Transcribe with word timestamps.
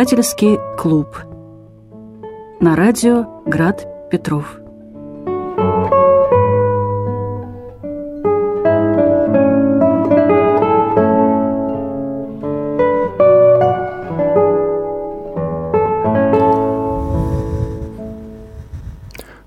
Читательский 0.00 0.58
клуб. 0.78 1.14
На 2.58 2.74
радио 2.74 3.42
Град 3.44 3.86
Петров. 4.10 4.58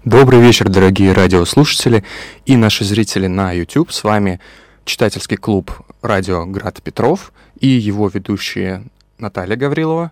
Добрый 0.06 0.40
вечер, 0.40 0.70
дорогие 0.70 1.14
радиослушатели 1.14 2.04
и 2.46 2.56
наши 2.58 2.86
зрители 2.86 3.26
на 3.26 3.52
YouTube. 3.54 3.92
С 3.92 4.04
вами 4.04 4.40
читательский 4.86 5.38
клуб 5.38 5.72
«Радио 6.04 6.46
Град 6.46 6.80
Петров» 6.84 7.34
и 7.60 7.68
его 7.68 8.08
ведущие 8.08 8.84
Наталья 9.18 9.56
Гаврилова, 9.56 10.12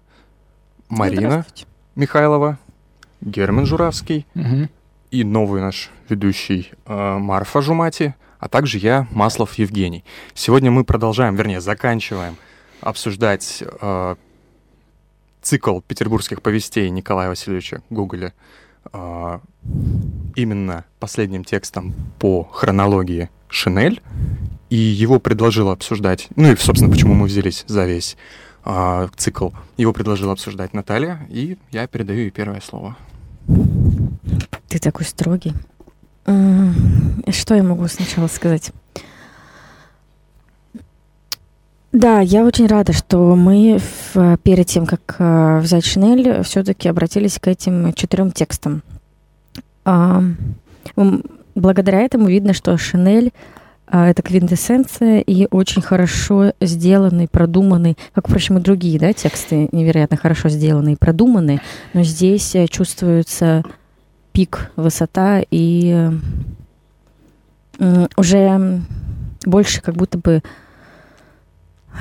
Марина 0.91 1.45
Михайлова, 1.95 2.57
Герман 3.21 3.65
Журавский 3.65 4.25
Мгм. 4.33 4.69
и 5.09 5.23
новый 5.23 5.61
наш 5.61 5.89
ведущий 6.09 6.71
э, 6.85 7.17
Марфа 7.17 7.61
Жумати, 7.61 8.13
а 8.39 8.49
также 8.49 8.77
я, 8.77 9.07
Маслов 9.11 9.53
Евгений. 9.55 10.03
Сегодня 10.33 10.69
мы 10.71 10.83
продолжаем, 10.83 11.35
вернее, 11.35 11.61
заканчиваем 11.61 12.35
обсуждать 12.81 13.63
э, 13.81 14.15
цикл 15.41 15.79
петербургских 15.79 16.41
повестей 16.41 16.89
Николая 16.89 17.29
Васильевича 17.29 17.81
Гоголя 17.89 18.33
э, 18.91 19.39
именно 20.35 20.85
последним 20.99 21.43
текстом 21.43 21.93
по 22.19 22.43
хронологии 22.43 23.29
Шинель, 23.47 24.01
и 24.69 24.75
его 24.75 25.19
предложила 25.19 25.73
обсуждать, 25.73 26.27
ну 26.35 26.51
и, 26.51 26.55
собственно, 26.55 26.91
почему 26.91 27.13
мы 27.13 27.27
взялись 27.27 27.63
за 27.67 27.85
весь 27.85 28.17
а, 28.63 29.07
цикл, 29.15 29.49
его 29.77 29.93
предложила 29.93 30.33
обсуждать 30.33 30.73
Наталья, 30.73 31.25
и 31.29 31.57
я 31.71 31.87
передаю 31.87 32.19
ей 32.21 32.31
первое 32.31 32.61
слово. 32.61 32.95
Ты 34.67 34.79
такой 34.79 35.05
строгий. 35.05 35.53
М, 36.25 37.23
Что 37.29 37.55
я 37.55 37.63
могу 37.63 37.87
сначала 37.87 38.27
сказать? 38.27 38.71
Да, 41.91 42.21
я 42.21 42.45
очень 42.45 42.67
рада, 42.67 42.93
что 42.93 43.35
мы 43.35 43.79
в- 44.13 44.37
перед 44.37 44.65
тем, 44.67 44.85
как 44.85 45.15
э, 45.19 45.59
взять 45.59 45.83
Шинель, 45.83 46.41
все-таки 46.43 46.87
обратились 46.87 47.37
к 47.37 47.47
этим 47.47 47.91
четырем 47.93 48.31
текстам. 48.31 48.81
А, 49.83 50.23
Благодаря 51.53 51.99
этому 51.99 52.27
видно, 52.27 52.53
что 52.53 52.77
Шинель 52.77 53.33
а, 53.33 53.60
это 53.91 54.21
квинтэссенция 54.21 55.19
и 55.19 55.47
очень 55.51 55.81
хорошо 55.81 56.53
сделанный, 56.61 57.27
продуманный, 57.27 57.97
как, 58.13 58.27
впрочем, 58.27 58.57
и 58.57 58.61
другие 58.61 58.97
да, 58.97 59.11
тексты 59.11 59.67
невероятно 59.71 60.15
хорошо 60.15 60.47
сделанные, 60.49 60.95
продуманные, 60.95 61.61
но 61.93 62.03
здесь 62.03 62.55
э, 62.55 62.67
чувствуется 62.67 63.63
пик, 64.31 64.71
высота 64.77 65.43
и 65.51 66.09
уже 68.15 68.81
больше 69.43 69.81
как 69.81 69.95
будто 69.95 70.17
бы 70.17 70.43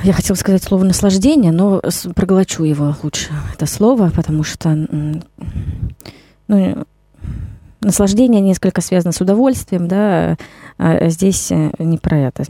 я 0.05 0.13
хотела 0.13 0.37
сказать 0.37 0.63
слово 0.63 0.85
наслаждение, 0.85 1.53
но 1.53 1.83
проглочу 2.15 2.65
его 2.65 2.95
лучше, 3.03 3.31
это 3.55 3.67
слово, 3.67 4.11
потому 4.15 4.45
что 4.45 4.87
ну, 6.49 6.87
наслаждение 7.81 8.41
несколько 8.41 8.81
связано 8.81 9.13
с 9.13 9.21
удовольствием, 9.21 9.89
да, 9.89 10.37
а 10.79 11.09
здесь 11.09 11.51
э, 11.51 11.71
не 11.79 11.99
про 11.99 12.19
это. 12.19 12.45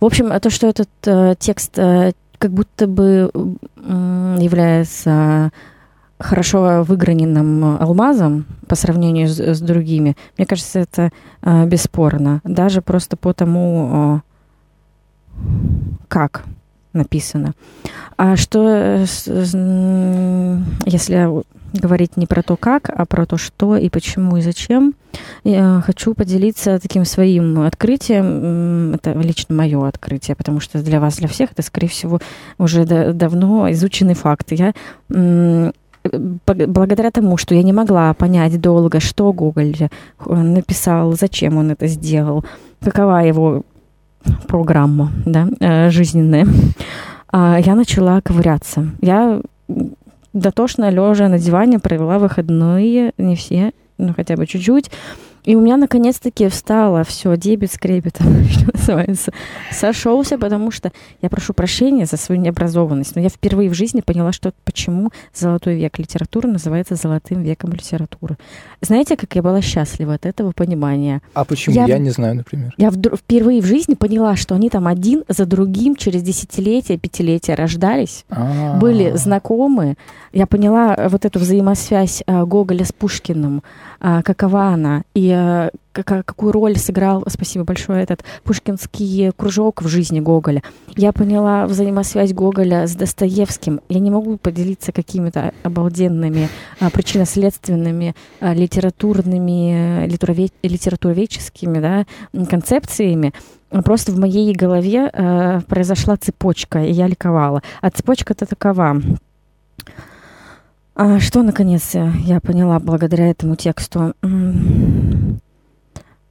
В 0.00 0.04
общем, 0.04 0.38
то, 0.40 0.50
что 0.50 0.66
этот 0.66 0.88
э, 1.06 1.34
текст 1.38 1.78
э, 1.78 2.12
как 2.38 2.50
будто 2.52 2.86
бы 2.86 3.30
м, 3.34 4.38
является 4.38 5.50
хорошо 6.18 6.84
выграненным 6.86 7.76
алмазом 7.80 8.46
по 8.66 8.74
сравнению 8.74 9.28
с, 9.28 9.38
с 9.38 9.60
другими, 9.60 10.16
мне 10.36 10.46
кажется, 10.46 10.80
это 10.80 11.10
э, 11.42 11.66
бесспорно. 11.66 12.40
Даже 12.44 12.82
просто 12.82 13.16
по 13.16 13.32
тому, 13.32 14.20
э, 15.38 15.44
как 16.08 16.44
написано. 16.92 17.54
А 18.16 18.36
что, 18.36 18.68
э, 18.68 19.06
м, 19.26 20.64
если 20.86 21.42
говорить 21.78 22.16
не 22.16 22.26
про 22.26 22.42
то, 22.42 22.56
как, 22.56 22.90
а 22.94 23.04
про 23.04 23.26
то, 23.26 23.36
что 23.36 23.76
и 23.76 23.88
почему 23.88 24.36
и 24.36 24.40
зачем, 24.40 24.94
я 25.44 25.82
хочу 25.84 26.14
поделиться 26.14 26.78
таким 26.78 27.04
своим 27.04 27.60
открытием. 27.60 28.94
Это 28.94 29.12
лично 29.12 29.54
мое 29.54 29.86
открытие, 29.86 30.36
потому 30.36 30.60
что 30.60 30.82
для 30.82 31.00
вас, 31.00 31.16
для 31.16 31.28
всех, 31.28 31.52
это, 31.52 31.62
скорее 31.62 31.88
всего, 31.88 32.20
уже 32.58 32.84
да- 32.84 33.12
давно 33.12 33.70
изученный 33.72 34.14
факт. 34.14 34.52
Я 34.52 34.72
б- 35.08 36.66
благодаря 36.66 37.10
тому, 37.10 37.36
что 37.36 37.54
я 37.54 37.62
не 37.62 37.72
могла 37.72 38.12
понять 38.14 38.60
долго, 38.60 39.00
что 39.00 39.32
Гоголь 39.32 39.76
э, 39.80 40.34
написал, 40.34 41.12
зачем 41.12 41.56
он 41.56 41.70
это 41.70 41.86
сделал, 41.86 42.44
какова 42.82 43.24
его 43.24 43.62
программа 44.48 45.12
да, 45.26 45.48
э, 45.60 45.90
жизненная, 45.90 46.46
а, 47.32 47.58
я 47.58 47.74
начала 47.74 48.20
ковыряться. 48.20 48.90
Я 49.00 49.40
дотошно 50.34 50.90
лежа 50.90 51.28
на 51.28 51.38
диване 51.38 51.78
провела 51.78 52.18
выходные, 52.18 53.12
не 53.16 53.36
все, 53.36 53.72
ну 53.96 54.12
хотя 54.14 54.36
бы 54.36 54.46
чуть-чуть. 54.46 54.90
И 55.44 55.56
у 55.56 55.60
меня 55.60 55.76
наконец-таки 55.76 56.48
встало 56.48 57.04
все, 57.04 57.36
дебет 57.36 57.72
с 57.72 57.78
крепетом, 57.78 58.44
что 58.50 58.70
называется, 58.72 59.32
сошелся, 59.70 60.38
потому 60.38 60.70
что 60.70 60.90
я 61.20 61.28
прошу 61.28 61.52
прощения 61.52 62.06
за 62.06 62.16
свою 62.16 62.40
необразованность, 62.40 63.14
но 63.14 63.20
я 63.20 63.28
впервые 63.28 63.68
в 63.68 63.74
жизни 63.74 64.00
поняла, 64.00 64.32
что 64.32 64.52
почему 64.64 65.10
золотой 65.34 65.76
век 65.76 65.98
литературы 65.98 66.48
называется 66.48 66.94
золотым 66.94 67.42
веком 67.42 67.72
литературы. 67.72 68.36
Знаете, 68.80 69.16
как 69.16 69.34
я 69.34 69.42
была 69.42 69.60
счастлива 69.60 70.14
от 70.14 70.26
этого 70.26 70.52
понимания? 70.52 71.20
А 71.34 71.44
почему? 71.44 71.74
Я 71.74 71.86
Я, 71.86 71.98
не 71.98 72.10
знаю, 72.10 72.36
например. 72.36 72.72
Я 72.78 72.90
вдруг 72.90 73.18
впервые 73.18 73.60
в 73.60 73.66
жизни 73.66 73.94
поняла, 73.94 74.36
что 74.36 74.54
они 74.54 74.70
там 74.70 74.86
один 74.86 75.24
за 75.28 75.44
другим 75.44 75.96
через 75.96 76.22
десятилетия, 76.22 76.96
пятилетия 76.96 77.54
рождались, 77.54 78.24
А. 78.30 78.78
были 78.78 79.12
знакомы. 79.16 79.96
Я 80.32 80.46
поняла 80.46 80.94
э, 80.94 81.08
вот 81.08 81.24
эту 81.24 81.38
взаимосвязь 81.38 82.22
э, 82.26 82.44
Гоголя 82.44 82.84
с 82.84 82.92
Пушкиным, 82.92 83.62
а, 84.00 84.22
какова 84.22 84.68
она, 84.68 85.02
и 85.14 85.33
э, 85.34 85.70
какую 85.92 86.52
роль 86.52 86.76
сыграл, 86.76 87.24
спасибо 87.28 87.64
большое, 87.64 88.02
этот 88.02 88.24
пушкинский 88.42 89.32
кружок 89.32 89.82
в 89.82 89.88
жизни 89.88 90.20
Гоголя. 90.20 90.62
Я 90.96 91.12
поняла 91.12 91.66
взаимосвязь 91.66 92.32
Гоголя 92.32 92.86
с 92.86 92.94
Достоевским. 92.94 93.80
Я 93.88 94.00
не 94.00 94.10
могу 94.10 94.36
поделиться 94.36 94.92
какими-то 94.92 95.52
обалденными 95.62 96.48
а, 96.80 96.90
причинно-следственными, 96.90 98.14
а, 98.40 98.54
литературными, 98.54 100.06
литерове- 100.06 100.52
литературоведческими 100.62 101.80
да, 101.80 102.06
концепциями. 102.46 103.32
Просто 103.84 104.12
в 104.12 104.18
моей 104.18 104.54
голове 104.54 105.10
э, 105.12 105.60
произошла 105.66 106.16
цепочка, 106.16 106.84
и 106.84 106.92
я 106.92 107.08
ликовала. 107.08 107.60
А 107.80 107.90
цепочка-то 107.90 108.46
такова. 108.46 109.00
А 110.94 111.18
что, 111.18 111.42
наконец, 111.42 111.94
э, 111.94 112.10
я 112.24 112.40
поняла 112.40 112.78
благодаря 112.78 113.28
этому 113.28 113.56
тексту? 113.56 114.14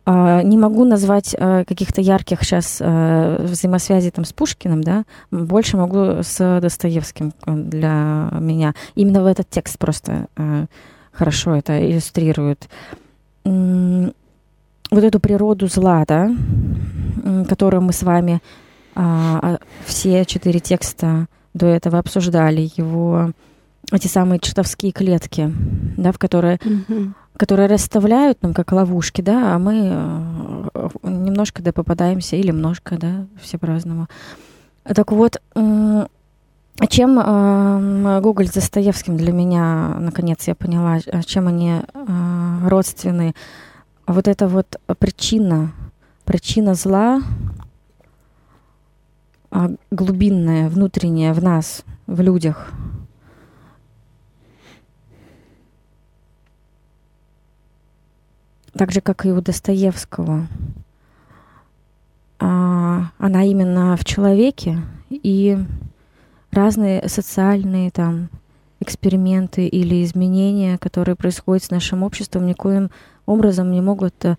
А, 0.06 0.42
Не 0.44 0.58
могу 0.58 0.84
назвать 0.84 1.36
э, 1.38 1.64
каких-то 1.66 2.02
ярких 2.02 2.44
сейчас 2.44 2.80
взаимосвязей 2.80 4.12
там 4.12 4.26
с 4.26 4.34
Пушкиным, 4.34 4.84
да, 4.84 5.06
больше 5.32 5.78
могу 5.78 6.24
с 6.24 6.60
Достоевским 6.62 7.34
э, 7.46 7.54
для 7.56 8.30
меня. 8.40 8.74
Именно 8.96 9.24
в 9.24 9.28
этот 9.28 9.50
текст 9.50 9.78
просто 9.78 10.28
э, 10.36 10.66
хорошо 11.12 11.56
это 11.56 11.80
иллюстрирует. 11.90 12.68
Вот 13.46 15.04
эту 15.04 15.20
природу 15.20 15.68
зла, 15.68 16.04
да, 16.08 16.32
которую 17.48 17.82
мы 17.82 17.94
с 17.94 18.04
вами 18.04 18.42
а, 18.96 19.40
а, 19.42 19.58
все 19.86 20.24
четыре 20.26 20.60
текста 20.60 21.28
до 21.54 21.66
этого 21.66 22.00
обсуждали, 22.00 22.70
его 22.76 23.32
эти 23.94 24.08
самые 24.08 24.40
чертовские 24.40 24.92
клетки, 24.92 25.54
да, 25.98 26.12
в 26.12 26.18
которые 26.18 26.60
которые 27.36 27.68
расставляют 27.68 28.44
нам 28.44 28.54
как 28.54 28.72
ловушки, 28.72 29.22
да, 29.22 29.56
а 29.56 29.60
мы 29.60 30.70
э, 30.74 30.90
немножко 31.02 31.64
да 31.64 31.74
попадаемся 31.74 32.36
или 32.36 32.48
немножко, 32.48 32.96
да, 32.98 33.26
все 33.42 33.58
по-разному. 33.58 34.08
Так 34.84 35.12
вот, 35.12 35.42
чем 36.90 37.20
э, 37.20 38.20
Гоголь 38.22 38.48
с 38.48 38.52
Достоевским 38.52 39.18
для 39.18 39.32
меня, 39.32 39.96
наконец, 40.00 40.48
я 40.48 40.56
поняла, 40.56 41.00
а 41.12 41.24
чем 41.24 41.48
они 41.48 41.82
э, 41.82 42.68
родственны. 42.68 43.34
Вот 44.06 44.28
это 44.28 44.48
вот 44.48 44.80
причина, 45.00 45.72
причина 46.26 46.74
зла, 46.74 47.22
а, 49.50 49.70
глубинная, 49.92 50.68
внутренняя 50.68 51.34
в 51.34 51.42
нас, 51.42 51.84
в 52.08 52.20
людях, 52.22 52.74
так 58.76 58.92
же, 58.92 59.02
как 59.02 59.26
и 59.26 59.32
у 59.32 59.42
Достоевского, 59.42 60.48
а, 62.40 63.12
она 63.18 63.44
именно 63.44 63.96
в 63.98 64.06
человеке, 64.06 64.80
и 65.10 65.58
разные 66.52 67.08
социальные 67.08 67.92
там 67.92 68.30
эксперименты 68.80 69.68
или 69.68 70.04
изменения, 70.04 70.78
которые 70.78 71.16
происходят 71.16 71.64
с 71.64 71.72
нашим 71.72 72.04
обществом, 72.04 72.46
никоим 72.46 72.90
образом 73.26 73.72
не 73.72 73.82
могут 73.82 74.14
э, 74.26 74.36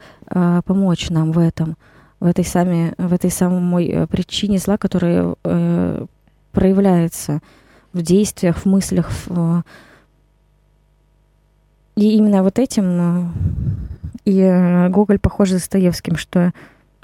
помочь 0.64 1.08
нам 1.08 1.32
в 1.32 1.38
этом, 1.38 1.76
в 2.20 2.26
этой, 2.26 2.44
сами, 2.44 2.94
в 2.98 3.12
этой 3.12 3.30
самой 3.30 3.86
э, 3.86 4.06
причине 4.06 4.58
зла, 4.58 4.76
которая 4.76 5.34
э, 5.44 6.06
проявляется 6.52 7.40
в 7.94 8.02
действиях, 8.02 8.58
в 8.58 8.66
мыслях. 8.66 9.10
В... 9.26 9.64
И 11.96 12.16
именно 12.16 12.42
вот 12.42 12.58
этим 12.58 12.84
э, 12.84 13.28
и 14.24 14.40
э, 14.40 14.88
Гоголь 14.88 15.18
похож 15.18 15.50
с 15.50 15.52
Достоевским, 15.52 16.16
что 16.16 16.52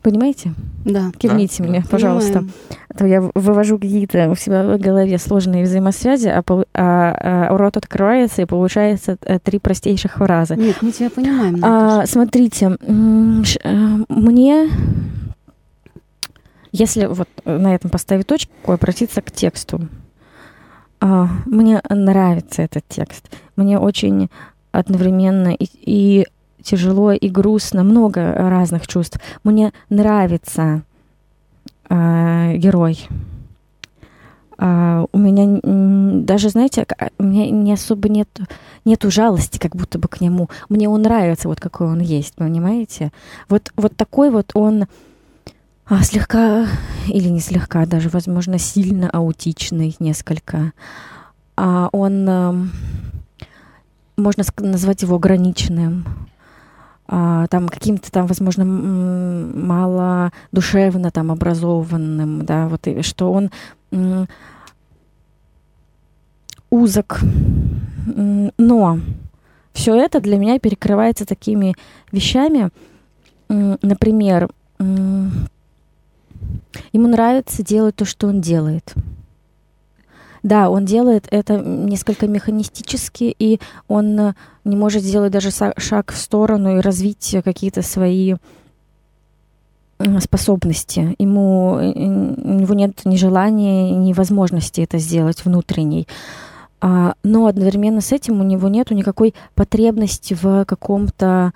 Понимаете? 0.02 0.54
Да. 0.84 1.12
Кивните 1.18 1.62
да, 1.62 1.68
мне, 1.68 1.80
да. 1.80 1.86
пожалуйста. 1.90 2.32
Понимаем. 2.32 2.54
А 2.88 2.94
то 2.94 3.06
я 3.06 3.30
вывожу 3.34 3.78
какие-то 3.78 4.30
у 4.30 4.34
себя 4.34 4.62
в 4.62 4.78
голове 4.78 5.18
сложные 5.18 5.64
взаимосвязи, 5.64 6.28
а, 6.28 6.42
а, 6.48 6.64
а 6.74 7.56
рот 7.56 7.76
открывается, 7.76 8.42
и 8.42 8.46
получается 8.46 9.18
э, 9.22 9.38
три 9.38 9.58
простейших 9.58 10.14
фразы. 10.14 10.56
Нет, 10.56 10.76
мы 10.80 10.92
тебя 10.92 11.10
понимаем. 11.10 11.60
А, 11.62 12.06
смотрите, 12.06 12.78
э, 12.80 14.04
мне, 14.08 14.70
если 16.72 17.04
вот 17.04 17.28
на 17.44 17.74
этом 17.74 17.90
поставить 17.90 18.26
точку, 18.26 18.72
обратиться 18.72 19.20
к 19.20 19.30
тексту. 19.30 19.86
А, 21.00 21.28
мне 21.44 21.82
нравится 21.90 22.62
этот 22.62 22.84
текст. 22.88 23.30
Мне 23.56 23.78
очень 23.78 24.30
одновременно 24.72 25.48
и, 25.48 25.66
и 25.84 26.26
тяжело 26.62 27.12
и 27.12 27.28
грустно, 27.28 27.82
много 27.84 28.32
разных 28.32 28.86
чувств. 28.86 29.20
Мне 29.44 29.72
нравится 29.88 30.82
э, 31.88 32.56
герой. 32.56 33.06
Uh, 34.58 35.08
у 35.12 35.16
меня 35.16 35.58
даже, 36.22 36.50
знаете, 36.50 36.86
у 37.18 37.22
меня 37.22 37.48
не 37.50 37.72
особо 37.72 38.10
нет 38.10 38.28
нету 38.84 39.10
жалости, 39.10 39.58
как 39.58 39.76
будто 39.76 39.98
бы 39.98 40.08
к 40.08 40.20
нему. 40.20 40.48
Мне 40.68 40.88
он 40.88 41.02
нравится, 41.02 41.48
вот 41.48 41.60
какой 41.60 41.86
он 41.86 42.00
есть, 42.00 42.34
понимаете? 42.34 43.12
Вот, 43.48 43.72
вот 43.76 43.96
такой 43.96 44.30
вот 44.30 44.50
он 44.54 44.86
а, 45.86 46.02
слегка, 46.02 46.66
или 47.08 47.28
не 47.28 47.40
слегка, 47.40 47.86
даже, 47.86 48.08
возможно, 48.10 48.58
сильно 48.58 49.10
аутичный 49.10 49.96
несколько. 49.98 50.72
А 51.56 51.88
он, 51.92 52.28
а, 52.28 52.54
можно 54.16 54.44
назвать 54.58 55.02
его 55.02 55.16
ограниченным 55.16 56.04
а, 56.06 56.10
там 57.10 57.68
каким-то 57.68 58.12
там, 58.12 58.26
возможно, 58.26 58.64
мало 58.64 60.30
душевно 60.52 61.10
там 61.10 61.32
образованным, 61.32 62.44
да, 62.44 62.68
вот 62.68 62.86
и 62.86 63.02
что 63.02 63.32
он 63.32 63.50
узок, 66.70 67.20
но 68.06 69.00
все 69.72 69.94
это 69.96 70.20
для 70.20 70.38
меня 70.38 70.60
перекрывается 70.60 71.26
такими 71.26 71.74
вещами, 72.12 72.70
например, 73.48 74.48
ему 74.78 75.32
нравится 76.92 77.64
делать 77.64 77.96
то, 77.96 78.04
что 78.04 78.28
он 78.28 78.40
делает. 78.40 78.94
Да, 80.42 80.70
он 80.70 80.84
делает 80.84 81.26
это 81.30 81.58
несколько 81.58 82.26
механистически, 82.26 83.34
и 83.38 83.60
он 83.88 84.18
э, 84.18 84.34
не 84.64 84.76
может 84.76 85.02
сделать 85.02 85.32
даже 85.32 85.50
шаг 85.50 86.12
в 86.12 86.16
сторону 86.16 86.78
и 86.78 86.80
развить 86.80 87.36
какие-то 87.44 87.82
свои 87.82 88.36
способности. 90.20 91.14
Ему, 91.18 91.78
э, 91.78 91.92
у 91.92 92.54
него 92.54 92.74
нет 92.74 93.00
ни 93.04 93.16
желания, 93.16 93.90
ни 93.90 94.12
возможности 94.12 94.80
это 94.80 94.98
сделать 94.98 95.44
внутренней. 95.44 96.08
А, 96.80 97.14
но 97.22 97.46
одновременно 97.46 98.00
с 98.00 98.12
этим 98.12 98.40
у 98.40 98.44
него 98.44 98.68
нет 98.68 98.90
никакой 98.90 99.34
потребности 99.54 100.34
в 100.40 100.64
каком-то 100.64 101.52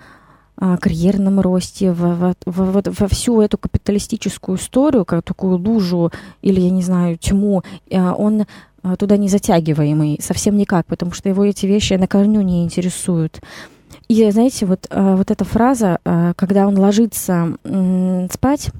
а, 0.57 0.77
карьерном 0.77 1.41
росте, 1.41 1.91
во, 1.91 2.15
во, 2.15 2.35
во, 2.45 2.83
во 2.85 3.07
всю 3.07 3.41
эту 3.41 3.57
капиталистическую 3.57 4.57
историю, 4.57 5.03
как 5.03 5.23
такую 5.23 5.57
лужу 5.57 6.11
или, 6.41 6.61
я 6.61 6.69
не 6.69 6.83
знаю, 6.83 7.17
тьму, 7.17 7.63
а, 7.91 8.13
он 8.13 8.45
туда 8.97 9.17
не 9.17 9.29
затягиваемый, 9.29 10.19
совсем 10.21 10.57
никак, 10.57 10.85
потому 10.85 11.11
что 11.11 11.29
его 11.29 11.43
эти 11.45 11.65
вещи 11.65 11.93
на 11.93 12.07
корню 12.07 12.41
не 12.41 12.63
интересуют. 12.63 13.41
И 14.07 14.29
знаете, 14.29 14.65
вот, 14.65 14.85
а, 14.89 15.15
вот 15.15 15.31
эта 15.31 15.43
фраза, 15.45 15.99
а, 16.05 16.33
когда 16.35 16.67
он 16.67 16.77
ложится 16.77 17.57
спать, 18.31 18.71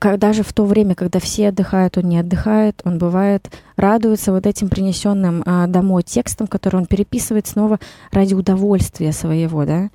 даже 0.00 0.42
в 0.42 0.52
то 0.52 0.64
время, 0.64 0.96
когда 0.96 1.20
все 1.20 1.48
отдыхают, 1.48 1.96
он 1.96 2.08
не 2.08 2.18
отдыхает, 2.18 2.82
он 2.84 2.98
бывает 2.98 3.48
радуется 3.76 4.32
вот 4.32 4.46
этим 4.46 4.68
принесенным 4.68 5.44
домой 5.68 6.02
текстом, 6.02 6.48
который 6.48 6.76
он 6.76 6.86
переписывает 6.86 7.46
снова 7.46 7.78
ради 8.10 8.34
удовольствия 8.34 9.12
своего, 9.12 9.64
да 9.64 9.90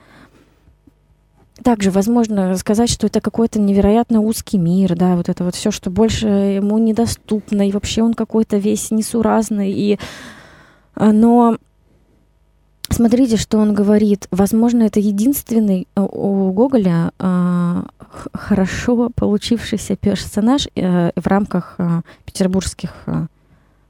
также 1.64 1.92
возможно 1.92 2.56
сказать, 2.58 2.90
что 2.90 3.08
это 3.08 3.22
какой-то 3.22 3.60
невероятно 3.60 4.22
узкий 4.22 4.58
мир, 4.58 4.96
да, 4.96 5.16
вот 5.16 5.30
это 5.30 5.44
вот 5.44 5.56
все, 5.56 5.72
что 5.72 5.90
больше 5.90 6.28
ему 6.28 6.78
недоступно, 6.78 7.68
и 7.68 7.72
вообще 7.72 8.04
он 8.04 8.14
какой-то 8.14 8.58
весь 8.58 8.92
несуразный, 8.92 9.72
и... 9.72 10.00
А, 10.96 11.12
но 11.12 11.58
смотрите, 12.90 13.38
что 13.38 13.58
он 13.58 13.74
говорит. 13.74 14.28
Возможно, 14.32 14.84
это 14.84 15.00
единственный 15.00 15.88
э, 15.96 16.02
у 16.02 16.52
Гоголя 16.52 17.12
э, 17.20 17.84
хорошо 18.34 19.10
получившийся 19.16 19.96
персонаж 19.96 20.68
э, 20.76 21.12
в 21.16 21.28
рамках 21.28 21.76
э, 21.78 22.02
петербургских 22.26 22.94
э, 23.06 23.28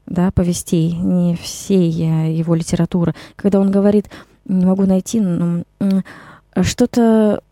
да, 0.06 0.30
повестей, 0.32 0.92
не 0.92 1.36
всей 1.36 1.90
э, 1.90 2.32
его 2.32 2.54
литературы, 2.54 3.14
когда 3.36 3.60
он 3.60 3.70
говорит, 3.70 4.10
не 4.46 4.66
могу 4.66 4.84
найти, 4.84 5.20
но 5.20 5.64
что-то 6.62 7.42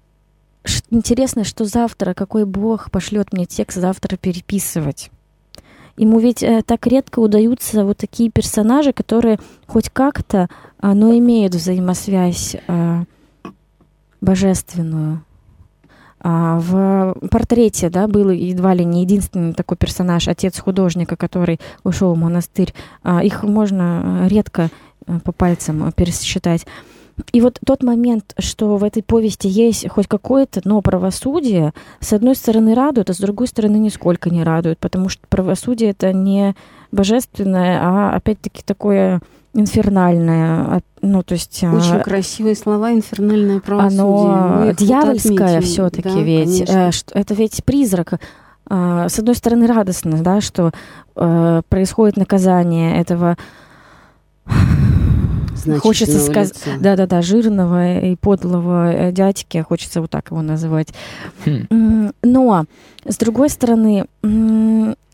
интересно, 0.91 1.45
что 1.45 1.65
завтра 1.65 2.15
какой 2.15 2.45
бог 2.45 2.91
пошлет 2.91 3.33
мне 3.33 3.47
текст 3.47 3.79
завтра 3.79 4.17
переписывать. 4.17 5.11
Ему 5.97 6.19
ведь 6.19 6.43
э, 6.43 6.63
так 6.65 6.87
редко 6.87 7.21
удаются 7.21 7.85
вот 7.85 7.97
такие 7.97 8.31
персонажи, 8.31 8.93
которые 8.93 9.39
хоть 9.67 9.89
как-то, 9.89 10.49
э, 10.83 10.93
но 10.93 11.17
имеют 11.17 11.55
взаимосвязь 11.55 12.57
э, 12.67 13.05
божественную. 14.21 15.23
А 16.21 16.59
в 16.59 17.15
портрете, 17.31 17.89
да, 17.89 18.09
был 18.09 18.31
едва 18.31 18.75
ли 18.75 18.85
не 18.85 19.03
единственный 19.03 19.55
такой 19.55 19.77
персонаж, 19.77 20.29
отец 20.29 20.59
художника, 20.59 21.17
который 21.17 21.61
ушел 21.85 22.15
в 22.15 22.19
монастырь. 22.19 22.75
А 23.03 23.23
их 23.23 23.43
можно 23.43 24.25
э, 24.25 24.29
редко 24.29 24.71
э, 25.07 25.19
по 25.21 25.33
пальцам 25.33 25.93
пересчитать. 25.93 26.67
И 27.33 27.41
вот 27.41 27.59
тот 27.65 27.83
момент, 27.83 28.35
что 28.39 28.77
в 28.77 28.85
этой 28.85 29.03
повести 29.03 29.47
есть 29.47 29.89
хоть 29.89 30.07
какое-то, 30.07 30.61
но 30.65 30.83
правосудие, 30.83 31.73
с 32.01 32.13
одной 32.13 32.37
стороны 32.37 32.75
радует, 32.75 33.09
а 33.11 33.15
с 33.15 33.19
другой 33.19 33.49
стороны 33.49 33.77
нисколько 33.77 34.31
не 34.31 34.45
радует, 34.45 34.79
потому 34.79 35.09
что 35.09 35.27
правосудие 35.29 35.91
это 35.91 36.13
не 36.13 36.55
божественное, 36.93 37.81
а 37.83 38.17
опять-таки 38.17 38.63
такое 38.65 39.21
инфернальное, 39.55 40.83
ну 41.01 41.23
то 41.23 41.33
есть 41.33 41.65
а, 41.65 41.75
очень 41.75 41.97
а, 41.97 42.01
красивые 42.01 42.55
слова 42.55 42.93
инфернальное 42.93 43.61
правосудие. 43.61 44.03
Оно 44.03 44.73
дьявольское 44.73 45.61
все-таки 45.63 46.09
да, 46.11 46.21
ведь. 46.21 46.69
Э, 46.69 46.91
это 47.15 47.35
ведь 47.35 47.65
призрак. 47.65 48.21
А, 48.69 49.09
с 49.09 49.19
одной 49.19 49.35
стороны 49.35 49.67
радостно, 49.67 50.23
да, 50.23 50.41
что 50.41 50.73
э, 51.15 51.63
происходит 51.69 52.17
наказание 52.17 53.01
этого 53.01 53.37
хочется 55.81 56.19
сказать, 56.19 56.55
да-да-да, 56.81 57.23
жирного 57.23 57.99
и 58.01 58.17
подлого 58.17 58.93
э, 58.93 59.13
дядьки, 59.13 59.59
хочется 59.63 60.01
вот 60.01 60.11
так 60.11 60.31
его 60.31 60.43
называть. 60.43 60.89
Хм. 61.45 62.13
Но, 62.23 62.65
с 63.05 63.17
другой 63.17 63.51
стороны, 63.51 64.07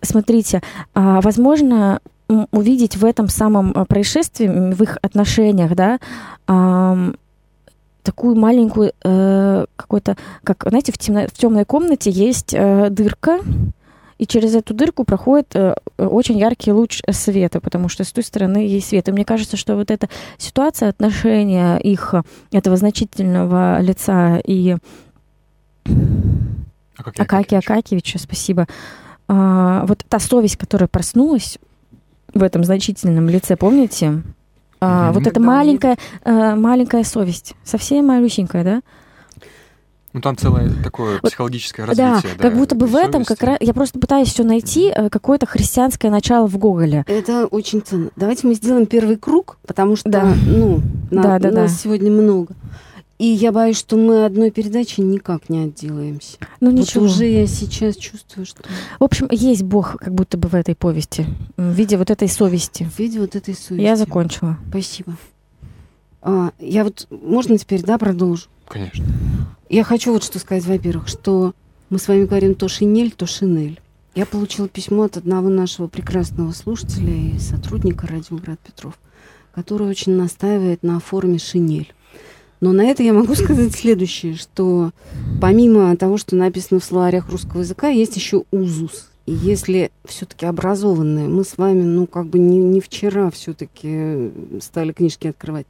смотрите, 0.02 0.62
а, 0.94 1.20
возможно, 1.20 2.00
увидеть 2.50 2.96
в 2.96 3.04
этом 3.04 3.28
самом 3.28 3.72
э, 3.72 3.84
происшествии, 3.84 4.72
в 4.72 4.82
их 4.82 4.98
отношениях, 5.02 5.74
да, 5.74 5.98
такую 8.02 8.34
маленькую 8.34 8.92
э, 9.04 9.64
какой-то, 9.76 10.16
как, 10.42 10.64
знаете, 10.66 10.92
в, 10.92 10.98
темно, 10.98 11.26
в 11.26 11.38
темной 11.38 11.64
комнате 11.64 12.10
есть 12.10 12.52
э, 12.52 12.88
дырка, 12.90 13.38
и 14.22 14.26
через 14.26 14.54
эту 14.54 14.72
дырку 14.72 15.02
проходит 15.02 15.56
э, 15.56 15.74
очень 15.98 16.38
яркий 16.38 16.70
луч 16.70 17.02
света, 17.10 17.60
потому 17.60 17.88
что 17.88 18.04
с 18.04 18.12
той 18.12 18.22
стороны 18.22 18.58
есть 18.58 18.90
свет. 18.90 19.08
И 19.08 19.12
мне 19.12 19.24
кажется, 19.24 19.56
что 19.56 19.74
вот 19.74 19.90
эта 19.90 20.08
ситуация, 20.38 20.90
отношения 20.90 21.76
их, 21.78 22.14
этого 22.52 22.76
значительного 22.76 23.80
лица 23.80 24.40
и 24.46 24.76
Акакия, 26.96 27.24
Акакия 27.24 27.58
Акакевича, 27.58 28.20
спасибо, 28.20 28.68
а, 29.26 29.84
вот 29.86 30.04
та 30.08 30.20
совесть, 30.20 30.56
которая 30.56 30.86
проснулась 30.86 31.58
в 32.32 32.44
этом 32.44 32.62
значительном 32.62 33.28
лице, 33.28 33.56
помните? 33.56 34.22
А, 34.80 35.10
mm-hmm. 35.10 35.12
Вот 35.14 35.26
эта 35.26 35.40
маленькая, 35.40 35.96
а, 36.22 36.54
маленькая 36.54 37.02
совесть, 37.02 37.54
совсем 37.64 38.06
малюсенькая, 38.06 38.62
да? 38.62 38.82
Ну 40.12 40.20
там 40.20 40.36
целое 40.36 40.70
такое 40.82 41.20
психологическое 41.20 41.84
развитие. 41.84 42.36
Да, 42.36 42.42
как 42.42 42.56
будто 42.56 42.74
бы 42.74 42.86
в 42.86 42.96
этом 42.96 43.24
как 43.24 43.42
раз... 43.42 43.56
Я 43.60 43.72
просто 43.72 43.98
пытаюсь 43.98 44.28
все 44.28 44.44
найти, 44.44 44.92
э, 44.94 45.08
какое-то 45.08 45.46
христианское 45.46 46.10
начало 46.10 46.46
в 46.46 46.58
Гоголе. 46.58 47.04
Это 47.06 47.46
очень 47.46 47.80
ценно. 47.80 48.10
Давайте 48.16 48.46
мы 48.46 48.54
сделаем 48.54 48.86
первый 48.86 49.16
круг, 49.16 49.58
потому 49.66 49.96
что, 49.96 50.10
да. 50.10 50.34
ну, 50.46 50.82
на, 51.10 51.22
да, 51.22 51.38
да, 51.38 51.50
нас 51.50 51.72
да. 51.72 51.78
сегодня 51.78 52.10
много. 52.10 52.54
И 53.18 53.26
я 53.26 53.52
боюсь, 53.52 53.78
что 53.78 53.96
мы 53.96 54.24
одной 54.24 54.50
передачи 54.50 55.00
никак 55.00 55.48
не 55.48 55.60
отделаемся. 55.60 56.38
Ну 56.60 56.72
ничего. 56.72 57.04
Вот 57.04 57.12
уже 57.12 57.26
я 57.26 57.46
сейчас 57.46 57.94
чувствую, 57.96 58.44
что... 58.44 58.64
В 58.98 59.04
общем, 59.04 59.28
есть 59.30 59.62
Бог 59.62 59.96
как 59.98 60.12
будто 60.12 60.36
бы 60.36 60.48
в 60.48 60.54
этой 60.54 60.74
повести, 60.74 61.26
в 61.56 61.70
виде 61.70 61.96
вот 61.96 62.10
этой 62.10 62.28
совести. 62.28 62.82
В 62.84 62.98
виде 62.98 63.20
вот 63.20 63.36
этой 63.36 63.54
совести. 63.54 63.84
Я 63.84 63.94
закончила. 63.94 64.58
Спасибо. 64.68 65.16
А, 66.20 66.50
я 66.58 66.82
вот... 66.82 67.06
Можно 67.10 67.56
теперь, 67.58 67.82
да, 67.82 67.96
продолжу? 67.96 68.48
Конечно. 68.66 69.04
Я 69.72 69.84
хочу 69.84 70.12
вот 70.12 70.22
что 70.22 70.38
сказать, 70.38 70.66
во-первых, 70.66 71.08
что 71.08 71.54
мы 71.88 71.98
с 71.98 72.06
вами 72.06 72.26
говорим 72.26 72.54
то 72.54 72.68
шинель, 72.68 73.10
то 73.10 73.24
шинель. 73.24 73.80
Я 74.14 74.26
получила 74.26 74.68
письмо 74.68 75.04
от 75.04 75.16
одного 75.16 75.48
нашего 75.48 75.86
прекрасного 75.86 76.52
слушателя 76.52 77.14
и 77.14 77.38
сотрудника 77.38 78.06
радио 78.06 78.36
Град 78.36 78.60
Петров, 78.60 78.98
который 79.54 79.88
очень 79.88 80.12
настаивает 80.12 80.82
на 80.82 81.00
форме 81.00 81.38
шинель. 81.38 81.90
Но 82.60 82.72
на 82.72 82.84
это 82.84 83.02
я 83.02 83.14
могу 83.14 83.34
сказать 83.34 83.74
следующее, 83.74 84.34
что 84.34 84.90
помимо 85.40 85.96
того, 85.96 86.18
что 86.18 86.36
написано 86.36 86.78
в 86.78 86.84
словарях 86.84 87.30
русского 87.30 87.60
языка, 87.60 87.88
есть 87.88 88.14
еще 88.14 88.44
узус. 88.50 89.08
И 89.26 89.32
если 89.32 89.92
все-таки 90.04 90.46
образованные, 90.46 91.28
мы 91.28 91.44
с 91.44 91.56
вами, 91.56 91.82
ну, 91.82 92.06
как 92.06 92.26
бы 92.26 92.38
не, 92.38 92.58
не 92.58 92.80
вчера 92.80 93.30
все-таки 93.30 94.32
стали 94.60 94.92
книжки 94.92 95.28
открывать. 95.28 95.66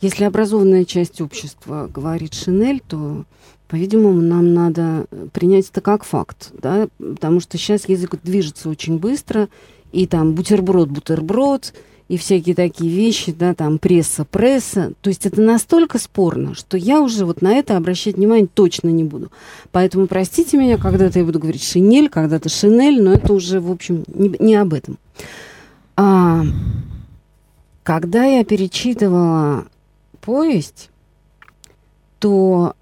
Если 0.00 0.24
образованная 0.24 0.84
часть 0.84 1.20
общества 1.20 1.88
говорит 1.92 2.34
Шинель, 2.34 2.82
то, 2.86 3.24
по-видимому, 3.68 4.20
нам 4.20 4.52
надо 4.52 5.06
принять 5.32 5.70
это 5.70 5.80
как 5.80 6.02
факт, 6.02 6.50
да, 6.60 6.88
потому 6.98 7.40
что 7.40 7.56
сейчас 7.56 7.88
язык 7.88 8.16
движется 8.22 8.68
очень 8.68 8.98
быстро, 8.98 9.48
и 9.92 10.06
там 10.06 10.34
бутерброд-бутерброд, 10.34 11.74
и 12.08 12.16
всякие 12.16 12.54
такие 12.54 12.90
вещи, 12.90 13.32
да, 13.32 13.54
там 13.54 13.78
пресса-пресса. 13.78 14.92
То 15.02 15.08
есть 15.10 15.26
это 15.26 15.42
настолько 15.42 15.98
спорно, 15.98 16.54
что 16.54 16.76
я 16.76 17.00
уже 17.00 17.26
вот 17.26 17.42
на 17.42 17.52
это 17.54 17.76
обращать 17.76 18.16
внимание 18.16 18.48
точно 18.52 18.88
не 18.88 19.04
буду. 19.04 19.30
Поэтому 19.72 20.06
простите 20.06 20.56
меня, 20.56 20.78
когда-то 20.78 21.18
я 21.18 21.24
буду 21.24 21.38
говорить 21.38 21.62
шинель, 21.62 22.08
когда-то 22.08 22.48
шинель, 22.48 23.02
но 23.02 23.12
это 23.12 23.32
уже, 23.32 23.60
в 23.60 23.70
общем, 23.70 24.04
не, 24.08 24.34
не 24.38 24.54
об 24.54 24.72
этом. 24.72 24.98
А, 25.96 26.44
когда 27.82 28.24
я 28.24 28.42
перечитывала 28.42 29.66
повесть, 30.22 30.90
то 32.18 32.74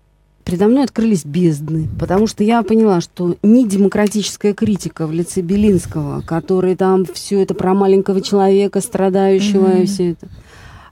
предо 0.46 0.68
мной 0.68 0.84
открылись 0.84 1.24
бездны, 1.24 1.88
потому 1.98 2.28
что 2.28 2.44
я 2.44 2.62
поняла, 2.62 3.00
что 3.00 3.36
ни 3.42 3.66
демократическая 3.66 4.54
критика 4.54 5.08
в 5.08 5.12
лице 5.12 5.40
Белинского, 5.40 6.20
который 6.20 6.76
там 6.76 7.04
все 7.04 7.42
это 7.42 7.52
про 7.52 7.74
маленького 7.74 8.20
человека, 8.20 8.80
страдающего 8.80 9.66
mm-hmm. 9.66 9.82
и 9.82 9.86
все 9.86 10.10
это, 10.12 10.28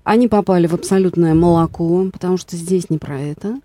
они 0.03 0.27
попали 0.27 0.67
в 0.67 0.75
абсолютное 0.75 1.35
молоко, 1.35 2.09
потому 2.13 2.37
что 2.37 2.57
здесь 2.57 2.91
не 2.91 2.99
про 2.99 3.21
это, 3.21 3.61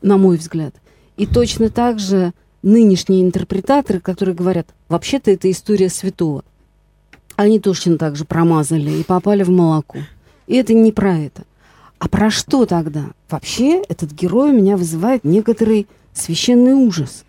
на 0.00 0.16
мой 0.16 0.36
взгляд. 0.36 0.76
И 1.16 1.26
точно 1.26 1.70
так 1.70 1.98
же 1.98 2.32
нынешние 2.62 3.22
интерпретаторы, 3.22 3.98
которые 3.98 4.36
говорят, 4.36 4.68
вообще-то 4.88 5.32
это 5.32 5.50
история 5.50 5.88
святого, 5.88 6.44
они 7.34 7.58
точно 7.58 7.98
так 7.98 8.14
же 8.14 8.24
промазали 8.24 8.92
и 8.92 9.02
попали 9.02 9.42
в 9.42 9.50
молоко. 9.50 9.98
И 10.46 10.54
это 10.54 10.72
не 10.72 10.92
про 10.92 11.18
это. 11.18 11.42
А 12.02 12.08
про 12.08 12.30
что 12.30 12.66
тогда? 12.66 13.10
Вообще 13.30 13.80
этот 13.88 14.10
герой 14.10 14.50
у 14.50 14.52
меня 14.52 14.76
вызывает 14.76 15.22
некоторый 15.22 15.86
священный 16.12 16.72
ужас. 16.72 17.24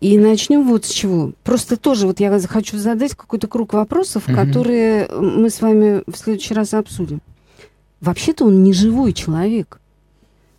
И 0.00 0.18
начнем 0.18 0.66
вот 0.66 0.86
с 0.86 0.90
чего. 0.90 1.34
Просто 1.44 1.76
тоже 1.76 2.08
вот 2.08 2.18
я 2.18 2.36
хочу 2.40 2.78
задать 2.78 3.14
какой-то 3.14 3.46
круг 3.46 3.74
вопросов, 3.74 4.26
mm-hmm. 4.26 4.34
которые 4.34 5.08
мы 5.12 5.50
с 5.50 5.60
вами 5.60 6.02
в 6.08 6.16
следующий 6.16 6.52
раз 6.52 6.74
обсудим. 6.74 7.20
Вообще-то 8.00 8.46
он 8.46 8.64
не 8.64 8.72
живой 8.72 9.12
человек. 9.12 9.80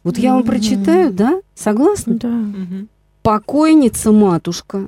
Вот 0.06 0.16
mm-hmm. 0.16 0.22
я 0.22 0.36
вам 0.36 0.44
прочитаю, 0.46 1.12
да? 1.12 1.42
Согласны? 1.54 2.14
Да. 2.14 2.30
Mm-hmm. 2.30 2.88
Покойница 3.24 4.14
матушка, 4.14 4.86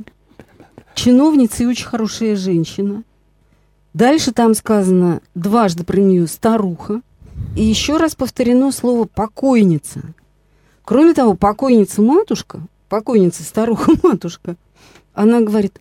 чиновница 0.95 1.63
и 1.63 1.65
очень 1.65 1.87
хорошая 1.87 2.37
женщина. 2.37 3.03
Дальше 3.93 4.31
там 4.31 4.55
сказано 4.55 5.19
дважды 5.35 5.83
про 5.83 5.99
нее 5.99 6.25
старуха. 6.25 7.01
И 7.55 7.63
еще 7.63 7.98
раз 7.98 8.15
повторено 8.15 8.72
слово 8.72 9.05
«покойница». 9.05 10.01
Кроме 10.84 11.13
того, 11.13 11.36
покойница-матушка, 11.36 12.62
покойница-старуха-матушка, 12.88 14.55
она 15.13 15.41
говорит, 15.41 15.79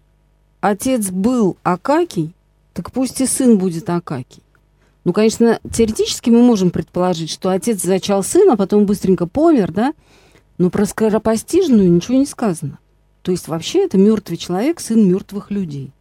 отец 0.60 1.10
был 1.10 1.56
Акакий, 1.62 2.34
так 2.72 2.90
пусть 2.90 3.20
и 3.20 3.26
сын 3.26 3.56
будет 3.56 3.88
Акакий. 3.88 4.42
Ну, 5.04 5.12
конечно, 5.12 5.60
теоретически 5.72 6.28
мы 6.30 6.42
можем 6.42 6.70
предположить, 6.70 7.30
что 7.30 7.50
отец 7.50 7.82
зачал 7.82 8.22
сына, 8.22 8.54
а 8.54 8.56
потом 8.56 8.84
быстренько 8.84 9.26
помер, 9.26 9.72
да? 9.72 9.94
Но 10.58 10.70
про 10.70 10.84
скоропостижную 10.84 11.90
ничего 11.90 12.18
не 12.18 12.26
сказано. 12.26 12.78
То 13.22 13.30
есть 13.30 13.48
вообще 13.48 13.84
это 13.84 13.96
мертвый 13.96 14.36
человек, 14.36 14.80
сын 14.80 15.08
мертвых 15.08 15.50
людей, 15.50 15.92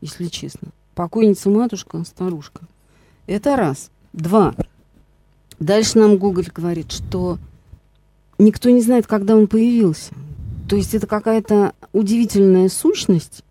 если 0.00 0.26
честно. 0.26 0.68
Покойница 0.94 1.48
матушка, 1.50 2.04
старушка. 2.04 2.62
Это 3.26 3.56
раз. 3.56 3.90
Два. 4.12 4.54
Дальше 5.58 5.98
нам 5.98 6.18
Гоголь 6.18 6.48
говорит, 6.54 6.92
что 6.92 7.38
никто 8.38 8.68
не 8.70 8.82
знает, 8.82 9.06
когда 9.06 9.36
он 9.36 9.46
появился. 9.46 10.12
То 10.68 10.76
есть 10.76 10.94
это 10.94 11.06
какая-то 11.06 11.72
удивительная 11.92 12.68
сущность, 12.68 13.42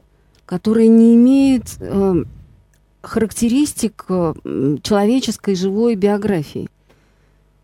которая 0.45 0.87
не 0.87 1.15
имеет 1.15 1.63
э, 1.79 2.23
характеристик 3.01 4.05
э, 4.09 4.33
человеческой 4.83 5.55
живой 5.55 5.95
биографии. 5.95 6.69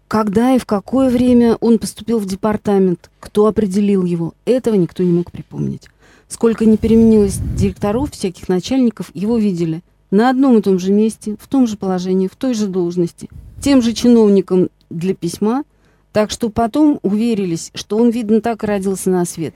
Когда 0.07 0.55
и 0.55 0.60
в 0.60 0.65
какое 0.65 1.10
время 1.10 1.55
он 1.62 1.77
поступил 1.77 2.19
в 2.19 2.25
департамент, 2.25 3.12
кто 3.19 3.45
определил 3.45 4.03
его, 4.03 4.33
этого 4.45 4.75
никто 4.75 5.03
не 5.03 5.12
мог 5.12 5.31
припомнить. 5.31 5.88
Сколько 6.27 6.65
не 6.65 6.77
переменилось 6.77 7.38
директоров, 7.38 8.12
всяких 8.12 8.50
начальников, 8.50 9.12
его 9.13 9.38
видели 9.38 9.83
на 10.10 10.29
одном 10.29 10.57
и 10.57 10.62
том 10.62 10.79
же 10.79 10.91
месте, 10.91 11.38
в 11.39 11.48
том 11.48 11.67
же 11.67 11.77
положении, 11.77 12.27
в 12.27 12.36
той 12.36 12.55
же 12.55 12.65
должности– 12.65 13.29
тем 13.61 13.81
же 13.81 13.93
чиновникам 13.93 14.69
для 14.89 15.13
письма, 15.13 15.63
так 16.11 16.31
что 16.31 16.49
потом 16.49 16.99
уверились, 17.03 17.71
что 17.73 17.97
он, 17.97 18.09
видно, 18.09 18.41
так 18.41 18.63
родился 18.63 19.09
на 19.09 19.25
свет, 19.25 19.53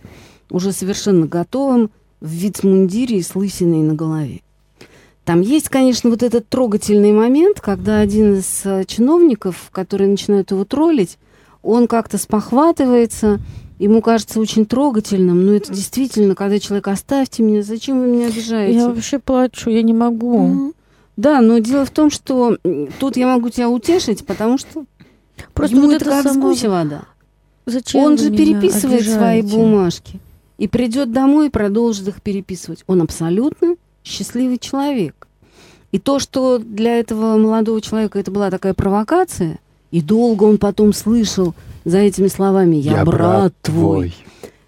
уже 0.50 0.72
совершенно 0.72 1.28
готовым, 1.28 1.92
в 2.22 2.30
вицмундире 2.30 3.18
и 3.18 3.22
с 3.22 3.36
лысиной 3.36 3.84
на 3.84 3.94
голове. 3.94 4.42
Там 5.26 5.42
есть, 5.42 5.70
конечно, 5.70 6.10
вот 6.10 6.24
этот 6.24 6.48
трогательный 6.48 7.12
момент, 7.12 7.60
когда 7.60 8.00
один 8.00 8.36
из 8.36 8.62
э, 8.64 8.84
чиновников, 8.86 9.70
которые 9.72 10.10
начинают 10.10 10.52
его 10.52 10.66
троллить, 10.66 11.18
он 11.64 11.88
как-то 11.88 12.18
спохватывается, 12.20 13.40
ему 13.80 14.02
кажется 14.02 14.40
очень 14.40 14.66
трогательным, 14.66 15.46
но 15.46 15.54
это 15.54 15.74
действительно, 15.74 16.36
когда 16.36 16.60
человек 16.60 16.88
«оставьте 16.88 17.42
меня, 17.42 17.64
зачем 17.64 18.00
вы 18.00 18.08
меня 18.08 18.28
обижаете?» 18.28 18.78
Я 18.78 18.88
вообще 18.88 19.18
плачу, 19.18 19.72
я 19.72 19.82
не 19.82 19.94
могу. 19.94 20.48
Mm-hmm. 20.48 20.76
Да, 21.18 21.42
но 21.42 21.60
дело 21.60 21.86
в 21.86 21.92
том, 21.92 22.10
что 22.10 22.58
тут 23.00 23.18
я 23.18 23.28
могу 23.28 23.50
тебя 23.50 23.70
утешить, 23.70 24.26
потому 24.26 24.58
что 24.58 24.86
Просто 25.54 25.78
ему 25.78 25.88
вот 25.88 25.96
это, 25.96 26.06
как 26.06 26.24
само... 26.24 26.54
с 26.54 26.64
вода. 26.64 27.04
Зачем 27.66 28.02
Он 28.02 28.18
же 28.18 28.30
переписывает 28.32 29.02
обижаете? 29.02 29.14
свои 29.14 29.42
бумажки 29.42 30.20
и 30.58 30.68
придет 30.68 31.12
домой 31.12 31.48
и 31.48 31.50
продолжит 31.50 32.08
их 32.08 32.22
переписывать. 32.22 32.84
Он 32.88 33.02
абсолютно 33.02 33.76
счастливый 34.04 34.58
человек. 34.58 35.28
И 35.92 36.00
то, 36.00 36.20
что 36.20 36.60
для 36.60 37.00
этого 37.00 37.38
молодого 37.38 37.82
человека 37.82 38.20
это 38.20 38.30
была 38.30 38.52
такая 38.52 38.74
провокация, 38.74 39.60
и 39.92 40.02
долго 40.02 40.44
он 40.44 40.58
потом 40.58 40.94
слышал 40.94 41.56
за 41.86 42.00
этими 42.00 42.28
словами 42.28 42.76
«Я, 42.76 42.98
Я 42.98 43.06
брат, 43.06 43.18
брат 43.18 43.54
твой», 43.62 44.14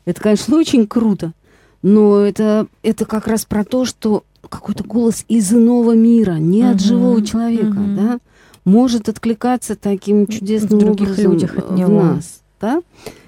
это, 0.06 0.22
конечно, 0.22 0.56
очень 0.56 0.88
круто. 0.88 1.34
Но 1.82 2.22
это, 2.22 2.68
это 2.82 3.06
как 3.06 3.28
раз 3.28 3.46
про 3.46 3.66
то, 3.66 3.84
что 3.84 4.24
какой-то 4.48 4.84
голос 4.84 5.26
из 5.28 5.52
иного 5.54 5.96
мира, 5.96 6.34
не 6.34 6.62
uh-huh, 6.62 6.72
от 6.72 6.82
живого 6.82 7.22
человека, 7.26 7.78
uh-huh. 7.78 7.96
да, 7.96 8.20
может 8.66 9.10
откликаться 9.10 9.76
таким 9.76 10.28
чудесным 10.28 10.80
в 10.80 10.92
образом 10.92 11.32
людях 11.32 11.58
от 11.58 11.72
него. 11.72 12.00
в 12.00 12.04
нас, 12.04 12.42
да. 12.60 12.82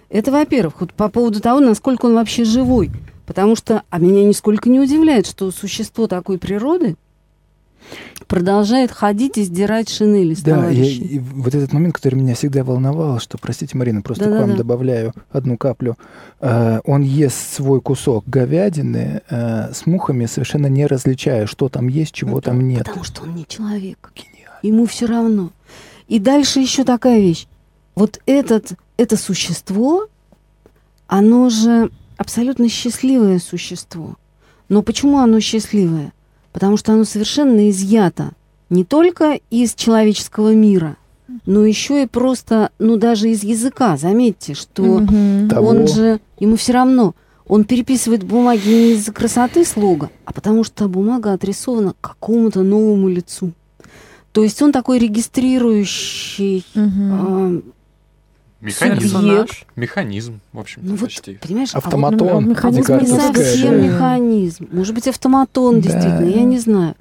Это, 0.10 0.32
во-первых, 0.32 0.82
вот 0.82 0.94
по 0.94 1.08
поводу 1.08 1.40
того, 1.40 1.60
насколько 1.60 2.08
он 2.08 2.16
вообще 2.16 2.44
живой. 2.44 2.92
Потому 3.26 3.56
что, 3.56 3.84
а 3.92 4.00
меня 4.00 4.24
нисколько 4.24 4.70
не 4.70 4.80
удивляет, 4.80 5.28
что 5.28 5.52
существо 5.52 6.08
такой 6.08 6.40
природы, 6.40 6.96
продолжает 8.28 8.92
ходить 8.92 9.38
и 9.38 9.44
сдирать 9.44 9.90
шинели 9.90 10.36
с 10.36 10.42
Да, 10.42 10.70
я, 10.70 10.86
и 10.86 11.20
вот 11.20 11.56
этот 11.56 11.74
момент, 11.74 11.96
который 11.96 12.16
меня 12.16 12.36
всегда 12.36 12.64
волновал, 12.64 13.20
что, 13.20 13.38
простите, 13.40 13.76
Марина, 13.78 14.02
просто 14.02 14.30
да, 14.30 14.38
к 14.38 14.40
вам 14.42 14.52
да. 14.52 14.58
добавляю 14.58 15.14
одну 15.32 15.58
каплю. 15.58 15.98
Э, 16.40 16.80
он 16.86 17.02
ест 17.02 17.56
свой 17.56 17.82
кусок 17.82 18.26
говядины 18.28 19.22
э, 19.30 19.74
с 19.74 19.86
мухами, 19.88 20.28
совершенно 20.28 20.68
не 20.68 20.86
различая, 20.86 21.48
что 21.48 21.70
там 21.70 21.88
есть, 21.88 22.14
чего 22.14 22.36
ну, 22.36 22.42
там 22.42 22.68
нет. 22.68 22.86
Потому 22.86 23.04
что 23.04 23.24
он 23.24 23.36
не 23.36 23.48
человек. 23.48 24.12
Гениально. 24.16 24.60
Ему 24.62 24.86
все 24.86 25.08
равно. 25.08 25.52
И 26.08 26.20
дальше 26.20 26.60
еще 26.60 26.84
такая 26.84 27.20
вещь. 27.20 27.48
Вот 27.96 28.20
этот, 28.28 28.74
это 28.98 29.18
существо, 29.18 30.08
оно 31.08 31.50
же 31.50 31.90
абсолютно 32.18 32.70
счастливое 32.70 33.40
существо. 33.40 34.16
Но 34.70 34.84
почему 34.84 35.18
оно 35.18 35.40
счастливое? 35.40 36.14
Потому 36.52 36.78
что 36.78 36.94
оно 36.94 37.04
совершенно 37.04 37.70
изъято 37.70 38.32
не 38.70 38.84
только 38.84 39.40
из 39.50 39.74
человеческого 39.74 40.54
мира, 40.54 40.98
но 41.46 41.66
еще 41.66 42.04
и 42.04 42.08
просто, 42.08 42.72
ну 42.80 42.98
даже 42.98 43.30
из 43.30 43.44
языка. 43.44 43.98
Заметьте, 43.98 44.54
что 44.54 45.00
mm-hmm. 45.00 45.60
он 45.60 45.88
же, 45.88 46.20
ему 46.40 46.56
все 46.56 46.74
равно, 46.74 47.16
он 47.48 47.64
переписывает 47.64 48.24
бумаги 48.24 48.68
не 48.68 48.92
из-за 48.94 49.12
красоты 49.12 49.66
слога, 49.66 50.10
а 50.26 50.34
потому 50.34 50.64
что 50.64 50.88
бумага 50.88 51.34
отрисована 51.34 51.96
какому-то 52.02 52.62
новому 52.62 53.10
лицу. 53.10 53.52
То 54.32 54.44
есть 54.44 54.62
он 54.62 54.72
такой 54.72 55.00
регистрирующий 55.00 56.66
mm-hmm. 56.76 57.58
э, 57.58 57.62
Механизм. 58.62 59.18
Субъект. 59.18 59.66
Механизм, 59.76 60.40
в 60.52 60.60
общем 60.60 60.82
ну, 60.84 60.98
почти. 60.98 61.32
Вот, 61.32 61.40
понимаешь, 61.40 61.74
автоматон. 61.74 62.30
А 62.30 62.34
вот, 62.34 62.40
ну, 62.42 62.50
механизм 62.50 62.98
не 62.98 63.08
совсем 63.08 63.84
механизм. 63.84 64.68
Может 64.72 64.94
быть, 64.94 65.08
автоматон, 65.08 65.80
действительно, 65.80 66.20
да. 66.20 66.26
я 66.26 66.44
не 66.44 66.60
знаю. 66.60 66.96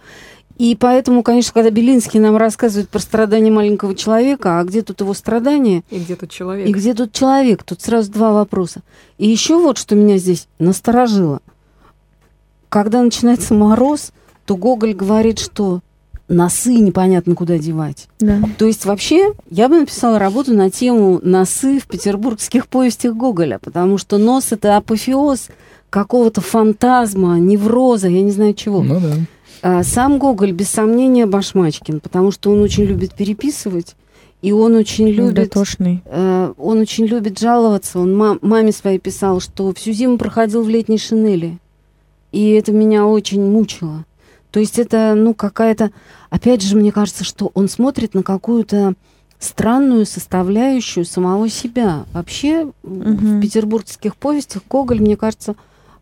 И 0.58 0.76
поэтому, 0.76 1.22
конечно, 1.22 1.52
когда 1.52 1.70
Белинский 1.70 2.18
нам 2.18 2.36
рассказывает 2.36 2.88
про 2.88 2.98
страдания 2.98 3.50
маленького 3.50 3.94
человека, 3.94 4.58
а 4.58 4.64
где 4.64 4.82
тут 4.82 5.00
его 5.00 5.14
страдания? 5.14 5.84
И 5.90 5.98
где 5.98 6.16
тут 6.16 6.30
человек? 6.30 6.68
И 6.68 6.72
где 6.72 6.94
тут 6.94 7.12
человек? 7.12 7.62
Тут 7.62 7.80
сразу 7.80 8.10
два 8.10 8.32
вопроса. 8.32 8.82
И 9.18 9.28
еще 9.28 9.60
вот, 9.60 9.78
что 9.78 9.94
меня 9.94 10.16
здесь 10.18 10.48
насторожило. 10.58 11.40
Когда 12.68 13.02
начинается 13.02 13.54
мороз, 13.54 14.12
то 14.46 14.56
Гоголь 14.56 14.94
говорит, 14.94 15.38
что 15.38 15.80
носы 16.28 16.75
непонятно 16.75 17.35
куда 17.35 17.58
девать. 17.58 18.08
Да. 18.20 18.40
То 18.58 18.66
есть 18.66 18.85
вообще 18.85 19.32
я 19.50 19.68
бы 19.68 19.80
написала 19.80 20.18
работу 20.18 20.54
на 20.54 20.70
тему 20.70 21.20
носы 21.23 21.78
в 21.78 21.87
петербургских 21.87 22.68
повестях 22.68 23.14
Гоголя, 23.14 23.58
потому 23.58 23.99
что 23.99 24.18
нос 24.18 24.52
это 24.52 24.76
апофеоз 24.76 25.49
какого-то 25.90 26.40
фантазма, 26.40 27.38
невроза, 27.38 28.08
я 28.08 28.23
не 28.23 28.30
знаю 28.30 28.54
чего. 28.54 28.82
Ну 28.82 29.00
да. 29.00 29.14
А, 29.62 29.82
сам 29.82 30.18
Гоголь, 30.18 30.52
без 30.52 30.68
сомнения, 30.68 31.26
башмачкин, 31.26 32.00
потому 32.00 32.30
что 32.30 32.50
он 32.50 32.62
очень 32.62 32.85
любит 32.85 33.14
переписывать, 33.14 33.97
и 34.40 34.52
он 34.52 34.76
очень 34.76 35.08
любит... 35.08 35.35
Дотошный. 35.35 36.02
Э, 36.04 36.52
он 36.58 36.78
очень 36.78 37.06
любит 37.06 37.40
жаловаться. 37.40 37.99
Он 37.99 38.16
мам, 38.16 38.38
маме 38.40 38.70
своей 38.70 39.00
писал, 39.00 39.40
что 39.40 39.73
всю 39.75 39.92
зиму 39.92 40.16
проходил 40.16 40.62
в 40.62 40.68
летней 40.68 40.99
шинели. 40.99 41.58
И 42.30 42.50
это 42.50 42.70
меня 42.70 43.06
очень 43.06 43.44
мучило. 43.44 44.04
То 44.50 44.61
есть 44.61 44.78
это, 44.78 45.14
ну, 45.14 45.35
какая-то... 45.35 45.90
Опять 46.31 46.62
же, 46.62 46.76
мне 46.76 46.93
кажется, 46.93 47.25
что 47.25 47.50
он 47.55 47.69
смотрит 47.69 48.14
на 48.14 48.23
какую-то 48.23 48.95
странную 49.38 50.07
составляющую 50.07 51.05
самого 51.05 51.49
себя. 51.49 52.05
Вообще 52.12 52.64
угу. 52.64 52.73
в 52.83 53.40
петербургских 53.40 54.17
повестях 54.17 54.62
Гоголь, 54.69 55.00
мне 55.00 55.17
кажется, 55.17 55.55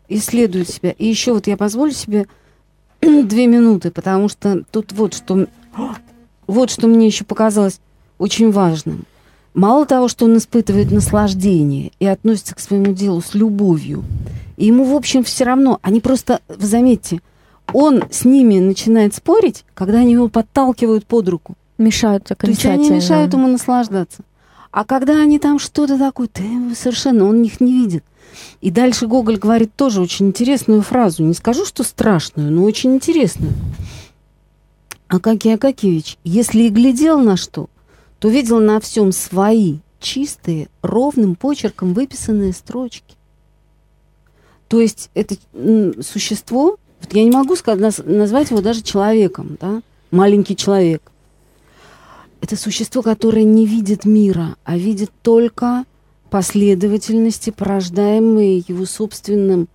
исследует 0.09 0.69
себя. 0.69 0.91
И 0.91 1.05
еще 1.05 1.33
вот 1.33 1.47
я 1.47 1.57
позволю 1.57 1.91
себе 1.91 2.27
две 3.01 3.47
минуты, 3.47 3.91
потому 3.91 4.29
что 4.29 4.63
тут 4.71 4.91
вот 4.93 5.13
что, 5.13 5.47
вот 6.47 6.71
что 6.71 6.87
мне 6.87 7.07
еще 7.07 7.25
показалось 7.25 7.79
очень 8.17 8.51
важным. 8.51 9.05
Мало 9.53 9.85
того, 9.85 10.07
что 10.07 10.25
он 10.25 10.37
испытывает 10.37 10.91
наслаждение 10.91 11.91
и 11.99 12.05
относится 12.05 12.53
к 12.53 12.59
своему 12.59 12.93
делу 12.93 13.21
с 13.21 13.33
любовью, 13.33 14.03
и 14.55 14.67
ему, 14.67 14.83
в 14.83 14.95
общем, 14.95 15.23
все 15.23 15.45
равно, 15.45 15.79
они 15.81 15.99
просто, 15.99 16.41
вы 16.47 16.65
заметьте, 16.65 17.21
он 17.73 18.03
с 18.11 18.25
ними 18.25 18.59
начинает 18.59 19.13
спорить, 19.13 19.65
когда 19.73 19.99
они 19.99 20.13
его 20.13 20.29
подталкивают 20.29 21.05
под 21.05 21.29
руку. 21.29 21.55
Мешают 21.77 22.31
окончательно. 22.31 22.75
То 22.75 22.81
есть 22.81 22.89
они 22.89 22.97
мешают 22.97 23.33
ему 23.33 23.47
наслаждаться. 23.47 24.23
А 24.71 24.83
когда 24.83 25.21
они 25.21 25.39
там 25.39 25.59
что-то 25.59 25.97
такое, 25.97 26.27
ты 26.27 26.43
совершенно, 26.75 27.25
он 27.25 27.41
их 27.43 27.59
не 27.61 27.73
видит. 27.73 28.03
И 28.61 28.71
дальше 28.71 29.07
Гоголь 29.07 29.37
говорит 29.37 29.73
тоже 29.75 30.01
очень 30.01 30.27
интересную 30.27 30.81
фразу. 30.81 31.23
Не 31.23 31.33
скажу, 31.33 31.65
что 31.65 31.83
страшную, 31.83 32.51
но 32.51 32.63
очень 32.63 32.95
интересную. 32.95 33.53
Акакий 35.07 35.53
Акакевич, 35.53 36.17
если 36.23 36.63
и 36.63 36.69
глядел 36.69 37.19
на 37.19 37.37
что, 37.37 37.69
то 38.19 38.27
видел 38.27 38.59
на 38.59 38.79
всем 38.79 39.11
свои, 39.11 39.77
чистые, 39.99 40.69
ровным 40.81 41.35
почерком 41.35 41.93
выписанные 41.93 42.53
строчки. 42.53 43.15
То 44.67 44.81
есть 44.81 45.09
это 45.13 45.35
существо, 46.03 46.77
вот 47.01 47.13
я 47.13 47.23
не 47.23 47.31
могу 47.31 47.55
сказать, 47.55 47.99
назвать 48.05 48.49
его 48.51 48.61
даже 48.61 48.81
человеком, 48.81 49.57
да, 49.59 49.81
маленький 50.11 50.55
человек. 50.55 51.01
Это 52.41 52.55
существо, 52.55 53.01
которое 53.01 53.43
не 53.43 53.65
видит 53.65 54.05
мира, 54.05 54.55
а 54.63 54.77
видит 54.77 55.11
только 55.21 55.85
последовательности, 56.29 57.49
порождаемые 57.49 58.63
его 58.67 58.85
собственным, 58.85 59.67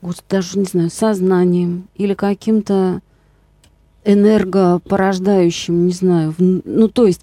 вот 0.00 0.22
даже, 0.28 0.58
не 0.58 0.64
знаю, 0.64 0.90
сознанием 0.90 1.88
или 1.94 2.14
каким-то 2.14 3.00
энергопорождающим, 4.04 5.86
не 5.86 5.92
знаю. 5.92 6.34
Ну, 6.38 6.88
то 6.88 7.06
есть 7.06 7.22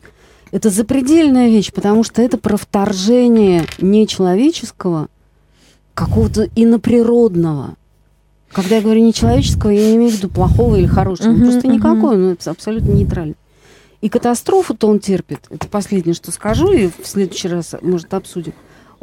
это 0.51 0.69
запредельная 0.69 1.49
вещь, 1.49 1.71
потому 1.71 2.03
что 2.03 2.21
это 2.21 2.37
про 2.37 2.57
вторжение 2.57 3.65
нечеловеческого, 3.79 5.07
какого-то 5.93 6.49
иноприродного. 6.55 7.75
Когда 8.53 8.77
я 8.77 8.81
говорю 8.81 9.03
нечеловеческого, 9.03 9.71
я 9.71 9.87
не 9.87 9.95
имею 9.95 10.11
в 10.11 10.15
виду 10.15 10.29
плохого 10.29 10.75
или 10.75 10.85
хорошего. 10.85 11.31
Uh-huh, 11.31 11.43
просто 11.43 11.67
uh-huh. 11.67 11.73
никакой, 11.73 12.17
но 12.17 12.31
это 12.31 12.51
абсолютно 12.51 12.91
нейтрально. 12.91 13.35
И 14.01 14.09
катастрофу-то 14.09 14.87
он 14.87 14.99
терпит. 14.99 15.39
Это 15.49 15.67
последнее, 15.67 16.13
что 16.13 16.31
скажу, 16.31 16.71
и 16.71 16.87
в 16.87 17.05
следующий 17.07 17.47
раз, 17.47 17.73
может, 17.81 18.13
обсудим 18.13 18.53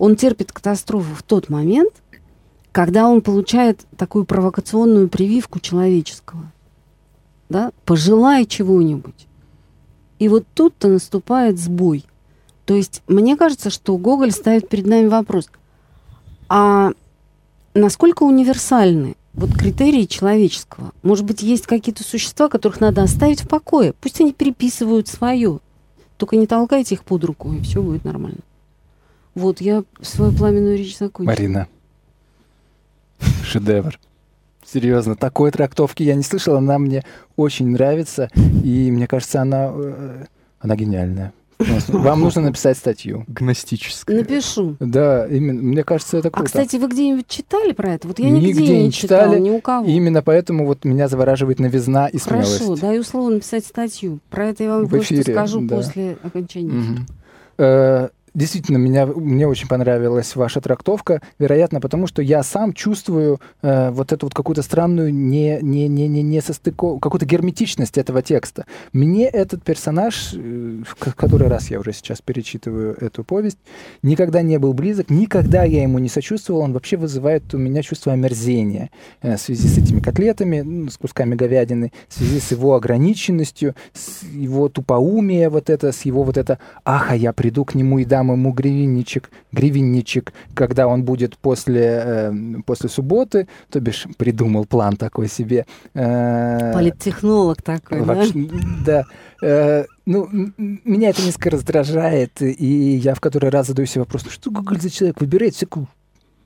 он 0.01 0.17
терпит 0.17 0.51
катастрофу 0.51 1.15
в 1.15 1.23
тот 1.23 1.51
момент, 1.51 1.93
когда 2.73 3.07
он 3.07 3.21
получает 3.21 3.85
такую 3.99 4.25
провокационную 4.25 5.11
прививку 5.11 5.61
человеческого. 5.61 6.51
Да? 7.51 7.73
Пожелай 7.85 8.47
чего-нибудь. 8.47 9.27
И 10.19 10.29
вот 10.31 10.47
тут-то 10.55 10.89
наступает 10.89 11.59
сбой. 11.59 12.07
То 12.65 12.75
есть 12.75 13.03
мне 13.09 13.37
кажется, 13.37 13.69
что 13.69 13.99
Гоголь 13.99 14.33
ставит 14.33 14.71
перед 14.71 14.87
нами 14.87 15.09
вопрос, 15.09 15.51
а 16.49 16.93
насколько 17.75 18.23
универсальны 18.23 19.17
вот 19.41 19.57
критерии 19.57 20.05
человеческого? 20.05 20.93
Может 21.03 21.25
быть, 21.25 21.43
есть 21.43 21.67
какие-то 21.67 22.05
существа, 22.05 22.49
которых 22.49 22.81
надо 22.81 23.03
оставить 23.03 23.43
в 23.43 23.49
покое? 23.49 23.95
Пусть 24.01 24.21
они 24.21 24.33
переписывают 24.33 25.09
свое. 25.09 25.61
Только 26.17 26.37
не 26.37 26.47
толкайте 26.47 26.95
их 26.95 27.05
под 27.05 27.25
руку, 27.25 27.53
и 27.53 27.61
все 27.63 27.83
будет 27.83 28.05
нормально. 28.05 28.41
Вот, 29.35 29.61
я 29.61 29.85
свою 30.03 30.33
пламенную 30.33 30.77
речь 30.77 30.99
закончила. 30.99 31.33
Марина. 31.33 31.69
Шедевр. 33.43 33.99
Серьезно, 34.65 35.17
такой 35.17 35.51
трактовки 35.51 36.03
я 36.03 36.15
не 36.15 36.23
слышала, 36.23 36.59
она 36.59 36.79
мне 36.79 37.05
очень 37.37 37.69
нравится, 37.69 38.29
и 38.63 38.91
мне 38.91 39.07
кажется, 39.07 39.41
она, 39.41 39.71
э, 39.73 40.27
она 40.61 40.77
гениальная. 40.77 41.33
Вам 41.89 42.21
нужно 42.21 42.43
написать 42.43 42.77
статью. 42.77 43.25
Гностическая. 43.29 44.17
Напишу. 44.17 44.77
Да, 44.81 45.27
именно. 45.27 45.61
Мне 45.61 45.85
кажется, 45.85 46.19
это 46.19 46.29
а, 46.29 46.31
круто. 46.31 46.45
А, 46.45 46.47
кстати, 46.47 46.77
вы 46.77 46.89
где-нибудь 46.89 47.29
читали 47.29 47.73
про 47.73 47.95
это? 47.95 48.09
Вот 48.09 48.19
я 48.19 48.31
нигде, 48.31 48.49
нигде 48.49 48.79
не, 48.79 48.85
не 48.87 48.93
читали, 48.93 49.31
читала, 49.31 49.39
ни 49.39 49.51
у 49.51 49.61
кого. 49.61 49.87
Именно 49.87 50.23
поэтому 50.23 50.67
вот 50.67 50.85
меня 50.85 51.09
завораживает 51.09 51.59
новизна 51.59 52.09
и 52.09 52.19
смелость. 52.19 52.59
Хорошо, 52.59 52.77
даю 52.77 53.03
слово 53.03 53.31
написать 53.31 53.65
статью. 53.65 54.21
Про 54.31 54.49
это 54.49 54.65
я 54.65 54.71
вам 54.71 54.89
кое-что 54.89 55.23
скажу 55.23 55.61
да. 55.61 55.77
после 55.77 56.17
окончания. 56.23 56.73
Угу. 56.73 58.11
Действительно, 58.33 58.77
меня, 58.77 59.07
мне 59.07 59.47
очень 59.49 59.67
понравилась 59.67 60.37
ваша 60.37 60.61
трактовка, 60.61 61.21
вероятно, 61.39 61.81
потому 61.81 62.07
что 62.07 62.23
я 62.23 62.43
сам 62.45 62.73
чувствую 62.73 63.41
э, 63.63 63.91
вот 63.91 64.13
эту 64.13 64.27
вот 64.27 64.35
какую-то 64.35 64.63
странную 64.63 65.13
не, 65.13 65.59
не, 65.61 65.89
не, 65.89 66.07
не, 66.07 66.23
не 66.23 66.41
состыковку, 66.41 67.01
какую-то 67.01 67.27
герметичность 67.27 67.99
этого 67.99 68.23
текста. 68.23 68.67
Мне 68.93 69.27
этот 69.27 69.65
персонаж, 69.65 70.33
э, 70.35 70.83
в 70.87 70.95
который 71.17 71.49
раз 71.49 71.71
я 71.71 71.81
уже 71.81 71.93
сейчас 71.93 72.21
перечитываю 72.21 72.97
эту 73.01 73.25
повесть, 73.25 73.59
никогда 74.03 74.43
не 74.43 74.59
был 74.59 74.75
близок, 74.75 75.11
никогда 75.11 75.65
я 75.65 75.83
ему 75.83 75.99
не 75.99 76.09
сочувствовал, 76.09 76.61
он 76.61 76.73
вообще 76.73 76.97
вызывает 76.97 77.53
у 77.53 77.59
меня 77.59 77.83
чувство 77.83 78.13
омерзения 78.13 78.91
э, 79.23 79.37
в 79.37 79.41
связи 79.41 79.67
с 79.67 79.77
этими 79.77 79.99
котлетами, 79.99 80.61
ну, 80.61 80.89
с 80.89 80.97
кусками 80.99 81.35
говядины, 81.35 81.93
в 82.09 82.15
связи 82.15 82.39
с 82.39 82.53
его 82.53 82.77
ограниченностью, 82.77 83.75
с 83.93 84.23
его 84.23 84.69
тупоумие 84.69 85.49
вот 85.49 85.69
это, 85.69 85.91
с 85.91 86.03
его 86.03 86.23
вот 86.23 86.37
это 86.37 86.61
«ах, 86.85 87.11
а 87.11 87.17
я 87.17 87.33
приду 87.33 87.65
к 87.65 87.75
нему 87.75 87.99
и 87.99 88.05
дам 88.05 88.20
дам 88.21 88.33
ему 88.33 88.53
гривенничек, 88.53 89.31
гривенничек, 89.53 90.33
когда 90.55 90.87
он 90.87 91.03
будет 91.05 91.37
после, 91.39 92.03
э, 92.05 92.33
после 92.67 92.89
субботы, 92.89 93.49
то 93.71 93.81
бишь 93.81 94.07
придумал 94.19 94.67
план 94.67 94.97
такой 94.97 95.29
себе. 95.29 95.67
Э, 95.95 96.73
Политтехнолог 96.75 97.63
такой, 97.63 98.03
вообще, 98.03 98.33
да? 98.85 99.05
Да. 99.41 99.47
Э, 99.47 99.85
ну, 100.07 100.29
меня 100.59 101.11
это 101.11 101.23
несколько 101.23 101.51
раздражает, 101.51 102.43
и 102.43 103.01
я 103.03 103.15
в 103.15 103.21
который 103.21 103.51
раз 103.51 103.69
задаю 103.69 103.87
себе 103.87 104.03
вопрос, 104.03 104.25
ну 104.25 104.31
что 104.31 104.51
Google 104.51 104.77
за 104.81 104.91
человек 104.91 105.21
выбирает 105.21 105.55
всякую 105.55 105.89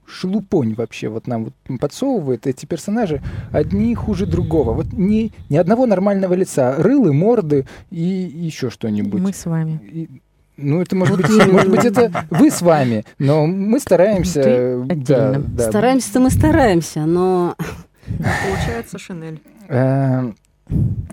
шелупонь 0.07 0.75
вообще 0.75 1.09
вот 1.09 1.27
нам 1.27 1.45
вот 1.45 1.81
подсовывает 1.81 2.47
эти 2.47 2.67
персонажи 2.67 3.23
одни 3.53 3.95
хуже 3.95 4.27
другого. 4.27 4.75
Вот 4.75 4.93
ни, 4.93 5.33
ни 5.49 5.57
одного 5.57 5.87
нормального 5.87 6.35
лица. 6.35 6.75
Рылы, 6.77 7.15
морды 7.15 7.67
и 7.91 8.03
еще 8.03 8.69
что-нибудь. 8.69 9.23
Мы 9.23 9.33
с 9.33 9.47
вами. 9.47 9.81
И, 9.83 10.09
Ну, 10.57 10.81
это 10.81 10.95
может 10.95 11.17
быть, 11.17 11.29
может 11.53 11.71
быть, 11.71 11.85
это 11.85 12.27
вы 12.31 12.51
с 12.51 12.63
вами, 12.63 13.05
но 13.19 13.47
мы 13.47 13.81
стараемся. 13.81 14.83
Да, 14.87 15.41
да. 15.47 15.69
Стараемся-то 15.69 16.21
мы 16.21 16.31
стараемся, 16.31 17.01
но 17.01 17.57
Получается 18.07 18.99
Шинель. 18.99 19.41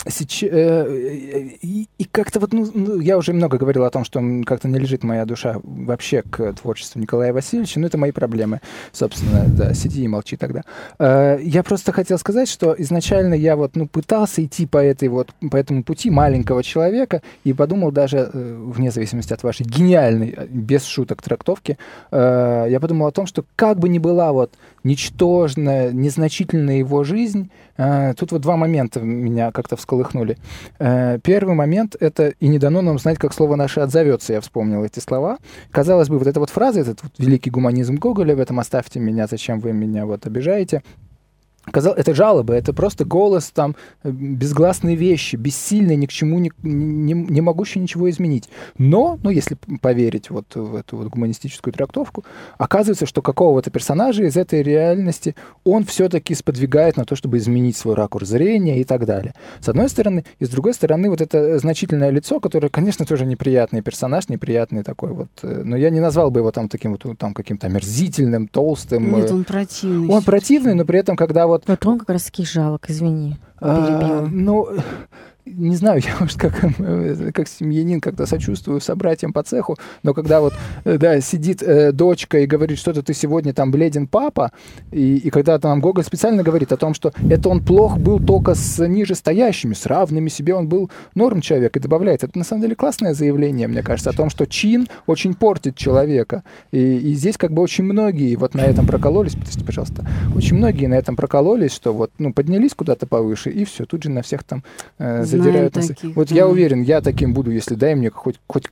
Сейчас, 0.07 0.49
э, 0.49 1.49
и, 1.61 1.87
и 1.97 2.03
как-то 2.05 2.39
вот, 2.39 2.53
ну, 2.53 2.69
ну, 2.73 2.99
я 3.01 3.17
уже 3.17 3.33
много 3.33 3.57
говорил 3.57 3.83
о 3.83 3.89
том, 3.89 4.05
что 4.05 4.21
как-то 4.45 4.69
не 4.69 4.79
лежит 4.79 5.03
моя 5.03 5.25
душа 5.25 5.57
вообще 5.63 6.21
к 6.21 6.53
творчеству 6.53 6.99
Николая 6.99 7.33
Васильевича, 7.33 7.79
но 7.79 7.87
это 7.87 7.97
мои 7.97 8.11
проблемы, 8.11 8.61
собственно, 8.93 9.43
да, 9.47 9.73
сиди 9.73 10.03
и 10.03 10.07
молчи 10.07 10.37
тогда. 10.37 10.63
Э, 10.97 11.37
я 11.41 11.63
просто 11.63 11.91
хотел 11.91 12.17
сказать, 12.17 12.47
что 12.47 12.73
изначально 12.77 13.33
я 13.33 13.57
вот, 13.57 13.75
ну, 13.75 13.87
пытался 13.87 14.43
идти 14.43 14.65
по 14.65 14.77
этой 14.77 15.09
вот, 15.09 15.31
по 15.51 15.57
этому 15.57 15.83
пути 15.83 16.09
маленького 16.09 16.63
человека 16.63 17.21
и 17.43 17.51
подумал 17.51 17.91
даже, 17.91 18.29
э, 18.33 18.63
вне 18.73 18.89
зависимости 18.89 19.33
от 19.33 19.43
вашей 19.43 19.65
гениальной, 19.65 20.33
без 20.49 20.85
шуток, 20.85 21.21
трактовки, 21.21 21.77
я 22.11 22.77
подумал 22.81 23.07
о 23.07 23.11
том, 23.11 23.25
что 23.25 23.43
как 23.55 23.79
бы 23.79 23.89
ни 23.89 23.99
была 23.99 24.31
вот 24.31 24.53
ничтожная, 24.83 25.91
незначительная 25.91 26.77
его 26.77 27.03
жизнь, 27.03 27.49
тут 27.77 28.31
вот 28.31 28.41
два 28.41 28.57
момента 28.57 28.99
меня 28.99 29.40
как-то 29.51 29.75
всколыхнули. 29.75 30.37
Э, 30.77 31.17
первый 31.23 31.55
момент— 31.55 31.95
это 31.99 32.33
«и 32.39 32.47
не 32.47 32.59
дано 32.59 32.81
нам 32.81 32.99
знать, 32.99 33.17
как 33.17 33.33
слово 33.33 33.55
наше 33.55 33.79
отзовется». 33.79 34.33
Я 34.33 34.41
вспомнил 34.41 34.83
эти 34.83 34.99
слова. 34.99 35.39
Казалось 35.71 36.09
бы, 36.09 36.19
вот 36.19 36.27
эта 36.27 36.39
вот 36.39 36.51
фраза, 36.51 36.81
этот 36.81 37.01
вот 37.01 37.13
великий 37.17 37.49
гуманизм 37.49 37.95
Гоголя 37.95 38.35
в 38.35 38.39
этом 38.39 38.59
«оставьте 38.59 38.99
меня, 38.99 39.25
зачем 39.25 39.59
вы 39.59 39.73
меня 39.73 40.05
вот 40.05 40.27
обижаете», 40.27 40.83
Казал, 41.69 41.93
это 41.93 42.15
жалобы, 42.15 42.55
это 42.55 42.73
просто 42.73 43.05
голос, 43.05 43.51
там, 43.51 43.75
безгласные 44.03 44.95
вещи, 44.95 45.35
бессильные, 45.35 45.95
ни 45.95 46.07
к 46.07 46.11
чему 46.11 46.39
не, 46.39 46.51
не, 46.63 47.13
не 47.13 47.41
могущие 47.41 47.81
ничего 47.83 48.09
изменить. 48.09 48.49
Но, 48.79 49.19
ну, 49.21 49.29
если 49.29 49.57
поверить 49.79 50.31
вот 50.31 50.55
в 50.55 50.75
эту 50.75 50.97
вот 50.97 51.07
гуманистическую 51.07 51.71
трактовку, 51.71 52.25
оказывается, 52.57 53.05
что 53.05 53.21
какого-то 53.21 53.69
персонажа 53.69 54.23
из 54.23 54.37
этой 54.37 54.63
реальности 54.63 55.35
он 55.63 55.85
все-таки 55.85 56.33
сподвигает 56.33 56.97
на 56.97 57.05
то, 57.05 57.15
чтобы 57.15 57.37
изменить 57.37 57.77
свой 57.77 57.93
ракурс 57.93 58.27
зрения 58.27 58.81
и 58.81 58.83
так 58.83 59.05
далее. 59.05 59.35
С 59.59 59.69
одной 59.69 59.87
стороны. 59.89 60.25
И 60.39 60.45
с 60.45 60.49
другой 60.49 60.73
стороны, 60.73 61.11
вот 61.11 61.21
это 61.21 61.59
значительное 61.59 62.09
лицо, 62.09 62.39
которое, 62.39 62.69
конечно, 62.69 63.05
тоже 63.05 63.25
неприятный 63.25 63.83
персонаж, 63.83 64.29
неприятный 64.29 64.83
такой 64.83 65.11
вот. 65.11 65.29
Э, 65.43 65.61
но 65.63 65.77
я 65.77 65.91
не 65.91 65.99
назвал 65.99 66.31
бы 66.31 66.39
его 66.39 66.51
там 66.51 66.69
таким 66.69 66.91
вот 66.91 67.05
там 67.19 67.33
каким-то 67.35 67.67
омерзительным, 67.67 68.47
толстым. 68.47 69.15
Нет, 69.15 69.31
он 69.31 69.43
противный. 69.43 70.09
Он 70.09 70.23
противный, 70.23 70.73
но 70.73 70.85
при 70.85 70.99
этом, 70.99 71.15
когда 71.15 71.50
вот... 71.51 71.67
Вот 71.67 71.85
он 71.85 71.99
как 71.99 72.09
раз 72.09 72.23
таки 72.23 72.45
жалок, 72.45 72.89
извини. 72.89 73.37
А, 73.59 74.27
ну, 74.31 74.67
не 75.45 75.75
знаю, 75.75 76.01
я, 76.05 76.15
может, 76.19 76.37
как, 76.37 76.53
э, 76.79 77.31
как 77.33 77.47
семьянин 77.47 78.01
как-то 78.01 78.25
сочувствую 78.25 78.81
собратьям 78.81 79.33
по 79.33 79.43
цеху, 79.43 79.77
но 80.03 80.13
когда 80.13 80.41
вот, 80.41 80.53
э, 80.85 80.97
да, 80.97 81.19
сидит 81.21 81.63
э, 81.63 81.91
дочка 81.91 82.39
и 82.39 82.45
говорит, 82.45 82.77
что-то 82.77 83.01
ты 83.01 83.13
сегодня 83.13 83.53
там 83.53 83.71
бледен 83.71 84.07
папа, 84.07 84.51
и, 84.91 85.17
и 85.17 85.29
когда 85.29 85.59
там 85.59 85.81
Гоголь 85.81 86.03
специально 86.03 86.43
говорит 86.43 86.71
о 86.71 86.77
том, 86.77 86.93
что 86.93 87.13
это 87.29 87.49
он 87.49 87.63
плох 87.63 87.97
был 87.97 88.19
только 88.19 88.55
с 88.55 88.85
нижестоящими, 88.85 89.73
с 89.73 89.85
равными 89.85 90.29
себе 90.29 90.53
он 90.55 90.67
был 90.67 90.89
норм 91.15 91.41
человек, 91.41 91.75
и 91.77 91.79
добавляет, 91.79 92.23
это 92.23 92.37
на 92.37 92.43
самом 92.43 92.61
деле 92.63 92.75
классное 92.75 93.13
заявление, 93.13 93.67
мне 93.67 93.83
кажется, 93.83 94.09
о 94.09 94.13
том, 94.13 94.29
что 94.29 94.45
чин 94.45 94.87
очень 95.07 95.33
портит 95.33 95.75
человека. 95.75 96.43
И, 96.71 96.79
и 96.79 97.13
здесь 97.13 97.37
как 97.37 97.51
бы 97.51 97.61
очень 97.61 97.83
многие 97.83 98.35
вот 98.35 98.53
на 98.53 98.61
этом 98.61 98.85
прокололись, 98.85 99.33
подождите, 99.33 99.65
пожалуйста, 99.65 100.07
очень 100.35 100.57
многие 100.57 100.87
на 100.87 100.95
этом 100.95 101.15
прокололись, 101.15 101.73
что 101.73 101.93
вот, 101.93 102.11
ну, 102.17 102.33
поднялись 102.33 102.73
куда-то 102.73 103.07
повыше, 103.07 103.49
и 103.49 103.65
все, 103.65 103.85
тут 103.85 104.03
же 104.03 104.09
на 104.09 104.21
всех 104.21 104.43
там 104.43 104.63
э, 104.97 105.23
задирают. 105.37 105.73
Таких, 105.73 106.15
вот 106.15 106.29
да. 106.29 106.35
я 106.35 106.47
уверен, 106.47 106.81
я 106.81 107.01
таким 107.01 107.33
буду, 107.33 107.51
если 107.51 107.75
дай 107.75 107.95
мне 107.95 108.09
хоть, 108.09 108.39
хоть 108.47 108.67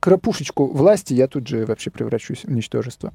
крапушечку 0.00 0.66
власти, 0.66 1.14
я 1.14 1.28
тут 1.28 1.46
же 1.46 1.64
вообще 1.64 1.90
превращусь 1.90 2.44
в 2.44 2.50
ничтожество. 2.50 3.12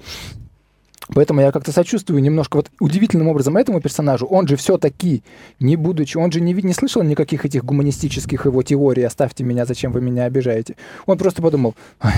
Поэтому 1.13 1.41
я 1.41 1.51
как-то 1.51 1.71
сочувствую 1.71 2.21
немножко 2.21 2.57
вот 2.57 2.67
удивительным 2.79 3.27
образом 3.27 3.57
этому 3.57 3.81
персонажу. 3.81 4.25
Он 4.25 4.47
же 4.47 4.55
все-таки, 4.55 5.23
не 5.59 5.75
будучи, 5.75 6.17
он 6.17 6.31
же 6.31 6.41
не, 6.41 6.53
не 6.53 6.73
слышал 6.73 7.01
никаких 7.03 7.45
этих 7.45 7.63
гуманистических 7.63 8.45
его 8.45 8.63
теорий 8.63 9.03
«оставьте 9.03 9.43
меня, 9.43 9.65
зачем 9.65 9.91
вы 9.91 10.01
меня 10.01 10.25
обижаете». 10.25 10.75
Он 11.05 11.17
просто 11.17 11.41
подумал, 11.41 11.75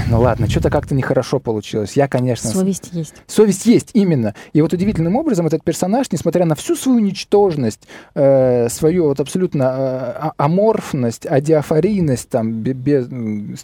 ну 0.10 0.20
ладно, 0.20 0.50
что-то 0.50 0.70
как-то 0.70 0.96
нехорошо 0.96 1.40
получилось. 1.40 1.94
Я, 1.94 2.08
конечно... 2.08 2.50
Совесть 2.50 2.90
есть. 2.92 3.14
Совесть 3.28 3.66
есть, 3.66 3.92
именно. 3.94 4.34
И 4.54 4.62
вот 4.62 4.74
удивительным 4.74 5.16
образом 5.16 5.48
этот 5.48 5.64
персонаж, 5.64 6.12
несмотря 6.12 6.46
на 6.46 6.56
всю 6.56 6.76
свою 6.76 7.00
ничтожность, 7.00 7.82
э, 8.16 8.70
свою 8.70 9.06
вот 9.06 9.20
абсолютно 9.20 9.64
э, 9.64 9.68
а, 9.68 10.34
аморфность, 10.38 11.26
адиафорийность, 11.26 12.30
там, 12.30 12.54
без, 12.54 13.08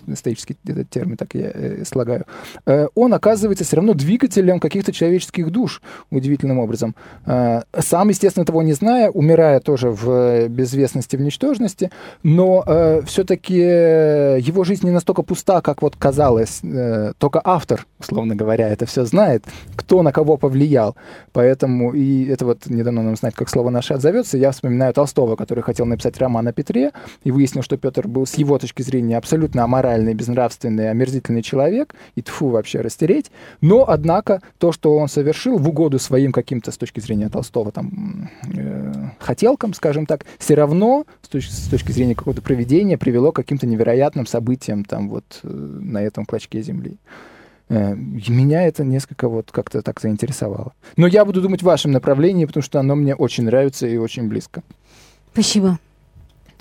исторический 0.07 0.55
этот 0.67 0.89
термин 0.89 1.17
так 1.17 1.33
я 1.33 1.51
э, 1.53 1.83
слагаю, 1.85 2.25
э, 2.65 2.87
он 2.95 3.13
оказывается 3.13 3.63
все 3.63 3.77
равно 3.77 3.93
двигателем 3.93 4.59
каких-то 4.59 4.91
человеческих 4.91 5.14
человеческих 5.15 5.51
душ 5.51 5.81
удивительным 6.11 6.59
образом. 6.59 6.95
А, 7.25 7.63
сам, 7.79 8.09
естественно, 8.09 8.45
того 8.45 8.63
не 8.63 8.73
зная, 8.73 9.09
умирая 9.09 9.59
тоже 9.59 9.89
в 9.89 10.09
э, 10.09 10.47
безвестности, 10.47 11.15
в 11.15 11.21
ничтожности, 11.21 11.91
но 12.23 12.63
э, 12.65 13.01
все-таки 13.05 13.55
его 13.55 14.63
жизнь 14.63 14.85
не 14.85 14.91
настолько 14.91 15.23
пуста, 15.23 15.61
как 15.61 15.81
вот 15.81 15.95
казалось. 15.95 16.59
Э, 16.63 17.13
только 17.17 17.41
автор, 17.43 17.85
условно 17.99 18.35
говоря, 18.35 18.69
это 18.69 18.85
все 18.85 19.05
знает, 19.05 19.43
кто 19.75 20.03
на 20.03 20.11
кого 20.11 20.37
повлиял. 20.37 20.95
Поэтому, 21.31 21.93
и 21.93 22.25
это 22.25 22.45
вот 22.45 22.65
не 22.67 22.83
дано 22.83 23.01
нам 23.01 23.15
знать, 23.15 23.35
как 23.35 23.49
слово 23.49 23.69
наше 23.69 23.93
отзовется, 23.93 24.37
я 24.37 24.51
вспоминаю 24.51 24.93
Толстого, 24.93 25.35
который 25.35 25.63
хотел 25.63 25.85
написать 25.85 26.17
роман 26.17 26.47
о 26.47 26.53
Петре, 26.53 26.91
и 27.23 27.31
выяснил, 27.31 27.63
что 27.63 27.77
Петр 27.77 28.07
был 28.07 28.25
с 28.25 28.35
его 28.35 28.57
точки 28.57 28.81
зрения 28.81 29.17
абсолютно 29.17 29.63
аморальный, 29.63 30.13
безнравственный, 30.13 30.89
омерзительный 30.89 31.41
человек, 31.41 31.95
и 32.15 32.21
тфу 32.21 32.49
вообще 32.49 32.81
растереть. 32.81 33.31
Но, 33.61 33.85
однако, 33.87 34.41
то, 34.57 34.71
что 34.71 34.97
он 34.97 35.04
он 35.05 35.09
совершил 35.09 35.57
в 35.57 35.69
угоду 35.69 35.99
своим 35.99 36.31
каким-то, 36.31 36.71
с 36.71 36.77
точки 36.77 36.99
зрения 36.99 37.29
Толстого, 37.29 37.71
там, 37.71 38.29
э, 38.55 39.09
хотелкам, 39.19 39.73
скажем 39.73 40.05
так, 40.05 40.25
все 40.39 40.55
равно 40.55 41.05
с 41.21 41.27
точки, 41.27 41.51
с 41.51 41.67
точки 41.67 41.91
зрения 41.91 42.15
какого-то 42.15 42.41
проведения 42.41 42.97
привело 42.97 43.31
к 43.31 43.35
каким-то 43.35 43.67
невероятным 43.67 44.25
событиям 44.25 44.83
там 44.83 45.09
вот 45.09 45.41
э, 45.43 45.47
на 45.47 46.01
этом 46.01 46.25
клочке 46.25 46.61
земли. 46.61 46.97
Э, 47.69 47.95
меня 47.95 48.63
это 48.67 48.83
несколько 48.83 49.29
вот 49.29 49.51
как-то 49.51 49.83
так 49.83 50.01
заинтересовало. 50.01 50.73
Но 50.97 51.05
я 51.05 51.23
буду 51.23 51.41
думать 51.41 51.61
в 51.61 51.65
вашем 51.65 51.91
направлении, 51.91 52.45
потому 52.45 52.63
что 52.63 52.79
оно 52.79 52.95
мне 52.95 53.13
очень 53.13 53.43
нравится 53.43 53.87
и 53.87 53.97
очень 53.97 54.27
близко. 54.27 54.63
Спасибо. 55.33 55.77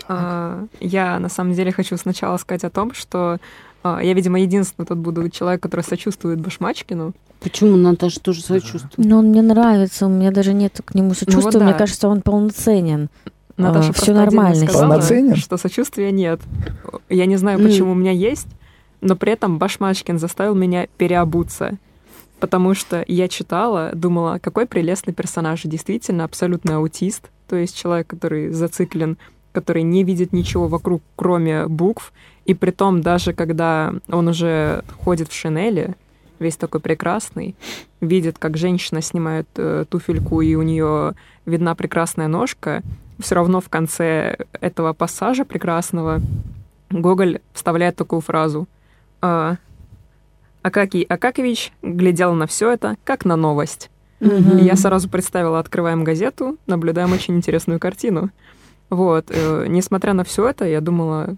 А, 0.07 0.67
я 0.81 1.19
на 1.19 1.31
самом 1.31 1.55
деле 1.55 1.73
хочу 1.73 1.97
сначала 1.97 2.37
сказать 2.37 2.65
о 2.65 2.71
том, 2.71 2.93
что 2.93 3.39
я, 3.85 4.15
видимо, 4.15 4.41
единственный 4.41 4.87
тут 4.87 4.99
буду 4.99 5.29
человек, 5.29 5.63
который 5.63 5.83
сочувствует 5.83 6.41
Башмачкину. 6.41 7.13
Почему 7.41 7.77
Наташа 7.77 8.21
тоже 8.21 8.43
сочувствует? 8.43 8.97
Но 8.97 9.19
он 9.19 9.27
мне 9.27 9.43
нравится, 9.43 10.07
у 10.07 10.09
меня 10.09 10.31
даже 10.31 10.55
нет 10.55 10.81
к 10.85 10.95
нему 10.95 11.13
сочувствия, 11.13 11.37
ну, 11.37 11.51
вот 11.51 11.59
да. 11.59 11.65
мне 11.67 11.75
кажется, 11.75 12.09
он 12.09 12.23
полноценен. 12.23 13.11
Наташа 13.57 13.91
а, 13.91 13.93
все 13.93 14.15
нормально. 14.15 14.67
Сказала, 14.67 14.89
Полноценен? 14.89 15.37
что 15.37 15.57
сочувствия 15.57 16.11
нет. 16.11 16.41
Я 17.09 17.27
не 17.27 17.37
знаю, 17.37 17.61
почему 17.61 17.91
mm. 17.91 17.93
у 17.93 17.95
меня 17.95 18.11
есть, 18.11 18.49
но 19.01 19.17
при 19.17 19.33
этом 19.33 19.59
Башмачкин 19.59 20.19
заставил 20.19 20.55
меня 20.55 20.89
переобуться. 20.97 21.79
Потому 22.41 22.75
что 22.75 23.05
я 23.07 23.29
читала, 23.29 23.93
думала, 23.95 24.39
какой 24.39 24.67
прелестный 24.67 25.15
персонаж. 25.15 25.63
Действительно, 25.63 26.25
абсолютно 26.25 26.77
аутист. 26.77 27.31
То 27.49 27.57
есть 27.57 27.77
человек, 27.77 28.07
который 28.07 28.51
зациклен, 28.51 29.19
который 29.53 29.83
не 29.83 30.03
видит 30.03 30.33
ничего 30.33 30.67
вокруг, 30.67 31.03
кроме 31.15 31.67
букв, 31.69 32.13
и 32.45 32.55
при 32.55 32.71
том, 32.71 33.01
даже 33.01 33.33
когда 33.33 33.95
он 34.09 34.29
уже 34.29 34.85
ходит 35.05 35.29
в 35.29 35.35
шинели, 35.35 35.95
весь 36.39 36.57
такой 36.57 36.81
прекрасный, 36.81 37.55
видит, 38.01 38.39
как 38.39 38.57
женщина 38.57 39.01
снимает 39.01 39.49
э, 39.57 39.85
туфельку, 39.89 40.41
и 40.41 40.55
у 40.55 40.63
нее 40.63 41.15
видна 41.47 41.75
прекрасная 41.75 42.29
ножка, 42.29 42.83
все 43.19 43.35
равно 43.37 43.61
в 43.61 43.69
конце 43.69 44.37
этого 44.61 44.93
пассажа 44.93 45.45
прекрасного 45.45 46.21
Гоголь 46.91 47.41
вставляет 47.53 47.97
такую 47.97 48.21
фразу. 48.21 48.69
А, 49.21 49.57
Акакий 50.63 51.03
Акакович 51.03 51.73
глядел 51.83 52.35
на 52.35 52.47
все 52.47 52.71
это 52.73 52.97
как 53.05 53.25
на 53.25 53.37
новость. 53.37 53.91
Mm-hmm. 54.21 54.61
И 54.61 54.65
я 54.65 54.77
сразу 54.77 55.09
представила, 55.09 55.59
открываем 55.59 56.05
газету, 56.05 56.57
наблюдаем 56.67 57.13
очень 57.13 57.37
интересную 57.37 57.79
картину. 57.79 58.31
Вот, 58.95 59.27
э, 59.31 59.67
несмотря 59.67 60.13
на 60.13 60.23
все 60.23 60.49
это, 60.49 60.67
я 60.67 60.81
думала, 60.81 61.37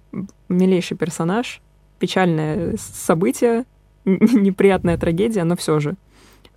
милейший 0.51 0.95
персонаж, 0.95 1.63
печальное 1.99 2.77
событие, 2.77 3.65
неприятная 4.05 4.99
трагедия, 4.99 5.43
но 5.45 5.57
все 5.57 5.81
же. 5.81 5.95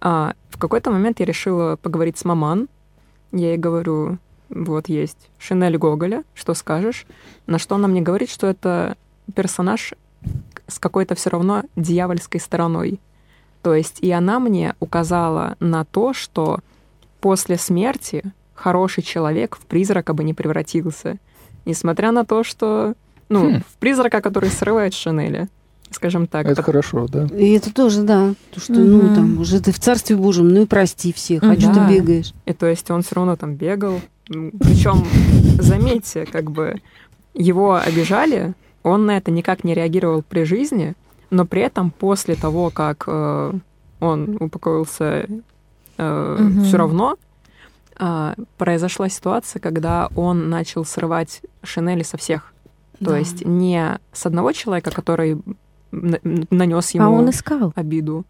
А 0.01 0.33
в 0.49 0.57
какой-то 0.57 0.91
момент 0.91 1.21
я 1.21 1.25
решила 1.25 1.77
поговорить 1.77 2.17
с 2.17 2.25
маман. 2.25 2.67
Я 3.31 3.51
ей 3.51 3.57
говорю, 3.57 4.17
вот 4.49 4.89
есть 4.89 5.29
Шинель 5.37 5.77
Гоголя, 5.77 6.25
что 6.33 6.53
скажешь? 6.53 7.05
На 7.47 7.59
что 7.59 7.75
она 7.75 7.87
мне 7.87 8.01
говорит, 8.01 8.29
что 8.29 8.47
это 8.47 8.97
персонаж 9.33 9.93
с 10.67 10.79
какой-то 10.79 11.15
все 11.15 11.29
равно 11.29 11.63
дьявольской 11.77 12.41
стороной. 12.41 12.99
То 13.61 13.73
есть 13.73 14.01
и 14.01 14.11
она 14.11 14.41
мне 14.41 14.75
указала 14.81 15.55
на 15.61 15.85
то, 15.85 16.13
что 16.13 16.59
после 17.21 17.57
смерти 17.57 18.33
хороший 18.59 19.03
человек 19.03 19.57
в 19.59 19.65
призрака 19.65 20.13
бы 20.13 20.23
не 20.23 20.33
превратился. 20.33 21.17
Несмотря 21.65 22.11
на 22.11 22.25
то, 22.25 22.43
что 22.43 22.93
Ну, 23.29 23.57
хм. 23.57 23.61
в 23.61 23.77
призрака, 23.79 24.21
который 24.21 24.49
срывает 24.49 24.93
Шинели 24.93 25.47
скажем 25.91 26.27
так. 26.27 26.45
Это 26.45 26.61
хорошо, 26.61 27.07
да. 27.07 27.25
И 27.35 27.53
это 27.53 27.73
тоже, 27.73 28.03
да. 28.03 28.35
То, 28.53 28.59
что, 28.59 28.73
mm-hmm. 28.73 28.85
ну, 28.85 29.15
там, 29.15 29.39
уже 29.39 29.59
ты 29.59 29.71
в 29.71 29.79
Царстве 29.79 30.15
Божьем, 30.15 30.47
ну 30.47 30.61
и 30.61 30.65
прости 30.67 31.11
всех, 31.11 31.41
mm-hmm. 31.41 31.57
а 31.57 31.59
что 31.59 31.73
ты 31.73 31.93
бегаешь? 31.95 32.33
И 32.45 32.53
то 32.53 32.67
есть 32.67 32.91
он 32.91 33.01
все 33.01 33.15
равно 33.15 33.35
там 33.35 33.55
бегал. 33.55 33.99
Причем, 34.27 35.03
заметьте, 35.59 36.27
как 36.27 36.51
бы 36.51 36.79
его 37.33 37.73
обижали, 37.73 38.53
он 38.83 39.07
на 39.07 39.17
это 39.17 39.31
никак 39.31 39.63
не 39.63 39.73
реагировал 39.73 40.21
при 40.21 40.43
жизни, 40.43 40.93
но 41.31 41.47
при 41.47 41.63
этом 41.63 41.89
после 41.89 42.35
того, 42.35 42.69
как 42.69 43.05
э, 43.07 43.53
он 43.99 44.37
упокоился, 44.39 45.25
э, 45.25 45.37
mm-hmm. 45.97 46.65
все 46.65 46.77
равно 46.77 47.17
произошла 48.57 49.09
ситуация, 49.09 49.59
когда 49.59 50.09
он 50.15 50.49
начал 50.49 50.85
срывать 50.85 51.41
шинели 51.63 52.03
со 52.03 52.17
всех. 52.17 52.53
То 52.99 53.11
да. 53.11 53.17
есть 53.17 53.45
не 53.45 53.99
с 54.11 54.25
одного 54.25 54.51
человека, 54.51 54.91
который 54.91 55.41
нанес 55.91 56.91
ему 56.91 57.05
а 57.05 57.09
он 57.09 57.29
искал. 57.29 57.73
обиду. 57.75 58.25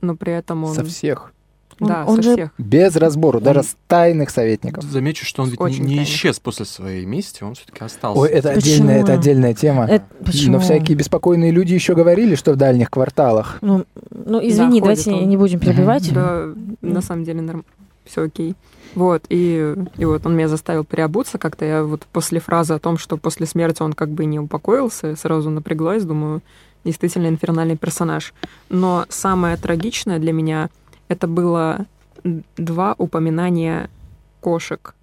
Но 0.00 0.16
при 0.16 0.32
этом 0.32 0.64
он... 0.64 0.74
Со 0.74 0.84
всех. 0.84 1.32
Да, 1.80 2.04
он, 2.04 2.10
он 2.10 2.16
со 2.16 2.22
же... 2.22 2.32
всех. 2.32 2.50
Без 2.58 2.96
разбору, 2.96 3.38
он... 3.38 3.44
даже 3.44 3.62
с 3.62 3.76
тайных 3.86 4.30
советников. 4.30 4.84
Замечу, 4.84 5.24
что 5.24 5.42
он 5.42 5.50
ведь 5.50 5.60
Очень 5.60 5.84
не 5.84 5.96
тайных. 5.96 6.08
исчез 6.08 6.40
после 6.40 6.66
своей 6.66 7.04
мести, 7.06 7.44
он 7.44 7.54
все-таки 7.54 7.84
остался. 7.84 8.20
Ой, 8.20 8.28
это 8.28 8.50
отдельная, 8.50 9.00
это 9.00 9.12
отдельная 9.14 9.54
тема. 9.54 9.86
Это, 9.86 10.04
почему? 10.24 10.54
Но 10.54 10.60
всякие 10.60 10.96
беспокойные 10.96 11.50
люди 11.50 11.74
еще 11.74 11.94
говорили, 11.94 12.34
что 12.34 12.52
в 12.52 12.56
дальних 12.56 12.90
кварталах. 12.90 13.58
Ну, 13.60 13.84
ну 14.10 14.40
извини, 14.46 14.80
да, 14.80 14.86
давайте 14.86 15.12
он. 15.12 15.28
не 15.28 15.36
будем 15.36 15.60
перебивать. 15.60 16.12
Да, 16.12 16.48
на 16.80 17.00
самом 17.00 17.24
деле 17.24 17.42
норм... 17.42 17.64
все 18.08 18.22
окей. 18.24 18.54
Вот, 18.94 19.24
и, 19.28 19.74
и 19.96 20.04
вот 20.04 20.26
он 20.26 20.34
меня 20.34 20.48
заставил 20.48 20.84
переобуться 20.84 21.38
как-то. 21.38 21.64
Я 21.64 21.84
вот 21.84 22.06
после 22.12 22.40
фразы 22.40 22.74
о 22.74 22.78
том, 22.78 22.98
что 22.98 23.16
после 23.16 23.46
смерти 23.46 23.82
он 23.82 23.92
как 23.92 24.08
бы 24.08 24.24
не 24.24 24.40
упокоился, 24.40 25.14
сразу 25.16 25.50
напряглась, 25.50 26.04
думаю, 26.04 26.42
действительно 26.84 27.28
инфернальный 27.28 27.76
персонаж. 27.76 28.32
Но 28.68 29.04
самое 29.08 29.56
трагичное 29.56 30.18
для 30.18 30.32
меня 30.32 30.70
это 31.08 31.26
было 31.26 31.86
два 32.56 32.94
упоминания 32.98 33.90
кошек. 34.40 34.94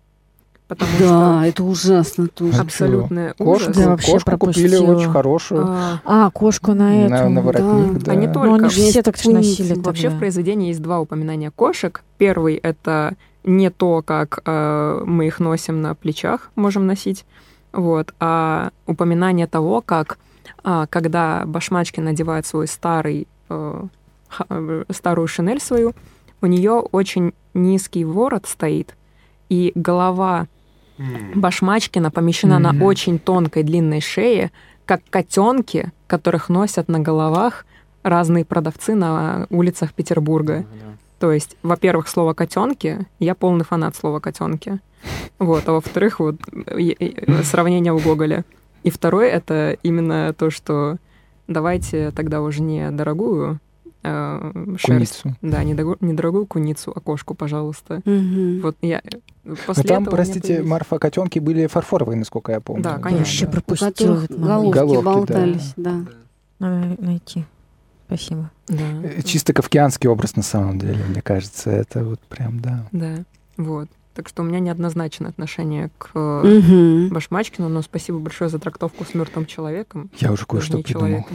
Потому 0.68 0.92
да, 1.00 1.06
что 1.06 1.48
это 1.48 1.64
ужасно 1.64 2.28
тоже. 2.28 2.60
Абсолютно 2.60 3.34
кошку, 3.38 3.52
ужас. 3.52 3.78
Да, 3.78 3.90
вообще 3.90 4.12
кошку 4.14 4.30
пропустила. 4.32 4.78
купили 4.78 4.92
очень 4.92 5.12
хорошую. 5.12 5.68
А, 5.68 6.02
а 6.06 6.32
кошку 6.32 6.74
на 6.74 7.06
эту. 7.06 7.12
На, 7.12 7.30
на 7.30 7.42
воротник, 7.42 7.94
да. 8.00 8.06
да. 8.06 8.12
А 8.12 8.16
не 8.16 8.28
только. 8.28 8.48
Но 8.48 8.56
они 8.56 8.70
все 8.70 9.04
так 9.04 9.24
носили. 9.26 9.76
Вообще 9.80 10.10
в 10.10 10.18
произведении 10.18 10.70
есть 10.70 10.82
два 10.82 11.00
упоминания 11.00 11.52
кошек. 11.52 12.04
Первый— 12.18 12.56
это 12.64 13.14
не 13.44 13.70
то, 13.70 14.02
как 14.02 14.40
э, 14.46 15.04
мы 15.06 15.28
их 15.28 15.40
носим 15.40 15.82
на 15.82 15.94
плечах, 15.94 16.50
можем 16.56 16.88
носить, 16.88 17.26
вот, 17.72 18.14
а 18.20 18.72
упоминание 18.88 19.48
того, 19.48 19.82
как 19.82 20.18
а, 20.64 20.88
когда 20.88 21.44
Башмачкин 21.46 22.04
надевает 22.04 22.46
свой 22.48 22.68
старый, 22.68 23.28
э, 23.50 23.84
старую 24.90 25.28
шинель 25.28 25.62
свою, 25.62 25.94
у 26.42 26.48
нее 26.48 26.74
очень 26.74 27.34
низкий 27.54 28.04
ворот 28.04 28.48
стоит, 28.48 28.96
и 29.50 29.72
голова 29.76 30.48
Башмачкина 31.36 32.12
помещена 32.12 32.54
mm-hmm. 32.54 32.74
на 32.74 32.86
очень 32.86 33.20
тонкой 33.20 33.64
длинной 33.64 34.02
шее, 34.02 34.52
как 34.86 35.02
котенки, 35.10 35.92
которых 36.08 36.50
носят 36.50 36.88
на 36.88 37.00
головах 37.00 37.66
разные 38.04 38.46
продавцы 38.46 38.96
на 38.96 39.48
улицах 39.50 39.94
Петербурга. 39.94 40.60
Mm-hmm. 40.60 40.96
То 41.20 41.32
есть, 41.32 41.58
во-первых, 41.64 42.08
слово 42.08 42.34
котенки, 42.34 43.06
я 43.20 43.36
полный 43.36 43.66
фанат 43.66 43.96
слова 43.96 44.20
котенки. 44.20 44.80
Вот, 45.40 45.68
а 45.68 45.74
во-вторых, 45.74 46.20
вот 46.20 46.36
сравнение 47.44 47.94
у 47.94 48.00
Гоголя. 48.00 48.46
И 48.84 48.90
второе— 48.90 49.30
это 49.32 49.78
именно 49.84 50.34
то, 50.34 50.50
что 50.50 50.98
давайте 51.48 52.12
тогда 52.12 52.42
уже 52.42 52.62
не 52.62 52.92
дорогую 52.92 53.60
э, 54.06 54.76
шерсть. 54.78 55.22
Куницу. 55.22 55.38
Да, 55.42 55.64
не, 55.64 55.74
дорогую, 55.74 55.98
не 56.02 56.14
дорогую 56.14 56.46
куницу, 56.46 56.92
а 56.96 57.00
кошку, 57.00 57.34
пожалуйста. 57.34 58.02
Угу. 58.06 58.62
Вот 58.62 58.78
я... 58.82 59.02
После 59.66 59.84
Но 59.84 59.90
там, 59.90 60.06
простите, 60.06 60.48
появились... 60.48 60.70
Марфа, 60.70 61.00
котенки 61.00 61.40
были 61.40 61.68
фарфоровые, 61.68 62.18
насколько 62.18 62.52
я 62.52 62.60
помню. 62.60 62.84
Да, 62.84 62.98
конечно. 62.98 63.20
Вообще 63.20 63.48
пропустил. 63.48 64.20
Головки, 64.30 64.78
головки 64.78 65.04
болтались, 65.04 65.74
да. 65.76 66.06
да. 66.60 66.68
Надо 66.68 67.02
найти. 67.02 67.46
Спасибо. 68.08 68.52
Да. 68.68 68.84
Э, 69.04 69.22
чисто 69.24 69.54
кавкианский 69.54 70.10
образ 70.10 70.36
на 70.36 70.44
самом 70.44 70.80
деле, 70.80 71.04
мне 71.10 71.22
кажется. 71.22 71.72
Это 71.72 72.04
вот 72.04 72.20
прям, 72.22 72.60
да. 72.60 72.88
Да, 72.92 73.24
вот. 73.58 73.90
Так 74.14 74.30
что 74.30 74.44
у 74.44 74.46
меня 74.46 74.60
неоднозначное 74.60 75.30
отношение 75.30 75.92
к 75.98 76.12
угу. 76.16 77.14
Башмачкину, 77.14 77.68
но 77.68 77.82
спасибо 77.82 78.20
большое 78.20 78.50
за 78.50 78.60
трактовку 78.60 79.04
с 79.04 79.14
мертвым 79.14 79.46
человеком. 79.46 80.10
Я 80.18 80.32
уже 80.32 80.46
кое-что 80.46 80.78
придумал. 80.78 81.26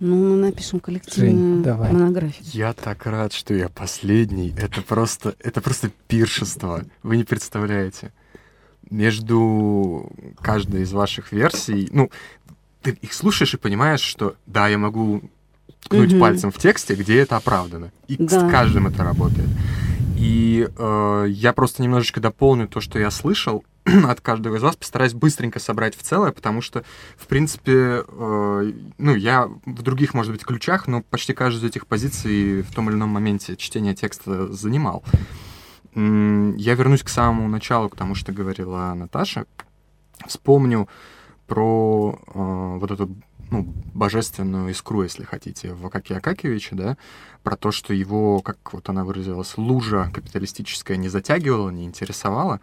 Ну, 0.00 0.16
мы 0.16 0.36
напишем 0.36 0.80
коллективную 0.80 1.54
Жень, 1.56 1.62
давай. 1.62 1.92
монографию. 1.92 2.44
Я 2.52 2.72
так 2.72 3.04
рад, 3.06 3.32
что 3.32 3.54
я 3.54 3.68
последний. 3.68 4.54
Это 4.56 4.82
просто, 4.82 5.34
это 5.40 5.60
просто 5.60 5.90
пиршество. 6.06 6.84
Вы 7.02 7.16
не 7.16 7.24
представляете. 7.24 8.12
Между 8.90 10.10
каждой 10.40 10.82
из 10.82 10.92
ваших 10.92 11.32
версий, 11.32 11.88
ну, 11.90 12.10
ты 12.82 12.92
их 12.92 13.12
слушаешь 13.12 13.54
и 13.54 13.58
понимаешь, 13.58 14.00
что 14.00 14.36
да, 14.46 14.68
я 14.68 14.78
могу 14.78 15.22
ткнуть 15.80 16.12
угу. 16.12 16.20
пальцем 16.20 16.50
в 16.52 16.58
тексте, 16.58 16.94
где 16.94 17.18
это 17.18 17.36
оправдано. 17.36 17.92
И 18.06 18.16
да. 18.16 18.48
с 18.48 18.50
каждым 18.50 18.86
это 18.86 19.02
работает. 19.04 19.48
И 20.16 20.68
э, 20.76 21.26
я 21.28 21.52
просто 21.52 21.82
немножечко 21.82 22.20
дополню 22.20 22.68
то, 22.68 22.80
что 22.80 22.98
я 22.98 23.10
слышал 23.10 23.64
от 24.08 24.20
каждого 24.20 24.56
из 24.56 24.62
вас, 24.62 24.76
постараюсь 24.76 25.14
быстренько 25.14 25.58
собрать 25.58 25.96
в 25.96 26.02
целое, 26.02 26.32
потому 26.32 26.60
что, 26.60 26.84
в 27.16 27.26
принципе, 27.26 28.04
э, 28.06 28.72
ну, 28.98 29.14
я 29.14 29.48
в 29.66 29.82
других, 29.82 30.14
может 30.14 30.32
быть, 30.32 30.44
ключах, 30.44 30.86
но 30.86 31.02
почти 31.02 31.32
каждую 31.32 31.62
из 31.62 31.70
этих 31.70 31.86
позиций 31.86 32.62
в 32.62 32.72
том 32.74 32.88
или 32.88 32.96
ином 32.96 33.10
моменте 33.10 33.56
чтения 33.56 33.94
текста 33.94 34.52
занимал. 34.52 35.02
Я 35.94 36.74
вернусь 36.74 37.02
к 37.02 37.08
самому 37.08 37.48
началу, 37.48 37.88
к 37.88 37.96
тому, 37.96 38.14
что 38.14 38.32
говорила 38.32 38.92
Наташа. 38.94 39.46
Вспомню 40.26 40.88
про 41.46 42.18
э, 42.26 42.78
вот 42.78 42.90
эту 42.90 43.10
ну, 43.50 43.72
божественную 43.94 44.70
искру, 44.70 45.02
если 45.02 45.24
хотите, 45.24 45.72
в 45.72 45.86
Акаке 45.86 46.16
Акакевиче, 46.16 46.74
да, 46.74 46.96
про 47.42 47.56
то, 47.56 47.70
что 47.70 47.94
его, 47.94 48.40
как 48.40 48.72
вот 48.72 48.88
она 48.88 49.04
выразилась, 49.04 49.56
лужа 49.56 50.10
капиталистическая 50.12 50.96
не 50.96 51.08
затягивала, 51.08 51.70
не 51.70 51.84
интересовала. 51.84 52.60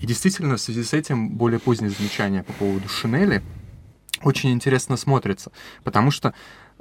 И 0.00 0.06
действительно, 0.06 0.56
в 0.56 0.60
связи 0.60 0.82
с 0.82 0.92
этим 0.92 1.30
более 1.30 1.58
позднее 1.58 1.90
замечание 1.90 2.42
по 2.42 2.52
поводу 2.52 2.88
Шинели 2.88 3.42
очень 4.22 4.52
интересно 4.52 4.96
смотрится, 4.96 5.52
потому 5.84 6.10
что 6.10 6.34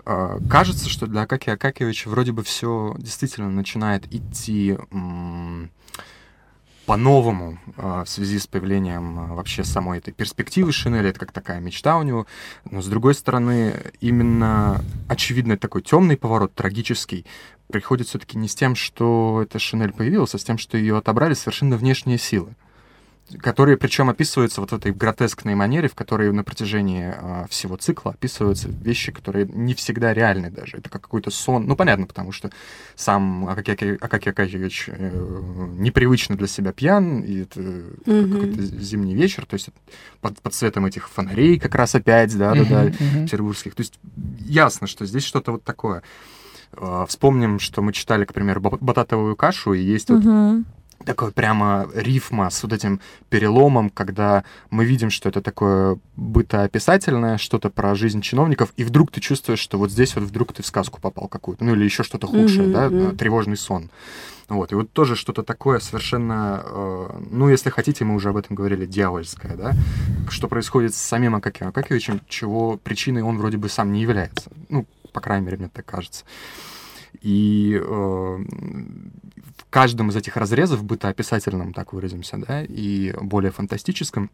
э, 0.06 0.40
кажется, 0.50 0.90
что 0.90 1.08
для 1.08 1.22
Акаки 1.22 1.50
Акакевича 1.50 2.10
вроде 2.10 2.32
бы 2.32 2.44
все 2.44 2.96
действительно 2.98 3.50
начинает 3.50 4.12
идти... 4.14 4.78
М- 4.92 5.72
по-новому 6.86 7.58
а, 7.78 8.04
в 8.04 8.10
связи 8.10 8.40
с 8.40 8.48
появлением 8.48 9.20
а, 9.20 9.34
вообще 9.34 9.64
самой 9.64 10.00
этой 10.00 10.12
перспективы 10.14 10.72
Шинели. 10.72 11.10
Это 11.10 11.20
как 11.20 11.32
такая 11.32 11.60
мечта 11.60 11.98
у 11.98 12.04
него. 12.04 12.28
Но, 12.70 12.82
с 12.82 12.88
другой 12.88 13.16
стороны, 13.16 13.74
именно 14.02 14.84
очевидно 15.08 15.58
такой 15.58 15.82
темный 15.82 16.18
поворот, 16.18 16.54
трагический, 16.54 17.26
приходит 17.68 18.08
все-таки 18.08 18.38
не 18.38 18.48
с 18.48 18.56
тем, 18.56 18.76
что 18.76 19.42
эта 19.44 19.60
Шинель 19.60 19.94
появилась, 19.94 20.36
а 20.36 20.38
с 20.38 20.44
тем, 20.44 20.58
что 20.58 20.78
ее 20.78 20.98
отобрали 20.98 21.34
совершенно 21.34 21.78
внешние 21.78 22.18
силы 22.18 22.56
которые 23.40 23.76
причем 23.78 24.10
описываются 24.10 24.62
вот 24.62 24.72
в 24.72 24.76
этой 24.76 24.92
гротескной 24.92 25.56
манере, 25.56 25.88
в 25.88 25.96
которой 25.96 26.32
на 26.32 26.44
протяжении 26.44 27.12
э, 27.16 27.46
всего 27.50 27.76
цикла 27.76 28.12
описываются 28.12 28.70
вещи, 28.70 29.12
которые 29.12 29.48
не 29.48 29.74
всегда 29.74 30.14
реальны 30.14 30.52
даже. 30.52 30.78
Это 30.78 30.90
как 30.90 31.02
какой-то 31.02 31.32
сон. 31.32 31.66
Ну, 31.66 31.76
понятно, 31.76 32.06
потому 32.06 32.32
что 32.32 32.52
сам 32.96 33.48
Акакий 33.50 33.96
Акакевич 33.96 34.90
э, 34.90 35.42
непривычно 35.78 36.38
для 36.38 36.48
себя 36.48 36.72
пьян, 36.72 37.22
и 37.22 37.42
это 37.42 37.60
mm-hmm. 37.60 38.32
какой-то 38.32 38.62
зимний 38.62 39.16
вечер, 39.16 39.46
то 39.48 39.56
есть 39.56 39.70
под, 40.22 40.40
под 40.42 40.54
светом 40.54 40.86
этих 40.86 41.10
фонарей 41.10 41.60
как 41.60 41.74
раз 41.74 41.96
опять, 41.96 42.38
да, 42.38 42.54
mm-hmm. 42.56 42.70
да, 42.70 42.84
да, 42.84 42.90
mm-hmm. 42.90 43.24
петербургских. 43.24 43.74
То 43.74 43.82
есть 43.82 44.00
ясно, 44.40 44.86
что 44.86 45.06
здесь 45.06 45.24
что-то 45.24 45.54
вот 45.54 45.64
такое. 45.64 46.04
Э, 46.74 47.06
вспомним, 47.08 47.60
что 47.60 47.82
мы 47.82 47.92
читали, 47.92 48.26
к 48.26 48.34
примеру, 48.34 48.62
бататовую 48.62 49.36
кашу, 49.36 49.74
и 49.74 49.82
есть 49.82 50.12
mm-hmm. 50.12 50.58
вот 50.58 50.66
такой 51.04 51.32
прямо 51.32 51.88
рифма 51.94 52.50
с 52.50 52.64
вот 52.64 52.74
этим 52.74 53.00
переломом, 53.30 53.90
когда 53.90 54.44
мы 54.70 54.86
видим, 54.86 55.10
что 55.10 55.30
это 55.30 55.42
такое 55.42 55.98
бытоописательное, 56.16 57.38
что-то 57.38 57.70
про 57.70 57.96
жизнь 57.96 58.22
чиновников, 58.22 58.74
и 58.78 58.84
вдруг 58.84 59.12
ты 59.12 59.22
чувствуешь, 59.22 59.60
что 59.60 59.78
вот 59.78 59.92
здесь 59.92 60.16
вот 60.16 60.24
вдруг 60.24 60.54
ты 60.54 60.64
в 60.64 60.66
сказку 60.66 61.02
попал 61.02 61.28
какую-то, 61.28 61.64
ну 61.64 61.74
или 61.74 61.84
еще 61.84 62.04
что-то 62.04 62.28
худшее, 62.28 62.68
mm-hmm, 62.68 63.12
да, 63.12 63.16
тревожный 63.16 63.58
сон. 63.58 63.90
Вот, 64.48 64.72
и 64.72 64.76
вот 64.76 64.92
тоже 64.92 65.16
что-то 65.16 65.42
такое 65.42 65.80
совершенно, 65.80 66.62
э, 66.64 67.20
ну, 67.32 67.50
если 67.50 67.72
хотите, 67.72 68.06
мы 68.06 68.14
уже 68.14 68.30
об 68.30 68.38
этом 68.38 68.56
говорили, 68.56 68.86
дьявольское, 68.86 69.56
да, 69.56 69.74
что 70.30 70.48
происходит 70.48 70.94
с 70.94 71.02
самим 71.02 71.36
Акакием 71.36 71.70
Акакевичем, 71.70 72.22
чего 72.30 72.78
причиной 72.78 73.24
он 73.24 73.40
вроде 73.40 73.58
бы 73.58 73.70
сам 73.70 73.92
не 73.92 74.02
является. 74.02 74.52
Ну, 74.70 74.86
по 75.14 75.22
крайней 75.22 75.46
мере, 75.46 75.58
мне 75.58 75.70
так 75.70 75.86
кажется. 75.86 76.26
И 77.22 77.82
э, 77.82 78.38
каждом 79.76 80.10
из 80.10 80.16
этих 80.16 80.38
разрезов, 80.38 80.86
бытоописательном, 80.86 81.74
так 81.74 81.92
выразимся, 81.92 82.38
да, 82.38 82.64
и 82.64 83.12
более 83.22 83.52
фантастическом, 83.52 84.32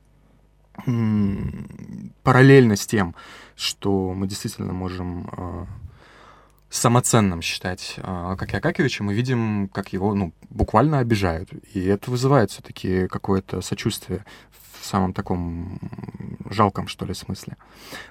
параллельно 2.21 2.75
с 2.75 2.85
тем, 2.85 3.15
что 3.55 4.13
мы 4.13 4.27
действительно 4.27 4.71
можем 4.71 5.27
э, 5.31 5.65
самоценным 6.71 7.41
считать 7.41 7.95
э, 7.97 8.35
как 8.39 8.53
Акакевича, 8.53 9.03
мы 9.03 9.13
видим, 9.13 9.67
как 9.67 9.91
его 9.91 10.15
ну, 10.15 10.33
буквально 10.49 10.99
обижают. 10.99 11.49
И 11.73 11.83
это 11.83 12.09
вызывает 12.09 12.49
все-таки 12.49 13.07
какое-то 13.07 13.61
сочувствие 13.61 14.25
в 14.79 14.85
самом 14.85 15.13
таком 15.13 15.79
жалком, 16.49 16.87
что 16.87 17.05
ли, 17.05 17.13
смысле. 17.13 17.57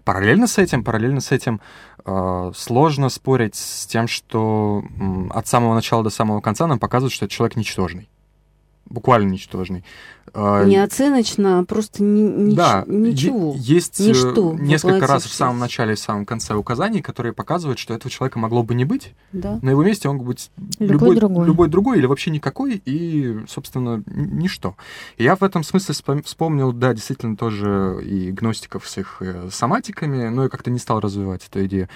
Параллельно 0.05 0.47
с 0.47 0.59
этим, 0.59 0.85
параллельно 0.85 1.21
с 1.21 1.33
этим 1.33 1.61
э, 2.05 2.53
сложно 2.55 3.09
спорить 3.09 3.57
с 3.57 3.87
тем, 3.87 4.07
что 4.07 4.85
от 5.31 5.49
самого 5.49 5.75
начала 5.75 6.05
до 6.05 6.11
самого 6.11 6.43
конца 6.43 6.67
нам 6.67 6.79
показывают, 6.79 7.15
что 7.15 7.25
это 7.25 7.35
человек 7.35 7.57
ничтожный 7.57 8.11
буквально 8.91 9.31
ничтожный. 9.31 9.85
А, 10.35 10.65
не 10.65 10.77
оценочно, 10.77 11.61
а 11.61 11.65
просто 11.65 12.03
ни, 12.03 12.55
да, 12.55 12.85
ничего. 12.87 13.55
Есть 13.57 14.01
э, 14.01 14.09
Ничто 14.09 14.55
несколько 14.59 15.07
раз 15.07 15.25
в 15.25 15.33
самом 15.33 15.59
начале 15.59 15.93
и 15.93 15.97
в 15.97 16.01
самом 16.01 16.27
конце 16.27 16.55
указаний, 16.55 17.03
которые 17.03 17.33
показывают, 17.33 17.79
что 17.79 17.95
этого 17.95 18.11
человека 18.11 18.39
могло 18.39 18.63
бы 18.63 18.75
не 18.75 18.85
быть. 18.85 19.15
Да. 19.33 19.59
На 19.63 19.71
его 19.71 19.83
месте 19.83 20.09
он 20.09 20.17
мог 20.17 20.27
быть 20.27 20.51
любой, 20.79 21.15
любой, 21.15 21.17
другой. 21.17 21.47
любой 21.47 21.69
другой 21.69 21.99
или 21.99 22.07
вообще 22.07 22.31
никакой, 22.31 22.81
и, 22.85 23.41
собственно, 23.49 24.03
ничто. 24.07 24.77
И 25.17 25.25
я 25.25 25.37
в 25.37 25.43
этом 25.43 25.65
смысле 25.65 25.95
вспомнил, 26.25 26.73
да, 26.73 26.95
действительно, 26.95 27.37
тоже 27.37 28.01
и 28.05 28.31
гностиков 28.31 28.89
с 28.89 28.99
их 28.99 29.17
э, 29.21 29.49
соматиками, 29.51 30.29
но 30.29 30.45
я 30.45 30.49
как-то 30.49 30.71
не 30.71 30.79
стал 30.79 31.01
развивать 31.01 31.47
эту 31.49 31.65
идею. 31.67 31.89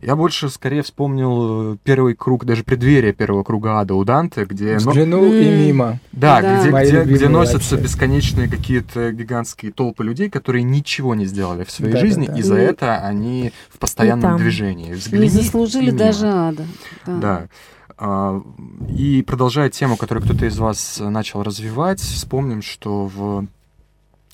Я 0.00 0.16
больше, 0.16 0.48
скорее, 0.48 0.82
вспомнил 0.82 1.74
э, 1.74 1.76
первый 1.82 2.14
круг, 2.14 2.44
даже 2.44 2.64
преддверие 2.64 3.12
первого 3.12 3.42
круга 3.42 3.80
ада 3.80 3.94
у 3.94 4.04
Данте, 4.04 4.44
где... 4.44 4.76
Взглянул 4.76 5.24
но... 5.24 5.34
и 5.34 5.66
мимо. 5.66 5.98
Да, 6.12 6.40
да. 6.40 6.60
где, 6.60 7.02
где, 7.02 7.14
где 7.14 7.28
носятся 7.28 7.81
бесконечные 7.82 8.48
какие-то 8.48 9.12
гигантские 9.12 9.72
толпы 9.72 10.04
людей, 10.04 10.30
которые 10.30 10.62
ничего 10.62 11.14
не 11.14 11.26
сделали 11.26 11.64
в 11.64 11.70
своей 11.70 11.94
да, 11.94 12.00
жизни, 12.00 12.26
да, 12.26 12.32
да. 12.32 12.38
и 12.38 12.42
за 12.42 12.54
это 12.56 12.98
они 12.98 13.52
в 13.68 13.78
постоянном 13.78 14.36
движении. 14.38 14.92
Взгляни, 14.92 15.24
не 15.24 15.30
заслужили 15.30 15.90
даже 15.90 16.26
ада. 16.26 16.66
Да. 17.06 17.16
да. 17.18 17.48
А, 17.98 18.42
и 18.88 19.22
продолжая 19.22 19.70
тему, 19.70 19.96
которую 19.96 20.24
кто-то 20.24 20.46
из 20.46 20.58
вас 20.58 20.98
начал 21.00 21.42
развивать, 21.42 22.00
вспомним, 22.00 22.62
что 22.62 23.06
в 23.06 23.46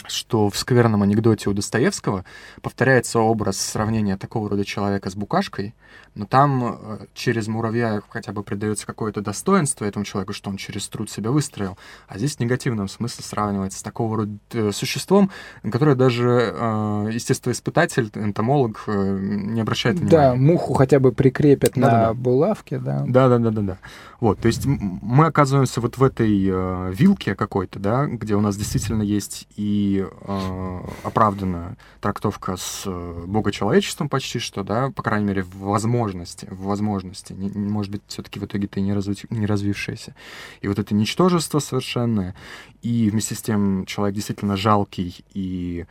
что 0.09 0.51
в 0.51 0.57
скверном 0.57 1.03
анекдоте 1.03 1.51
у 1.51 1.53
Достоевского 1.53 2.25
повторяется 2.62 3.21
образ 3.21 3.59
сравнения 3.59 4.16
такого 4.16 4.51
рода 4.51 4.64
человека 4.64 5.11
с 5.11 5.14
букашкой, 5.14 5.75
но 6.14 6.27
там 6.27 6.79
э, 6.81 7.07
через 7.14 7.49
муравья 7.49 8.03
хотя 8.09 8.33
бы 8.33 8.42
придается 8.42 8.87
какое-то 8.87 9.21
достоинство 9.21 9.85
этому 9.85 10.05
человеку, 10.05 10.33
что 10.33 10.51
он 10.51 10.57
через 10.57 10.88
труд 10.88 11.11
себя 11.11 11.31
выстроил, 11.31 11.79
а 12.09 12.18
здесь 12.18 12.37
в 12.37 12.40
негативном 12.40 12.88
смысле 12.88 13.25
сравнивается 13.25 13.79
с 13.79 13.83
такого 13.83 14.18
рода 14.18 14.33
э, 14.53 14.73
существом, 14.73 15.31
на 15.62 15.71
которое 15.71 15.94
даже 15.94 16.55
э, 16.55 17.11
естествоиспытатель, 17.12 18.11
энтомолог 18.14 18.83
э, 18.87 19.18
не 19.21 19.61
обращает 19.61 19.97
внимания. 19.99 20.31
Да, 20.31 20.35
муху 20.35 20.75
хотя 20.75 20.99
бы 20.99 21.12
прикрепят 21.12 21.73
да, 21.75 21.81
на 21.81 21.90
да, 21.90 22.14
булавке, 22.14 22.79
да. 22.79 23.05
Да-да-да-да-да. 23.07 23.79
Вот, 24.21 24.40
то 24.40 24.47
есть 24.47 24.66
мы 24.66 25.27
оказываемся 25.27 25.81
вот 25.81 25.99
в 25.99 26.03
этой 26.03 26.49
э, 26.49 26.92
вилке 26.92 27.35
какой-то, 27.35 27.79
да, 27.79 28.07
где 28.07 28.35
у 28.35 28.40
нас 28.40 28.57
действительно 28.57 29.03
есть 29.03 29.47
и 29.57 29.97
э, 30.00 30.80
оправданная 31.02 31.76
трактовка 32.00 32.56
с 32.56 32.82
э, 32.87 33.24
богочеловечеством 33.26 34.08
почти 34.08 34.38
что, 34.38 34.62
да, 34.64 34.90
по 34.90 35.02
крайней 35.02 35.26
мере, 35.26 35.42
в 35.42 35.58
возможности, 35.58 36.46
в 36.50 36.64
возможности, 36.64 37.32
не, 37.32 37.50
может 37.50 37.92
быть, 37.92 38.02
все-таки 38.06 38.38
в 38.38 38.44
итоге-то 38.44 38.80
и 38.80 38.82
не, 38.82 38.92
разви, 38.92 39.16
не 39.30 39.46
развившееся. 39.46 40.14
И 40.61 40.68
вот 40.68 40.78
это 40.78 40.94
ничтожество 40.94 41.58
совершенное, 41.58 42.34
и 42.82 43.11
вместе 43.11 43.34
с 43.34 43.42
тем 43.42 43.87
человек 43.87 44.14
действительно 44.14 44.56
жалкий, 44.56 45.24
и 45.34 45.87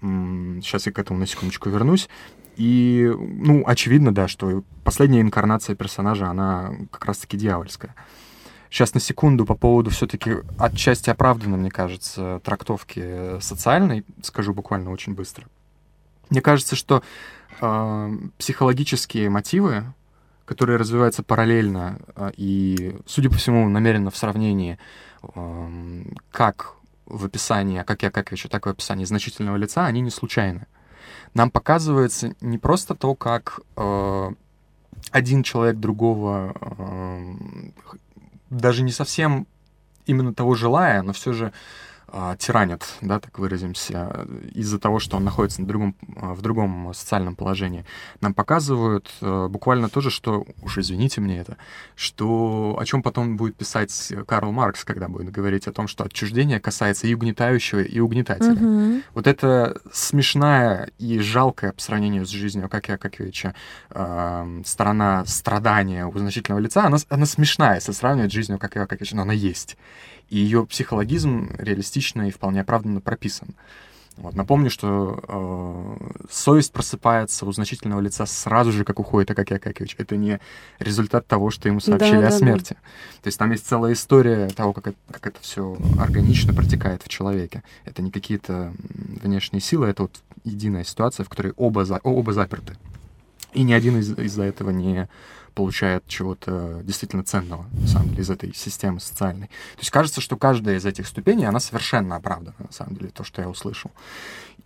сейчас 0.00 0.86
я 0.86 0.92
к 0.92 0.98
этому 0.98 1.18
на 1.18 1.26
секундочку 1.26 1.70
вернусь, 1.70 2.08
и, 2.56 3.12
ну, 3.18 3.64
очевидно, 3.66 4.14
да, 4.14 4.28
что 4.28 4.62
последняя 4.82 5.20
инкарнация 5.20 5.76
персонажа, 5.76 6.28
она 6.28 6.74
как 6.90 7.04
раз-таки 7.04 7.36
дьявольская. 7.36 7.94
Сейчас 8.76 8.92
на 8.92 9.00
секунду 9.00 9.46
по 9.46 9.54
поводу 9.54 9.88
все-таки 9.88 10.36
отчасти 10.58 11.08
оправданной, 11.08 11.56
мне 11.56 11.70
кажется, 11.70 12.42
трактовки 12.44 13.40
социальной, 13.40 14.04
скажу 14.20 14.52
буквально 14.52 14.90
очень 14.90 15.14
быстро. 15.14 15.46
Мне 16.28 16.42
кажется, 16.42 16.76
что 16.76 17.02
э, 17.62 18.16
психологические 18.36 19.30
мотивы, 19.30 19.94
которые 20.44 20.76
развиваются 20.76 21.22
параллельно 21.22 22.00
э, 22.16 22.32
и, 22.36 22.98
судя 23.06 23.30
по 23.30 23.36
всему, 23.36 23.66
намеренно 23.66 24.10
в 24.10 24.16
сравнении, 24.18 24.76
э, 25.22 26.02
как 26.30 26.74
в 27.06 27.24
описании, 27.24 27.82
как 27.82 28.02
я, 28.02 28.10
как 28.10 28.30
еще, 28.30 28.50
так 28.50 28.66
и 28.66 28.68
в 28.68 28.72
описании 28.72 29.06
значительного 29.06 29.56
лица, 29.56 29.86
они 29.86 30.02
не 30.02 30.10
случайны 30.10 30.66
нам 31.32 31.50
показывается 31.50 32.34
не 32.40 32.58
просто 32.58 32.94
то, 32.94 33.14
как 33.14 33.60
э, 33.76 34.30
один 35.12 35.42
человек 35.42 35.76
другого, 35.76 36.54
э, 36.60 37.34
даже 38.50 38.82
не 38.82 38.92
совсем 38.92 39.46
именно 40.06 40.34
того 40.34 40.54
желая, 40.54 41.02
но 41.02 41.12
все 41.12 41.32
же 41.32 41.52
тиранят, 42.38 42.84
да, 43.00 43.18
так 43.18 43.38
выразимся, 43.38 44.26
из-за 44.54 44.78
того, 44.78 45.00
что 45.00 45.16
он 45.16 45.24
находится 45.24 45.60
на 45.60 45.66
другом, 45.66 45.96
а, 46.16 46.34
в 46.34 46.40
другом 46.40 46.94
социальном 46.94 47.34
положении, 47.34 47.84
нам 48.20 48.32
показывают 48.32 49.10
э, 49.20 49.48
буквально 49.48 49.88
то 49.88 50.00
же, 50.00 50.10
что, 50.10 50.46
уж 50.62 50.78
извините 50.78 51.20
мне 51.20 51.38
это, 51.38 51.56
что 51.94 52.76
о 52.78 52.84
чем 52.84 53.02
потом 53.02 53.36
будет 53.36 53.56
писать 53.56 54.12
Карл 54.26 54.52
Маркс, 54.52 54.84
когда 54.84 55.08
будет 55.08 55.30
говорить 55.30 55.66
о 55.66 55.72
том, 55.72 55.88
что 55.88 56.04
отчуждение 56.04 56.60
касается 56.60 57.06
и 57.06 57.14
угнетающего, 57.14 57.80
и 57.80 57.98
угнетателя. 57.98 58.52
Угу. 58.52 59.02
Вот 59.14 59.26
это 59.26 59.80
смешная 59.92 60.90
и 60.98 61.18
жалкая 61.18 61.72
по 61.72 61.80
сравнению 61.80 62.24
с 62.24 62.30
жизнью 62.30 62.68
как 62.68 62.88
я, 62.88 62.96
как 62.96 63.06
Акакевича 63.06 63.54
э, 63.90 64.62
сторона 64.64 65.24
страдания 65.26 66.06
у 66.06 66.16
значительного 66.16 66.62
лица, 66.62 66.84
она, 66.84 66.98
она 67.08 67.26
смешная, 67.26 67.76
если 67.76 67.92
сравнивать 67.92 68.30
с 68.30 68.34
жизнью 68.34 68.58
как 68.58 68.76
я, 68.76 68.82
как 68.82 68.92
Акакевича, 68.92 69.16
но 69.16 69.22
она 69.22 69.32
есть 69.32 69.76
и 70.28 70.38
ее 70.38 70.66
психологизм 70.66 71.50
реалистично 71.58 72.28
и 72.28 72.30
вполне 72.30 72.60
оправданно 72.60 73.00
прописан. 73.00 73.48
Вот. 74.16 74.34
Напомню, 74.34 74.70
что 74.70 75.20
э, 75.28 76.26
совесть 76.30 76.72
просыпается 76.72 77.44
у 77.44 77.52
значительного 77.52 78.00
лица 78.00 78.24
сразу 78.24 78.72
же, 78.72 78.84
как 78.84 78.98
уходит 78.98 79.30
Акакий 79.30 79.56
Акакевич. 79.56 79.94
Это 79.98 80.16
не 80.16 80.40
результат 80.78 81.26
того, 81.26 81.50
что 81.50 81.68
ему 81.68 81.80
сообщили 81.80 82.20
да, 82.20 82.28
о 82.28 82.30
да, 82.30 82.38
смерти. 82.38 82.74
Да. 82.74 83.20
То 83.22 83.26
есть 83.26 83.38
там 83.38 83.50
есть 83.52 83.66
целая 83.66 83.92
история 83.92 84.48
того, 84.48 84.72
как 84.72 84.88
это, 84.88 84.96
как 85.10 85.26
это 85.26 85.40
все 85.42 85.76
органично 85.98 86.54
протекает 86.54 87.02
в 87.02 87.08
человеке. 87.08 87.62
Это 87.84 88.00
не 88.00 88.10
какие-то 88.10 88.72
внешние 88.78 89.60
силы, 89.60 89.86
это 89.88 90.04
вот 90.04 90.22
единая 90.44 90.84
ситуация, 90.84 91.24
в 91.24 91.28
которой 91.28 91.52
оба, 91.56 91.84
за, 91.84 92.00
оба 92.02 92.32
заперты. 92.32 92.74
И 93.52 93.64
ни 93.64 93.74
один 93.74 93.98
из, 93.98 94.18
из-за 94.18 94.44
этого 94.44 94.70
не 94.70 95.08
получает 95.56 96.06
чего-то 96.06 96.82
действительно 96.84 97.24
ценного, 97.24 97.64
на 97.72 97.88
самом 97.88 98.10
деле, 98.10 98.22
из 98.22 98.30
этой 98.30 98.54
системы 98.54 99.00
социальной. 99.00 99.46
То 99.46 99.80
есть 99.80 99.90
кажется, 99.90 100.20
что 100.20 100.36
каждая 100.36 100.76
из 100.76 100.84
этих 100.84 101.06
ступеней, 101.06 101.46
она 101.46 101.60
совершенно 101.60 102.16
оправдана, 102.16 102.54
на 102.58 102.72
самом 102.72 102.94
деле, 102.96 103.10
то, 103.10 103.24
что 103.24 103.40
я 103.40 103.48
услышал. 103.48 103.90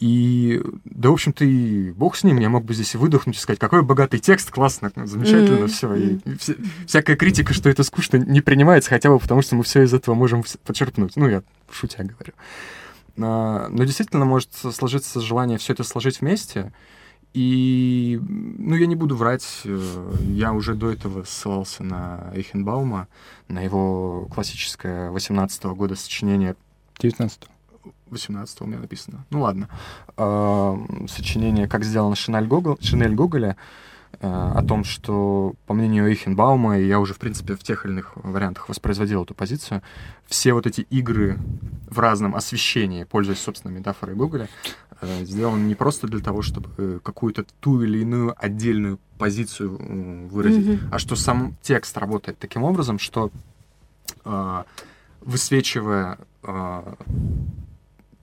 И, 0.00 0.60
да, 0.84 1.10
в 1.10 1.12
общем-то, 1.12 1.44
и 1.44 1.92
бог 1.92 2.16
с 2.16 2.24
ним, 2.24 2.38
я 2.38 2.48
мог 2.48 2.64
бы 2.64 2.74
здесь 2.74 2.96
выдохнуть 2.96 3.36
и 3.36 3.38
сказать, 3.38 3.60
какой 3.60 3.82
богатый 3.82 4.18
текст, 4.18 4.50
классно, 4.50 4.90
замечательно, 4.96 5.64
mm-hmm. 5.64 5.68
все. 5.68 5.94
И, 5.94 6.14
и 6.24 6.36
вся, 6.36 6.54
всякая 6.86 7.16
критика, 7.16 7.54
что 7.54 7.68
это 7.68 7.84
скучно, 7.84 8.16
не 8.16 8.40
принимается, 8.40 8.90
хотя 8.90 9.10
бы 9.10 9.20
потому, 9.20 9.42
что 9.42 9.54
мы 9.54 9.62
все 9.62 9.82
из 9.82 9.94
этого 9.94 10.16
можем 10.16 10.42
подчеркнуть. 10.64 11.14
Ну, 11.14 11.28
я 11.28 11.44
шутя 11.70 12.02
говорю. 12.02 12.32
А, 13.18 13.68
но 13.68 13.84
действительно 13.84 14.24
может 14.24 14.50
сложиться 14.54 15.20
желание 15.20 15.58
все 15.58 15.72
это 15.72 15.84
сложить 15.84 16.20
вместе, 16.20 16.72
и, 17.32 18.20
ну, 18.22 18.74
я 18.74 18.86
не 18.86 18.96
буду 18.96 19.16
врать, 19.16 19.62
э, 19.64 20.12
я 20.28 20.52
уже 20.52 20.74
до 20.74 20.90
этого 20.90 21.24
ссылался 21.24 21.84
на 21.84 22.30
Эйхенбаума, 22.34 23.08
на 23.48 23.60
его 23.60 24.28
классическое 24.32 25.10
18 25.10 25.64
-го 25.64 25.74
года 25.74 25.94
сочинение. 25.94 26.56
19 26.98 27.48
18 28.06 28.60
у 28.62 28.66
меня 28.66 28.78
написано. 28.78 29.24
Ну 29.30 29.42
ладно. 29.42 29.68
Сочинение 31.08 31.68
«Как 31.68 31.84
сделана 31.84 32.16
Шинель, 32.16 32.46
Гогол, 32.46 32.76
Шинель 32.80 33.14
Гоголя» 33.14 33.56
о 34.20 34.62
том, 34.62 34.84
что, 34.84 35.54
по 35.66 35.74
мнению 35.74 36.08
Эйхенбаума, 36.08 36.78
и 36.78 36.86
я 36.86 37.00
уже, 37.00 37.14
в 37.14 37.18
принципе, 37.18 37.54
в 37.54 37.62
тех 37.62 37.84
или 37.84 37.92
иных 37.92 38.12
вариантах 38.16 38.68
воспроизводил 38.68 39.22
эту 39.22 39.34
позицию, 39.34 39.82
все 40.26 40.52
вот 40.52 40.66
эти 40.66 40.82
игры 40.82 41.38
в 41.88 41.98
разном 41.98 42.34
освещении, 42.34 43.04
пользуясь, 43.04 43.40
собственно, 43.40 43.72
метафорой 43.72 44.14
Гоголя, 44.14 44.48
Э, 45.00 45.24
сделан 45.24 45.66
не 45.66 45.74
просто 45.74 46.06
для 46.06 46.20
того, 46.20 46.42
чтобы 46.42 47.00
какую-то 47.02 47.44
ту 47.60 47.82
или 47.82 48.00
иную 48.00 48.34
отдельную 48.36 48.98
позицию 49.18 50.28
выразить, 50.28 50.66
mm-hmm. 50.66 50.88
а 50.92 50.98
что 50.98 51.16
сам 51.16 51.56
текст 51.62 51.96
работает 51.96 52.38
таким 52.38 52.62
образом, 52.62 52.98
что 52.98 53.30
э, 54.24 54.64
высвечивая... 55.20 56.18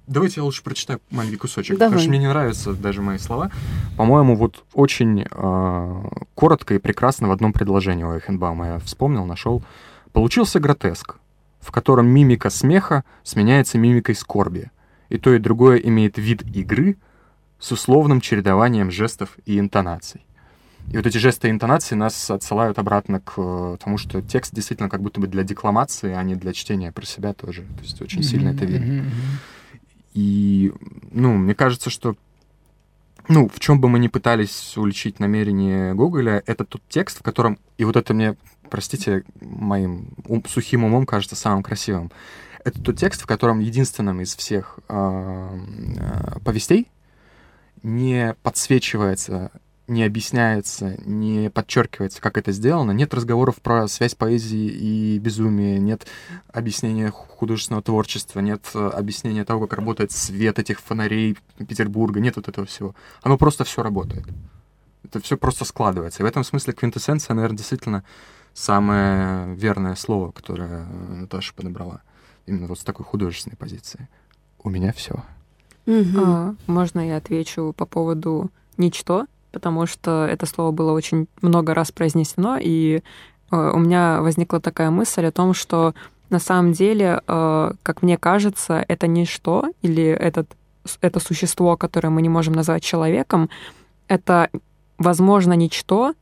Давайте 0.08 0.40
я 0.40 0.46
лучше 0.46 0.64
прочитаю 0.64 1.02
маленький 1.12 1.38
кусочек, 1.38 1.78
Давай. 1.78 1.90
потому 1.90 2.02
что 2.02 2.10
мне 2.10 2.20
не 2.20 2.28
нравятся 2.28 2.74
даже 2.74 3.02
мои 3.02 3.18
слова. 3.18 3.52
По-моему, 3.98 4.36
вот 4.36 4.64
очень 4.74 5.26
э, 5.30 6.04
коротко 6.34 6.76
и 6.76 6.80
прекрасно 6.80 7.28
в 7.28 7.32
одном 7.32 7.52
предложении 7.52 8.06
у 8.06 8.18
Эхенбаума 8.18 8.68
я 8.68 8.80
вспомнил, 8.80 9.26
нашел. 9.26 9.62
Получился 10.14 10.62
гротеск, 10.62 11.18
в 11.60 11.72
котором 11.72 12.08
мимика 12.08 12.50
смеха 12.50 13.04
сменяется 13.24 13.78
мимикой 13.78 14.16
скорби 14.16 14.72
и 15.10 15.18
то 15.18 15.34
и 15.34 15.40
другое 15.40 15.78
имеет 15.78 16.18
вид 16.18 16.44
игры 16.56 16.98
с 17.60 17.72
условным 17.72 18.22
чередованием 18.22 18.92
жестов 18.92 19.38
и 19.46 19.60
интонаций. 19.60 20.22
И 20.92 20.96
вот 20.96 21.06
эти 21.06 21.18
жесты 21.18 21.50
и 21.50 21.52
интонации 21.52 21.96
нас 21.96 22.32
отсылают 22.32 22.80
обратно 22.80 23.20
к 23.20 23.34
э, 23.36 23.78
тому, 23.84 23.98
что 23.98 24.22
текст 24.22 24.56
действительно 24.56 24.90
как 24.90 25.02
будто 25.02 25.20
бы 25.20 25.28
для 25.28 25.44
декламации, 25.44 26.14
а 26.14 26.24
не 26.24 26.36
для 26.36 26.54
чтения 26.54 26.94
про 26.94 27.06
себя 27.06 27.34
тоже. 27.34 27.64
То 27.64 27.82
есть 27.82 28.02
очень 28.02 28.24
сильно 28.24 28.50
это 28.50 28.64
видно. 28.64 29.04
И, 30.18 30.74
ну, 31.12 31.36
мне 31.36 31.54
кажется, 31.54 31.92
что 31.92 32.16
ну, 33.28 33.48
в 33.48 33.60
чем 33.60 33.80
бы 33.80 33.88
мы 33.88 34.00
ни 34.00 34.08
пытались 34.08 34.76
уличить 34.76 35.20
намерение 35.20 35.94
Гоголя, 35.94 36.42
это 36.48 36.66
тот 36.66 36.82
текст, 36.90 37.20
в 37.20 37.22
котором, 37.22 37.60
и 37.78 37.84
вот 37.84 37.96
это 37.98 38.16
мне, 38.16 38.36
простите, 38.72 39.26
моим 39.42 40.08
ум, 40.26 40.44
сухим 40.48 40.86
умом 40.86 41.06
кажется 41.06 41.36
самым 41.36 41.62
красивым, 41.62 42.12
это 42.66 42.82
тот 42.82 42.98
текст, 42.98 43.22
в 43.22 43.28
котором 43.28 43.60
единственным 43.60 44.20
из 44.22 44.36
всех 44.36 44.80
э, 44.90 45.60
э, 46.00 46.40
повестей 46.44 46.90
не 47.84 48.36
подсвечивается 48.42 49.52
не 49.88 50.04
объясняется, 50.04 50.98
не 51.06 51.50
подчеркивается, 51.50 52.22
как 52.22 52.38
это 52.38 52.52
сделано. 52.52 52.92
Нет 52.92 53.14
разговоров 53.14 53.62
про 53.62 53.88
связь 53.88 54.16
поэзии 54.16 54.68
и 54.68 55.20
безумия, 55.20 55.80
нет 55.80 56.08
объяснения 56.52 57.10
художественного 57.10 57.82
творчества, 57.82 58.42
нет 58.42 58.66
э, 58.74 58.90
объяснения 58.90 59.46
того, 59.46 59.62
как 59.62 59.78
работает 59.78 60.12
свет 60.12 60.60
этих 60.60 60.82
фонарей 60.82 61.38
Петербурга, 61.58 62.20
нет 62.20 62.36
вот 62.36 62.50
этого 62.50 62.68
всего. 62.68 62.96
Оно 63.22 63.38
просто 63.38 63.64
все 63.64 63.82
работает. 63.82 64.26
Это 65.06 65.22
все 65.22 65.38
просто 65.38 65.64
складывается. 65.64 66.22
И 66.22 66.26
в 66.26 66.28
этом 66.28 66.44
смысле 66.44 66.74
квинтэссенция, 66.74 67.34
наверное, 67.34 67.58
действительно 67.58 68.04
самое 68.54 69.56
верное 69.56 69.96
слово, 69.96 70.32
которое 70.32 70.86
Наташа 70.86 71.54
подобрала. 71.54 72.02
Именно 72.46 72.68
вот 72.68 72.80
с 72.80 72.84
такой 72.84 73.06
художественной 73.06 73.56
позиции. 73.56 74.10
У 74.62 74.70
меня 74.70 74.92
все. 74.92 75.24
Угу. 75.86 76.20
А, 76.26 76.56
можно 76.66 77.08
я 77.08 77.18
отвечу 77.18 77.74
по 77.78 77.86
поводу 77.86 78.52
ничто? 78.76 79.28
Потому 79.58 79.88
что 79.88 80.28
это 80.28 80.46
слово 80.46 80.72
было 80.72 80.92
очень 80.92 81.28
много 81.42 81.74
раз 81.74 81.92
произнесено, 81.92 82.60
и 82.62 83.02
э, 83.52 83.72
у 83.74 83.80
меня 83.80 84.22
возникла 84.22 84.60
такая 84.60 84.92
мысль 84.92 85.26
о 85.26 85.32
том, 85.32 85.56
что 85.56 85.96
на 86.30 86.38
самом 86.38 86.74
деле, 86.74 87.22
э, 87.28 87.72
как 87.82 88.04
мне 88.04 88.20
кажется, 88.20 88.86
это 88.88 89.08
ничто 89.08 89.66
или 89.82 90.04
этот, 90.04 90.48
это 91.02 91.20
существо, 91.20 91.76
которое 91.76 92.10
мы 92.10 92.22
не 92.22 92.30
можем 92.30 92.54
назвать 92.54 92.84
человеком, 92.84 93.50
это, 94.08 94.52
возможно, 95.00 95.54
ничто 95.54 96.14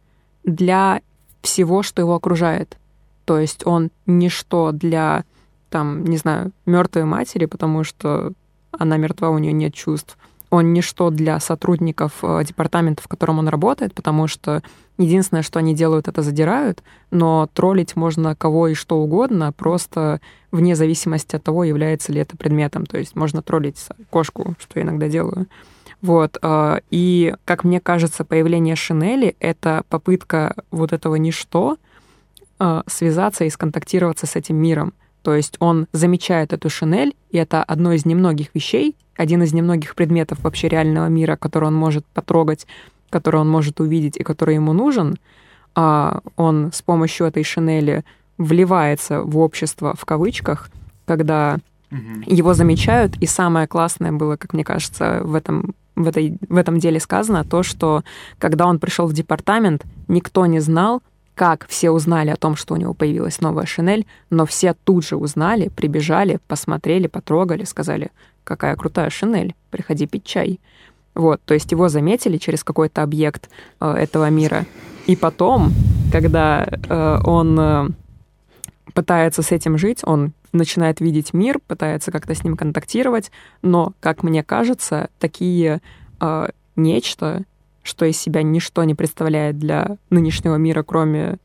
для 0.45 1.01
всего, 1.41 1.83
что 1.83 2.01
его 2.01 2.15
окружает. 2.15 2.77
То 3.25 3.37
есть 3.37 3.67
он 3.67 3.89
ничто 4.05 4.71
для, 4.71 5.25
там, 5.69 6.05
не 6.05 6.15
знаю, 6.15 6.53
мертвой 6.65 7.03
матери, 7.03 7.47
потому 7.47 7.83
что 7.83 8.31
она 8.71 8.95
мертва, 8.95 9.29
у 9.29 9.39
нее 9.39 9.51
нет 9.51 9.73
чувств 9.73 10.17
он 10.55 10.71
ничто 10.73 11.09
для 11.09 11.39
сотрудников 11.39 12.13
э, 12.23 12.43
департамента, 12.45 13.03
в 13.03 13.07
котором 13.07 13.39
он 13.39 13.49
работает, 13.49 13.93
потому 13.93 14.27
что 14.27 14.63
единственное, 14.97 15.43
что 15.43 15.59
они 15.59 15.75
делают, 15.75 16.07
это 16.07 16.21
задирают, 16.21 16.81
но 17.11 17.49
троллить 17.53 17.95
можно 17.95 18.35
кого 18.35 18.69
и 18.69 18.73
что 18.73 18.97
угодно, 18.97 19.51
просто 19.51 20.21
вне 20.51 20.75
зависимости 20.75 21.35
от 21.35 21.43
того, 21.43 21.65
является 21.65 22.13
ли 22.13 22.21
это 22.21 22.37
предметом. 22.37 22.85
То 22.85 22.97
есть 22.97 23.15
можно 23.15 23.41
троллить 23.41 23.77
кошку, 24.09 24.55
что 24.59 24.79
я 24.79 24.85
иногда 24.85 25.09
делаю. 25.09 25.47
Вот. 26.01 26.37
Э, 26.41 26.79
и, 26.89 27.35
как 27.43 27.65
мне 27.65 27.81
кажется, 27.81 28.23
появление 28.23 28.77
Шинели— 28.77 29.35
это 29.41 29.83
попытка 29.89 30.55
вот 30.71 30.93
этого 30.93 31.15
ничто 31.15 31.77
э, 32.59 32.81
связаться 32.87 33.43
и 33.43 33.49
сконтактироваться 33.49 34.25
с 34.25 34.37
этим 34.37 34.55
миром. 34.55 34.93
То 35.25 35.33
есть 35.33 35.55
он 35.59 35.87
замечает 35.91 36.53
эту 36.53 36.69
шинель, 36.69 37.15
и 37.31 37.37
это 37.37 37.63
одно 37.63 37.93
из 37.93 38.05
немногих 38.05 38.49
вещей, 38.53 38.95
один 39.17 39.41
из 39.41 39.53
немногих 39.53 39.95
предметов 39.95 40.37
вообще 40.43 40.67
реального 40.67 41.07
мира, 41.07 41.35
который 41.35 41.65
он 41.65 41.73
может 41.73 42.05
потрогать, 42.05 42.67
который 43.09 43.41
он 43.41 43.49
может 43.49 43.79
увидеть 43.79 44.17
и 44.17 44.23
который 44.23 44.53
ему 44.53 44.73
нужен, 44.73 45.17
а 45.73 46.19
он 46.35 46.71
с 46.71 46.83
помощью 46.83 47.25
этой 47.25 47.43
шинели 47.43 48.05
вливается 48.37 49.23
в 49.23 49.39
общество 49.39 49.95
в 49.97 50.05
кавычках, 50.05 50.69
когда 51.05 51.57
его 52.27 52.53
замечают, 52.53 53.17
и 53.17 53.25
самое 53.25 53.65
классное 53.65 54.11
было, 54.11 54.35
как 54.35 54.53
мне 54.53 54.63
кажется, 54.63 55.21
в 55.23 55.33
этом 55.33 55.73
в, 55.95 56.07
этой, 56.07 56.37
в 56.49 56.57
этом 56.57 56.77
деле 56.77 56.99
сказано 56.99 57.43
то, 57.43 57.63
что 57.63 58.03
когда 58.37 58.67
он 58.67 58.77
пришел 58.77 59.07
в 59.07 59.13
департамент, 59.13 59.85
никто 60.07 60.45
не 60.45 60.59
знал, 60.59 61.01
как 61.35 61.67
все 61.67 61.91
узнали 61.91 62.29
о 62.29 62.37
том, 62.37 62.55
что 62.55 62.73
у 62.73 62.77
него 62.77 62.93
появилась 62.93 63.41
новая 63.41 63.65
шинель, 63.65 64.07
но 64.29 64.45
все 64.45 64.73
тут 64.73 65.05
же 65.05 65.17
узнали, 65.17 65.67
прибежали, 65.67 66.39
посмотрели, 66.47 67.07
потрогали, 67.07 67.65
сказали, 67.65 68.11
какая 68.43 68.75
крутая 68.75 69.09
шинель, 69.09 69.53
приходи 69.69 70.07
пить 70.07 70.23
чай. 70.23 70.59
Вот, 71.13 71.41
то 71.45 71.53
есть 71.53 71.71
его 71.71 71.89
заметили 71.89 72.37
через 72.37 72.63
какой-то 72.63 73.03
объект 73.03 73.49
э, 73.79 73.91
этого 73.91 74.29
мира. 74.29 74.65
И 75.07 75.15
потом, 75.15 75.71
когда 76.11 76.65
э, 76.65 77.19
он 77.23 77.57
э, 77.59 77.89
пытается 78.93 79.41
с 79.41 79.51
этим 79.51 79.77
жить, 79.77 79.99
он 80.03 80.33
начинает 80.51 80.99
видеть 81.01 81.33
мир, 81.33 81.59
пытается 81.59 82.11
как-то 82.11 82.33
с 82.33 82.43
ним 82.43 82.57
контактировать, 82.57 83.31
но, 83.61 83.93
как 83.99 84.23
мне 84.23 84.43
кажется, 84.43 85.09
такие 85.19 85.81
э, 86.19 86.47
нечто, 86.75 87.43
что 87.85 88.05
из 88.05 88.17
себя 88.17 88.41
ничто 88.41 88.83
не 88.83 88.95
представляет 88.95 89.59
для 89.59 89.97
нынешнего 90.09 90.55
мира, 90.55 90.81
кроме 90.81 91.37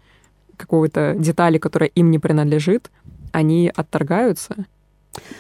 какого-то 0.56 1.14
детали, 1.16 1.58
которая 1.58 1.90
им 1.90 2.10
не 2.10 2.18
принадлежит, 2.18 2.90
они 3.30 3.70
отторгаются. 3.74 4.66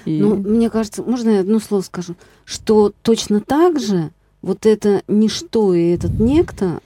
И... 0.04 0.20
Ну, 0.20 0.36
мне 0.36 0.68
кажется, 0.68 1.02
можно 1.02 1.30
я 1.30 1.40
одно 1.40 1.58
слово 1.58 1.82
скажу, 1.82 2.16
что 2.44 2.92
точно 3.02 3.40
так 3.40 3.80
же 3.80 4.10
вот 4.42 4.66
это 4.66 5.02
ничто 5.08 5.74
и 5.74 5.88
этот 5.88 6.20
некто, 6.20 6.80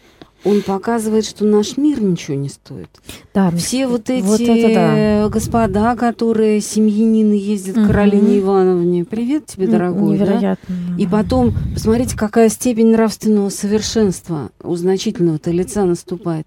он 0.45 0.63
показывает, 0.63 1.25
что 1.25 1.45
наш 1.45 1.77
мир 1.77 2.03
ничего 2.03 2.37
не 2.37 2.49
стоит. 2.49 2.89
Да, 3.33 3.51
все 3.53 3.87
вот 3.87 4.11
эти 4.11 4.25
вот 4.25 4.41
это 4.41 4.75
да. 4.75 5.29
господа, 5.29 5.97
которые 5.97 6.61
семьянины 6.61 7.35
ездят 7.35 7.77
угу. 7.77 7.85
к 7.85 7.89
Каролине 7.89 8.41
Ивановне. 8.41 9.05
Привет 9.05 9.47
тебе, 9.47 9.67
дорогой. 9.67 10.15
Невероятно. 10.15 10.75
Да? 10.91 11.03
И 11.03 11.07
потом, 11.07 11.55
посмотрите, 11.73 12.17
какая 12.17 12.49
степень 12.49 12.91
нравственного 12.93 13.49
совершенства 13.49 14.51
у 14.63 14.77
значительного-то 14.77 15.51
лица 15.51 15.85
наступает 15.85 16.47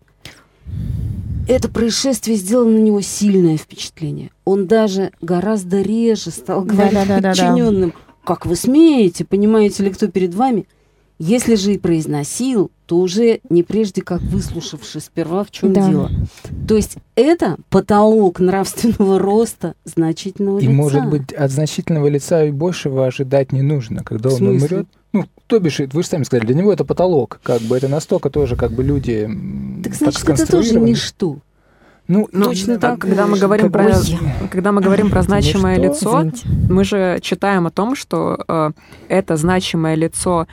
это 1.47 1.69
происшествие 1.69 2.37
сделало 2.37 2.69
на 2.69 2.77
него 2.77 3.01
сильное 3.01 3.57
впечатление. 3.57 4.31
Он 4.45 4.67
даже 4.67 5.11
гораздо 5.21 5.81
реже 5.81 6.31
стал 6.31 6.63
говорить 6.63 6.93
да, 6.93 7.05
да, 7.05 7.19
да, 7.19 7.29
подчиненным, 7.29 7.89
да, 7.89 7.95
да. 7.95 8.25
как 8.25 8.45
вы 8.45 8.55
смеете, 8.55 9.25
понимаете 9.25 9.83
ли, 9.83 9.89
кто 9.91 10.07
перед 10.07 10.33
вами. 10.35 10.67
Если 11.19 11.55
же 11.55 11.73
и 11.73 11.77
произносил, 11.79 12.69
то 12.85 12.99
уже 12.99 13.39
не 13.49 13.63
прежде 13.63 14.01
как 14.01 14.21
выслушавши 14.21 14.99
сперва, 14.99 15.43
в 15.43 15.51
чем 15.51 15.73
да. 15.73 15.87
дело. 15.87 16.11
То 16.67 16.75
есть 16.75 16.97
это 17.15 17.57
потолок 17.69 18.39
нравственного 18.39 19.17
роста 19.19 19.73
значительного 19.83 20.59
и, 20.59 20.61
лица. 20.61 20.71
И, 20.71 20.75
может 20.75 21.09
быть, 21.09 21.33
от 21.33 21.51
значительного 21.51 22.07
лица 22.07 22.45
и 22.45 22.51
большего 22.51 23.07
ожидать 23.07 23.51
не 23.51 23.63
нужно. 23.63 24.03
Когда 24.03 24.29
он 24.29 24.47
умрет, 24.47 24.87
ну, 25.11 25.25
то 25.47 25.59
бишь, 25.59 25.79
вы 25.79 26.03
же 26.03 26.07
сами 26.07 26.23
сказали, 26.23 26.45
для 26.45 26.55
него 26.55 26.71
это 26.71 26.85
потолок, 26.85 27.39
как 27.41 27.61
бы 27.61 27.75
это 27.75 27.87
настолько 27.87 28.29
тоже, 28.29 28.55
как 28.55 28.71
бы 28.71 28.83
люди 28.83 29.27
Так 29.83 29.95
значит, 29.95 30.21
так 30.21 30.39
это 30.39 30.51
тоже 30.51 30.79
ничто. 30.79 31.37
Ну, 32.07 32.29
ну 32.31 32.45
точно 32.45 32.79
так. 32.79 32.99
Когда 32.99 33.27
мы 33.27 33.37
говорим 33.37 33.71
про, 33.71 33.95
когда 34.49 34.71
мы 34.71 34.81
говорим 34.81 35.09
про 35.09 35.23
значимое 35.23 35.77
лицо, 35.77 36.31
мы 36.69 36.83
же 36.83 37.19
читаем 37.21 37.67
о 37.67 37.71
том, 37.71 37.95
что 37.95 38.43
э, 38.47 38.71
это 39.09 39.35
значимое 39.35 39.95
лицо 39.95 40.47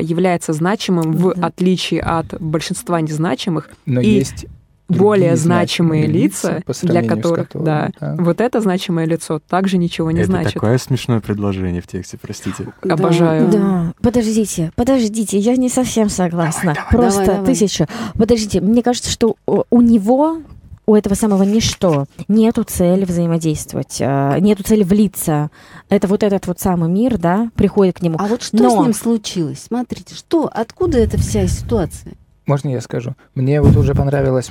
является 0.00 0.52
значимым 0.52 1.12
в 1.12 1.30
отличие 1.32 2.00
от 2.00 2.40
большинства 2.40 3.00
незначимых. 3.00 3.70
Но 3.84 4.00
и 4.00 4.08
есть 4.08 4.46
более 4.88 5.36
значимые 5.36 6.06
лица, 6.06 6.62
для 6.82 7.02
которых, 7.02 7.48
которым, 7.48 7.64
да, 7.64 7.90
да, 8.00 8.14
вот 8.18 8.40
это 8.40 8.60
значимое 8.60 9.04
лицо 9.06 9.40
также 9.40 9.78
ничего 9.78 10.10
не 10.10 10.20
это 10.20 10.28
значит. 10.28 10.50
Это 10.50 10.60
такое 10.60 10.78
смешное 10.78 11.20
предложение 11.20 11.82
в 11.82 11.86
тексте, 11.86 12.18
простите. 12.20 12.68
Да, 12.82 12.94
Обожаю. 12.94 13.48
Да, 13.50 13.92
подождите, 14.00 14.72
подождите, 14.76 15.38
я 15.38 15.56
не 15.56 15.68
совсем 15.68 16.08
согласна. 16.08 16.74
Давай, 16.74 16.74
давай, 16.74 16.90
Просто 16.92 17.20
давай, 17.20 17.36
давай. 17.36 17.54
тысяча. 17.54 17.88
Подождите, 18.14 18.60
мне 18.60 18.82
кажется, 18.82 19.10
что 19.10 19.36
у 19.46 19.80
него 19.80 20.38
у 20.86 20.94
этого 20.94 21.14
самого 21.14 21.42
ничто 21.42 22.06
нету 22.28 22.62
цели 22.62 23.04
взаимодействовать, 23.04 23.96
э, 24.00 24.38
нету 24.40 24.62
цели 24.62 24.84
влиться. 24.84 25.50
Это 25.88 26.06
вот 26.06 26.22
этот 26.22 26.46
вот 26.46 26.60
самый 26.60 26.88
мир, 26.88 27.18
да, 27.18 27.50
приходит 27.56 27.98
к 27.98 28.02
нему. 28.02 28.16
А 28.20 28.26
вот 28.26 28.42
что 28.42 28.56
Но... 28.56 28.70
с 28.70 28.84
ним 28.84 28.94
случилось? 28.94 29.64
Смотрите, 29.66 30.14
что, 30.14 30.48
откуда 30.52 30.98
эта 30.98 31.18
вся 31.18 31.46
ситуация? 31.48 32.14
Можно 32.46 32.68
я 32.68 32.80
скажу? 32.80 33.14
Мне 33.34 33.60
вот 33.60 33.76
уже 33.76 33.94
понравилось, 33.94 34.50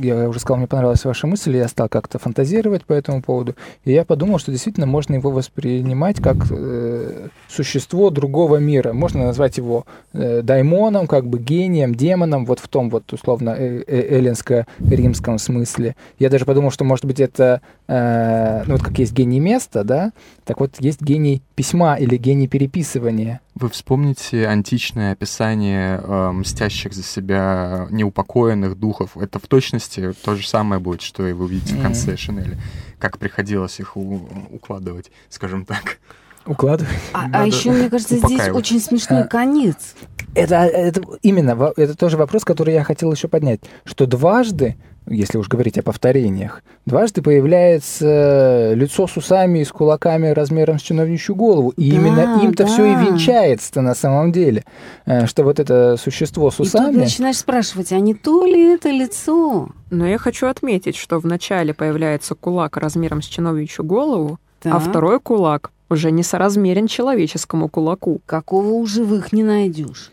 я 0.00 0.28
уже 0.28 0.40
сказал, 0.40 0.58
мне 0.58 0.66
понравилась 0.66 1.04
ваша 1.04 1.26
мысль, 1.26 1.56
я 1.56 1.68
стал 1.68 1.88
как-то 1.88 2.18
фантазировать 2.18 2.84
по 2.84 2.92
этому 2.92 3.22
поводу, 3.22 3.54
и 3.84 3.92
я 3.92 4.04
подумал, 4.04 4.38
что 4.38 4.50
действительно 4.50 4.86
можно 4.86 5.14
его 5.14 5.30
воспринимать 5.30 6.20
как 6.20 6.36
э, 6.50 7.28
существо 7.48 8.10
другого 8.10 8.56
мира. 8.56 8.92
Можно 8.92 9.26
назвать 9.26 9.58
его 9.58 9.84
э, 10.12 10.42
даймоном, 10.42 11.06
как 11.06 11.26
бы 11.26 11.38
гением, 11.38 11.94
демоном, 11.94 12.46
вот 12.46 12.60
в 12.60 12.68
том 12.68 12.90
вот 12.90 13.12
условно 13.12 13.50
э, 13.50 13.84
э, 13.86 14.18
эллинско-римском 14.18 15.38
смысле. 15.38 15.96
Я 16.18 16.30
даже 16.30 16.44
подумал, 16.44 16.70
что 16.70 16.84
может 16.84 17.04
быть 17.04 17.20
это, 17.20 17.60
э, 17.88 18.62
ну 18.66 18.74
вот 18.74 18.82
как 18.82 18.98
есть 18.98 19.12
гений 19.12 19.40
места, 19.40 19.84
да, 19.84 20.12
так 20.44 20.60
вот 20.60 20.76
есть 20.80 21.02
гений 21.02 21.42
письма 21.54 21.96
или 21.96 22.16
гений 22.16 22.48
переписывания. 22.48 23.40
Вы 23.54 23.68
вспомните 23.68 24.48
античное 24.48 25.12
описание 25.12 26.00
э, 26.02 26.32
мстящих 26.32 26.92
за 26.92 27.04
себя 27.04 27.86
неупокоенных 27.90 28.76
духов. 28.76 29.16
Это 29.16 29.38
в 29.38 29.46
точности 29.46 30.12
то 30.24 30.34
же 30.34 30.46
самое 30.46 30.80
будет, 30.80 31.02
что 31.02 31.26
и 31.26 31.32
вы 31.32 31.44
увидите 31.44 31.76
в 31.76 31.82
конце 31.82 32.12
mm-hmm. 32.12 32.16
Шинели. 32.16 32.58
Как 32.98 33.18
приходилось 33.18 33.78
их 33.78 33.96
у- 33.96 34.28
укладывать, 34.50 35.12
скажем 35.28 35.64
так. 35.64 35.98
Укладывать. 36.46 36.92
А, 37.12 37.26
а 37.32 37.46
еще, 37.46 37.70
мне 37.70 37.88
кажется, 37.88 38.16
здесь 38.16 38.48
очень 38.48 38.80
смешной 38.80 39.22
а, 39.22 39.26
конец. 39.26 39.94
Это, 40.34 40.56
это 40.56 41.00
именно, 41.22 41.72
это 41.76 41.96
тоже 41.96 42.16
вопрос, 42.16 42.44
который 42.44 42.74
я 42.74 42.82
хотел 42.82 43.12
еще 43.12 43.28
поднять, 43.28 43.60
что 43.84 44.06
дважды 44.06 44.76
если 45.06 45.38
уж 45.38 45.48
говорить 45.48 45.78
о 45.78 45.82
повторениях, 45.82 46.62
дважды 46.86 47.20
появляется 47.22 48.72
лицо 48.74 49.06
с 49.06 49.16
усами 49.16 49.60
и 49.60 49.64
с 49.64 49.70
кулаками 49.70 50.28
размером 50.28 50.78
с 50.78 50.82
чиновничью 50.82 51.34
голову. 51.34 51.70
И 51.76 51.90
да, 51.90 51.96
именно 51.96 52.40
им-то 52.42 52.64
да. 52.64 52.66
все 52.68 52.84
и 52.86 52.94
венчается 52.94 53.80
на 53.82 53.94
самом 53.94 54.32
деле, 54.32 54.64
э, 55.06 55.26
что 55.26 55.44
вот 55.44 55.60
это 55.60 55.96
существо 55.96 56.50
с 56.50 56.60
усами... 56.60 56.90
И 56.90 56.92
тут 56.94 57.02
начинаешь 57.02 57.38
спрашивать, 57.38 57.92
а 57.92 58.00
не 58.00 58.14
то 58.14 58.46
ли 58.46 58.74
это 58.74 58.90
лицо? 58.90 59.68
Но 59.90 60.06
я 60.06 60.18
хочу 60.18 60.46
отметить, 60.46 60.96
что 60.96 61.18
вначале 61.18 61.74
появляется 61.74 62.34
кулак 62.34 62.76
размером 62.76 63.20
с 63.20 63.26
чиновничью 63.26 63.84
голову, 63.84 64.38
да. 64.62 64.76
а 64.76 64.78
второй 64.78 65.20
кулак 65.20 65.70
уже 65.90 66.10
не 66.10 66.22
соразмерен 66.22 66.86
человеческому 66.86 67.68
кулаку. 67.68 68.20
Какого 68.26 68.68
у 68.68 68.86
живых 68.86 69.32
не 69.32 69.42
найдешь. 69.42 70.12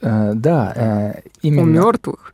Э, 0.00 0.32
да, 0.34 0.72
э, 0.76 1.28
именно. 1.42 1.62
У 1.62 1.64
мертвых 1.66 2.33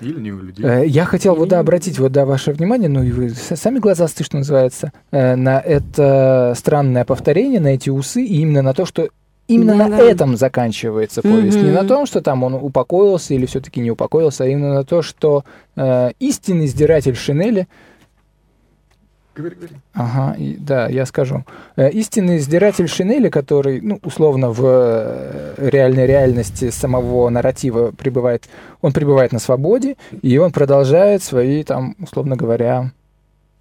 или 0.00 0.18
не 0.18 0.32
у 0.32 0.40
людей. 0.40 0.64
Э, 0.64 0.86
я 0.86 1.04
хотел 1.04 1.34
вот, 1.34 1.48
да, 1.48 1.60
обратить 1.60 1.98
вот, 1.98 2.12
да, 2.12 2.24
ваше 2.24 2.52
внимание, 2.52 2.88
ну 2.88 3.02
и 3.02 3.10
вы 3.12 3.30
сами 3.30 3.78
глазастые, 3.78 4.24
что 4.24 4.38
называется, 4.38 4.92
э, 5.10 5.36
на 5.36 5.60
это 5.60 6.54
странное 6.56 7.04
повторение, 7.04 7.60
на 7.60 7.68
эти 7.68 7.90
усы, 7.90 8.22
и 8.22 8.40
именно 8.40 8.62
на 8.62 8.74
то, 8.74 8.86
что 8.86 9.08
именно 9.48 9.76
да, 9.76 9.88
на 9.88 9.96
да. 9.98 10.02
этом 10.02 10.36
заканчивается 10.36 11.22
повесть. 11.22 11.58
Mm-hmm. 11.58 11.64
Не 11.64 11.72
на 11.72 11.84
том, 11.84 12.06
что 12.06 12.20
там 12.20 12.42
он 12.42 12.54
упокоился 12.54 13.34
или 13.34 13.46
все-таки 13.46 13.80
не 13.80 13.90
упокоился, 13.90 14.44
а 14.44 14.46
именно 14.46 14.74
на 14.74 14.84
то, 14.84 15.02
что 15.02 15.44
э, 15.76 16.10
истинный 16.20 16.66
сдиратель 16.66 17.16
шинели 17.16 17.66
Говори, 19.34 19.54
говори. 19.54 19.74
Ага, 19.94 20.36
и, 20.36 20.56
да, 20.56 20.88
я 20.88 21.06
скажу. 21.06 21.44
Э, 21.76 21.88
истинный 21.90 22.38
издиратель 22.38 22.88
Шинели, 22.88 23.28
который, 23.28 23.80
ну, 23.80 24.00
условно, 24.02 24.50
в 24.50 24.60
э, 24.64 25.54
реальной 25.70 26.06
реальности 26.06 26.70
самого 26.70 27.28
нарратива 27.28 27.92
пребывает, 27.92 28.48
он 28.80 28.92
пребывает 28.92 29.32
на 29.32 29.38
свободе, 29.38 29.96
и 30.20 30.36
он 30.38 30.50
продолжает 30.50 31.22
свои, 31.22 31.62
там, 31.62 31.94
условно 32.00 32.36
говоря, 32.36 32.90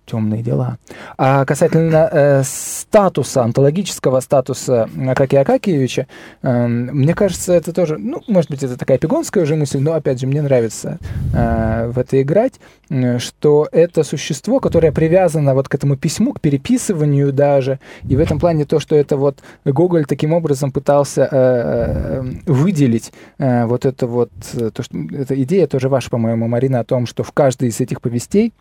темные 0.10 0.42
дела. 0.42 0.78
А 1.18 1.46
касательно 1.46 2.10
э, 2.12 2.44
статуса, 2.44 3.44
антологического 3.44 4.20
статуса 4.20 4.90
Акакия 5.08 5.42
Акакиевича, 5.42 6.08
э, 6.42 6.68
мне 6.68 7.14
кажется, 7.14 7.54
это 7.54 7.74
тоже, 7.74 7.98
ну, 7.98 8.22
может 8.28 8.50
быть, 8.50 8.64
это 8.64 8.78
такая 8.78 8.98
пигонская 8.98 9.44
уже 9.44 9.56
мысль, 9.56 9.80
но, 9.80 9.94
опять 9.94 10.20
же, 10.20 10.28
мне 10.28 10.42
нравится 10.42 10.98
э, 11.34 11.92
в 11.94 12.00
это 12.00 12.22
играть, 12.22 12.54
э, 12.90 13.20
что 13.20 13.68
это 13.72 14.04
существо, 14.04 14.60
которое 14.60 14.92
привязано 14.92 15.54
вот 15.54 15.70
к 15.70 15.76
этому 15.76 15.96
письму, 15.96 16.34
к 16.34 16.42
переписыванию 16.42 17.32
даже, 17.32 17.80
и 18.08 18.16
в 18.16 18.20
этом 18.20 18.40
плане 18.40 18.66
то, 18.66 18.80
что 18.80 18.96
это 18.96 19.18
вот 19.18 19.40
Гоголь 19.66 20.06
таким 20.06 20.34
образом 20.34 20.72
пытался 20.72 21.24
э, 21.24 21.28
э 21.32 22.24
выделить 22.46 23.12
э, 23.38 23.66
вот 23.66 23.86
это 23.86 24.08
вот, 24.08 24.32
э, 24.54 24.72
то, 24.72 24.84
что, 24.84 24.98
эта 25.12 25.42
идея 25.44 25.68
тоже 25.68 25.90
ваша, 25.90 26.10
по-моему, 26.10 26.48
Марина, 26.48 26.80
о 26.80 26.84
том, 26.84 27.06
что 27.06 27.24
в 27.24 27.32
каждой 27.32 27.70
из 27.70 27.80
этих 27.80 28.02
повестей 28.02 28.54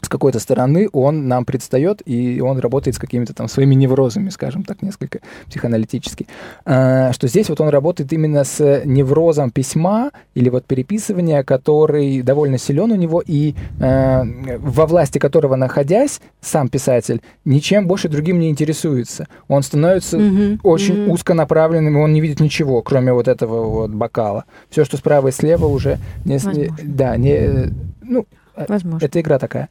с 0.00 0.08
какой-то 0.08 0.38
стороны 0.38 0.88
он 0.92 1.28
нам 1.28 1.44
предстает, 1.44 2.02
и 2.04 2.40
он 2.40 2.58
работает 2.58 2.96
с 2.96 2.98
какими-то 2.98 3.34
там 3.34 3.48
своими 3.48 3.74
неврозами, 3.74 4.28
скажем 4.30 4.62
так, 4.62 4.82
несколько 4.82 5.20
психоаналитически. 5.46 6.26
А, 6.64 7.12
что 7.12 7.28
здесь 7.28 7.48
вот 7.48 7.60
он 7.60 7.68
работает 7.68 8.12
именно 8.12 8.44
с 8.44 8.82
неврозом 8.84 9.50
письма 9.50 10.10
или 10.34 10.48
вот 10.48 10.64
переписывания, 10.64 11.42
который 11.42 12.22
довольно 12.22 12.58
силен 12.58 12.92
у 12.92 12.96
него, 12.96 13.22
и 13.24 13.54
а, 13.80 14.24
во 14.58 14.86
власти 14.86 15.18
которого 15.18 15.56
находясь, 15.56 16.20
сам 16.40 16.68
писатель 16.68 17.20
ничем 17.44 17.86
больше 17.86 18.08
другим 18.08 18.38
не 18.38 18.50
интересуется. 18.50 19.28
Он 19.48 19.62
становится 19.62 20.16
mm-hmm. 20.16 20.60
очень 20.62 20.94
mm-hmm. 20.94 21.10
узконаправленным, 21.10 21.96
и 21.96 22.00
он 22.00 22.12
не 22.12 22.20
видит 22.20 22.40
ничего, 22.40 22.82
кроме 22.82 23.12
вот 23.12 23.28
этого 23.28 23.68
вот 23.68 23.90
бокала. 23.90 24.44
Все, 24.70 24.84
что 24.84 24.96
справа 24.96 25.28
и 25.28 25.32
слева 25.32 25.66
уже 25.66 25.98
не, 26.24 26.38
да, 26.82 27.16
не, 27.16 27.72
ну, 28.02 28.26
Возможно. 28.56 29.04
это 29.04 29.20
игра 29.20 29.38
такая. 29.38 29.68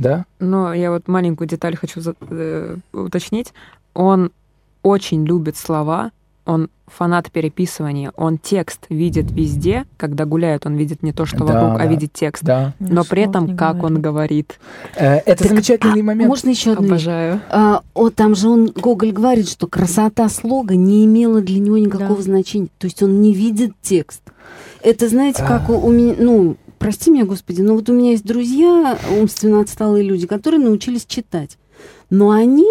Да? 0.00 0.24
Но 0.38 0.72
я 0.72 0.90
вот 0.90 1.08
маленькую 1.08 1.48
деталь 1.48 1.76
хочу 1.76 2.00
э, 2.30 2.76
уточнить. 2.92 3.52
Он 3.94 4.30
очень 4.82 5.24
любит 5.26 5.56
слова, 5.56 6.12
он 6.48 6.70
фанат 6.86 7.30
переписывания, 7.30 8.10
он 8.16 8.38
текст 8.38 8.86
видит 8.88 9.30
везде, 9.30 9.84
когда 9.98 10.24
гуляет, 10.24 10.64
он 10.64 10.76
видит 10.76 11.02
не 11.02 11.12
то, 11.12 11.26
что 11.26 11.44
да, 11.44 11.44
вокруг, 11.44 11.74
а 11.74 11.78
да, 11.78 11.84
а 11.84 11.86
видит 11.86 12.12
текст. 12.14 12.42
Да. 12.42 12.72
Но 12.78 13.04
при 13.04 13.24
этом, 13.24 13.54
как 13.56 13.76
говорит. 13.76 13.84
он 13.84 14.02
говорит. 14.02 14.60
Э, 14.96 15.16
это 15.16 15.42
так, 15.42 15.48
замечательный 15.48 16.00
а, 16.00 16.04
момент. 16.04 16.28
Можно 16.28 16.48
еще 16.48 16.72
одну 16.72 16.86
Обожаю. 16.86 17.40
А, 17.50 17.82
о, 17.92 18.08
там 18.08 18.34
же 18.34 18.48
он, 18.48 18.68
Гоголь 18.68 19.12
говорит, 19.12 19.48
что 19.48 19.66
красота 19.66 20.28
слога 20.30 20.74
не 20.74 21.04
имела 21.04 21.42
для 21.42 21.60
него 21.60 21.76
никакого 21.76 22.16
да. 22.16 22.22
значения. 22.22 22.68
То 22.78 22.86
есть 22.86 23.02
он 23.02 23.20
не 23.20 23.34
видит 23.34 23.72
текст. 23.82 24.22
Это, 24.82 25.08
знаете, 25.08 25.44
как 25.44 25.68
у, 25.68 25.74
у 25.74 25.92
меня, 25.92 26.14
ну, 26.18 26.56
прости 26.78 27.10
меня, 27.10 27.24
Господи, 27.24 27.60
но 27.60 27.74
вот 27.74 27.88
у 27.88 27.92
меня 27.92 28.12
есть 28.12 28.24
друзья, 28.24 28.98
умственно 29.18 29.60
отсталые 29.60 30.04
люди, 30.04 30.26
которые 30.26 30.60
научились 30.60 31.06
читать. 31.06 31.58
Но 32.10 32.30
они, 32.30 32.66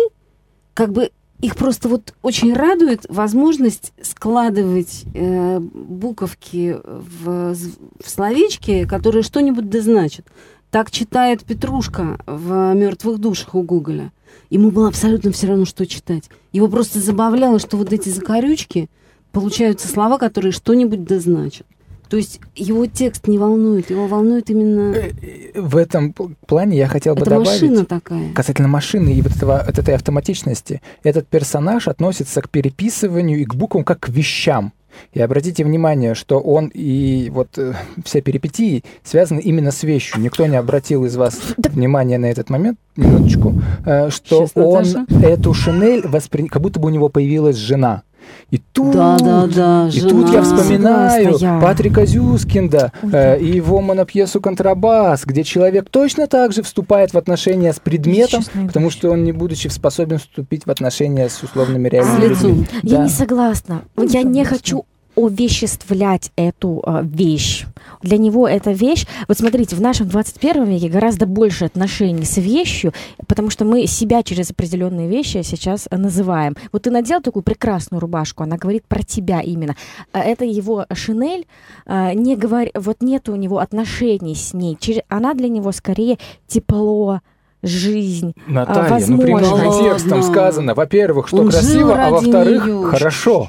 как 0.74 0.92
бы, 0.92 1.12
их 1.42 1.56
просто 1.56 1.88
вот 1.88 2.16
очень 2.24 2.54
радует 2.54 3.06
возможность 3.10 3.94
складывать 4.02 5.06
э, 5.14 5.60
буковки 5.60 6.78
в, 6.84 7.54
в 7.54 8.10
словечки, 8.10 8.86
которые 8.88 9.22
что-нибудь 9.22 9.70
да 9.70 9.82
значат. 9.82 10.26
Так 10.72 10.92
читает 10.92 11.44
Петрушка 11.44 12.20
в 12.26 12.74
«Мертвых 12.74 13.20
душах» 13.20 13.56
у 13.56 13.62
Гоголя. 13.62 14.12
Ему 14.50 14.72
было 14.72 14.88
абсолютно 14.88 15.32
все 15.32 15.48
равно, 15.48 15.66
что 15.66 15.86
читать. 15.86 16.30
Его 16.52 16.68
просто 16.68 17.00
забавляло, 17.00 17.60
что 17.60 17.78
вот 17.78 17.94
эти 17.94 18.10
закорючки 18.10 18.90
получаются 19.32 19.88
слова, 19.88 20.18
которые 20.18 20.52
что-нибудь 20.52 21.04
да 21.04 21.20
значат. 21.20 21.68
То 22.10 22.18
есть 22.18 22.40
его 22.56 22.86
текст 22.86 23.28
не 23.28 23.38
волнует, 23.38 23.90
его 23.90 24.08
волнует 24.08 24.50
именно... 24.50 24.94
Э, 24.94 25.12
э, 25.22 25.62
в 25.62 25.76
этом 25.76 26.14
плане 26.14 26.78
я 26.78 26.88
хотел 26.88 27.16
бы 27.16 27.22
Это 27.22 27.32
добавить... 27.32 27.62
машина 27.62 27.86
такая. 27.86 28.34
Касательно 28.34 28.68
машины 28.68 29.14
и 29.14 29.22
вот, 29.22 29.36
этого, 29.36 29.64
вот 29.66 29.78
этой 29.78 29.96
автоматичности. 29.96 30.82
Этот 31.04 31.28
персонаж 31.28 31.88
относится 31.88 32.42
к 32.42 32.50
переписыванию 32.50 33.40
и 33.40 33.46
к 33.46 33.56
буквам 33.56 33.84
как 33.84 34.00
к 34.02 34.10
вещам. 34.10 34.74
И 35.14 35.22
обратите 35.22 35.64
внимание, 35.64 36.16
что 36.16 36.40
он 36.40 36.72
и 36.74 37.30
вот 37.30 37.58
э, 37.58 37.74
все 38.04 38.22
перипетии 38.22 38.84
связаны 39.04 39.40
именно 39.40 39.72
с 39.72 39.84
вещью. 39.84 40.22
Никто 40.22 40.46
не 40.46 40.56
обратил 40.56 41.06
из 41.06 41.16
вас 41.16 41.40
внимания 41.58 42.18
на 42.18 42.28
этот 42.28 42.50
момент, 42.50 42.80
минуточку, 42.96 43.62
э, 43.86 44.10
что 44.10 44.48
Сейчас, 44.48 44.52
он 44.56 44.84
Наташа. 44.84 45.28
эту 45.28 45.54
шинель 45.54 46.08
воспри... 46.08 46.48
как 46.48 46.62
будто 46.62 46.80
бы 46.80 46.88
у 46.88 46.92
него 46.92 47.10
появилась 47.10 47.58
жена. 47.58 48.04
И 48.50 48.60
тут, 48.60 48.94
да, 48.94 49.18
да, 49.18 49.46
да, 49.48 49.90
и 49.94 50.00
тут 50.00 50.32
я 50.32 50.42
вспоминаю 50.42 51.38
Патрика 51.62 52.06
Зюскинда 52.06 52.94
э, 53.04 53.40
и 53.40 53.48
его 53.48 53.82
монопьесу 53.82 54.40
«Контрабас», 54.40 55.26
где 55.26 55.44
человек 55.44 55.90
точно 55.90 56.28
так 56.28 56.54
же 56.54 56.64
вступает 56.64 57.14
в 57.14 57.18
отношения 57.18 57.74
с 57.74 57.80
предметом, 57.80 58.44
потому 58.68 58.90
что 58.90 59.12
он, 59.12 59.24
не 59.24 59.34
будучи 59.34 59.68
способен 59.68 60.18
вступить 60.18 60.66
в 60.66 60.72
отношения 60.72 61.28
с 61.28 61.44
условными 61.44 61.90
реальными 61.90 62.26
людьми. 62.28 62.68
Я 62.84 62.98
да. 62.98 63.04
не 63.04 63.10
согласна. 63.10 63.82
Я 63.98 64.24
не 64.24 64.46
хочу 64.46 64.86
овеществлять 65.18 66.32
эту 66.36 66.82
э, 66.86 67.02
вещь. 67.04 67.66
Для 68.04 68.18
него 68.18 68.48
эта 68.48 68.72
вещь... 68.72 69.06
Вот 69.28 69.38
смотрите, 69.38 69.76
в 69.76 69.82
нашем 69.82 70.08
21 70.08 70.66
веке 70.66 70.90
гораздо 70.90 71.26
больше 71.26 71.66
отношений 71.66 72.24
с 72.24 72.38
вещью, 72.38 72.94
потому 73.28 73.50
что 73.50 73.66
мы 73.66 73.88
себя 73.88 74.22
через 74.22 74.52
определенные 74.52 75.10
вещи 75.10 75.42
сейчас 75.42 75.88
называем. 75.92 76.56
Вот 76.72 76.84
ты 76.84 76.92
надел 76.92 77.20
такую 77.22 77.44
прекрасную 77.44 78.00
рубашку, 78.00 78.44
она 78.44 78.58
говорит 78.58 78.84
про 78.88 79.02
тебя 79.02 79.42
именно. 79.42 79.76
А 80.14 80.20
это 80.20 80.46
его 80.46 80.86
шинель, 80.94 81.48
э, 81.88 82.14
не 82.14 82.36
говор... 82.36 82.68
вот 82.76 83.02
нет 83.02 83.28
у 83.28 83.36
него 83.36 83.58
отношений 83.58 84.36
с 84.36 84.54
ней. 84.54 84.78
Она 85.10 85.34
для 85.34 85.50
него 85.50 85.72
скорее 85.72 86.20
тепло, 86.48 87.22
жизнь, 87.64 88.36
Наталья, 88.48 89.04
ну 89.08 89.18
прямым 89.20 89.84
текстом 89.84 90.22
сказано, 90.22 90.76
во-первых, 90.76 91.28
что 91.28 91.38
Он 91.38 91.50
красиво, 91.50 91.96
а 91.96 92.12
во-вторых, 92.12 92.92
хорошо. 92.92 93.48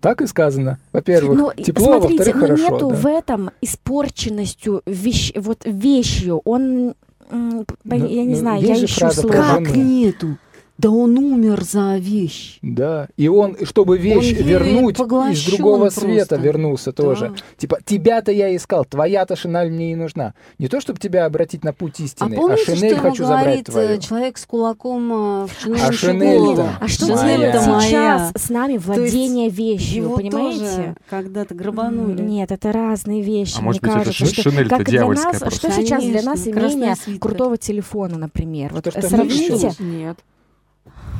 Так 0.00 0.22
и 0.22 0.26
сказано. 0.26 0.78
Во-первых, 0.92 1.36
ну, 1.36 1.52
тепло, 1.64 1.98
смотрите, 1.98 2.24
во-вторых, 2.24 2.34
ну, 2.34 2.40
хорошо. 2.40 2.74
нету 2.74 2.88
да. 2.90 2.94
в 2.94 3.06
этом 3.06 3.50
испорченностью 3.60 4.82
вещь, 4.86 5.32
вот 5.34 5.62
вещью. 5.64 6.40
Он, 6.44 6.94
ну, 7.30 7.64
я 7.84 7.96
не 7.96 8.34
ну, 8.34 8.36
знаю, 8.36 8.62
я 8.62 8.84
ищу 8.84 9.10
слово. 9.10 9.32
Как 9.32 9.74
нету? 9.74 10.38
Да 10.78 10.90
он 10.90 11.18
умер 11.18 11.64
за 11.64 11.96
вещь. 11.96 12.60
Да, 12.62 13.08
и 13.16 13.26
он, 13.26 13.56
чтобы 13.64 13.98
вещь 13.98 14.38
он 14.38 14.44
вернуть, 14.44 14.98
из 14.98 15.44
другого 15.46 15.78
просто. 15.80 16.00
света 16.02 16.36
вернулся 16.36 16.92
да. 16.92 17.02
тоже. 17.02 17.34
Типа, 17.56 17.78
тебя-то 17.84 18.30
я 18.30 18.54
искал, 18.54 18.84
твоя-то 18.84 19.34
шинель 19.34 19.72
мне 19.72 19.92
и 19.92 19.96
нужна. 19.96 20.34
Не 20.60 20.68
то, 20.68 20.80
чтобы 20.80 21.00
тебя 21.00 21.26
обратить 21.26 21.64
на 21.64 21.72
путь 21.72 21.98
истины, 21.98 22.32
а, 22.32 22.36
помните, 22.36 22.62
а 22.62 22.76
шинель 22.76 22.92
что 22.92 23.00
хочу 23.00 23.24
забрать 23.24 23.64
твою. 23.64 24.00
человек 24.00 24.38
с 24.38 24.46
кулаком 24.46 25.12
э, 25.12 25.46
в 25.46 25.50
шинель 25.60 25.80
а 25.80 25.92
шинель 25.92 26.60
А 26.80 26.86
что 26.86 27.06
делает 27.06 27.54
сейчас 27.54 28.32
с 28.36 28.48
нами 28.48 28.76
владение 28.76 29.50
вещью, 29.50 30.10
понимаете? 30.10 30.94
когда-то 31.10 31.56
грабанули. 31.56 32.22
Нет, 32.22 32.52
это 32.52 32.70
разные 32.70 33.22
вещи. 33.22 33.56
А 33.58 33.62
может 33.62 33.82
быть, 33.82 33.92
кажется, 33.92 34.24
это 34.24 34.42
шинель 34.42 34.68
как 34.68 34.84
для 34.84 35.04
нас, 35.04 35.42
Что 35.54 35.72
сейчас 35.72 36.04
для 36.04 36.22
нас 36.22 36.46
имение 36.46 36.94
крутого 37.18 37.56
телефона, 37.56 38.16
например? 38.16 38.72
Вот 38.72 38.86
сравните. 38.94 39.72
Нет. 39.80 40.18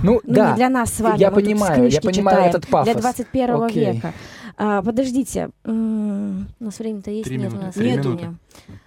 Ну, 0.03 0.21
ну 0.25 0.35
да. 0.35 0.51
не 0.51 0.57
для 0.57 0.69
нас 0.69 0.93
с 0.93 1.01
вами. 1.01 1.19
Я 1.19 1.31
понимаю, 1.31 1.89
я 1.89 2.01
понимаю 2.01 2.37
читаем, 2.37 2.51
этот 2.51 2.67
пафос. 2.69 2.93
Для 2.93 3.01
21 3.01 3.49
okay. 3.51 3.95
века. 3.95 4.15
А, 4.61 4.83
подождите, 4.83 5.51
у 5.65 5.71
нас 5.71 6.79
время-то 6.81 7.13
есть? 7.13 7.29
Три 7.29 7.39
нет, 7.39 7.53
минуты. 7.53 7.63
у 7.63 7.67
нас 7.67 7.75
Три 7.75 7.91
нет. 7.93 8.05
Минуты. 8.05 8.35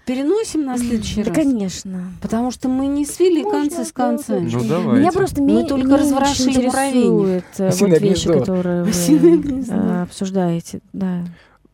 Переносим 0.05 0.65
на 0.65 0.77
следующий 0.77 1.23
да, 1.23 1.29
раз. 1.29 1.37
конечно. 1.37 2.13
Потому 2.21 2.51
что 2.51 2.67
мы 2.67 2.87
не 2.87 3.05
свели 3.05 3.41
Можно, 3.41 3.59
концы 3.61 3.85
с 3.85 3.93
концами. 3.93 4.49
Ну, 4.51 4.63
давайте. 4.65 4.99
Меня 4.99 5.11
просто 5.13 5.41
мы 5.41 5.65
только 5.65 5.95
разворошили 5.95 6.65
муравейник. 6.65 7.45
Э, 7.57 7.71
вот 7.71 7.99
вещи, 8.01 8.27
которые 8.27 8.83
вы 8.83 9.63
э, 9.69 10.01
обсуждаете. 10.01 10.81
Да. 10.91 11.23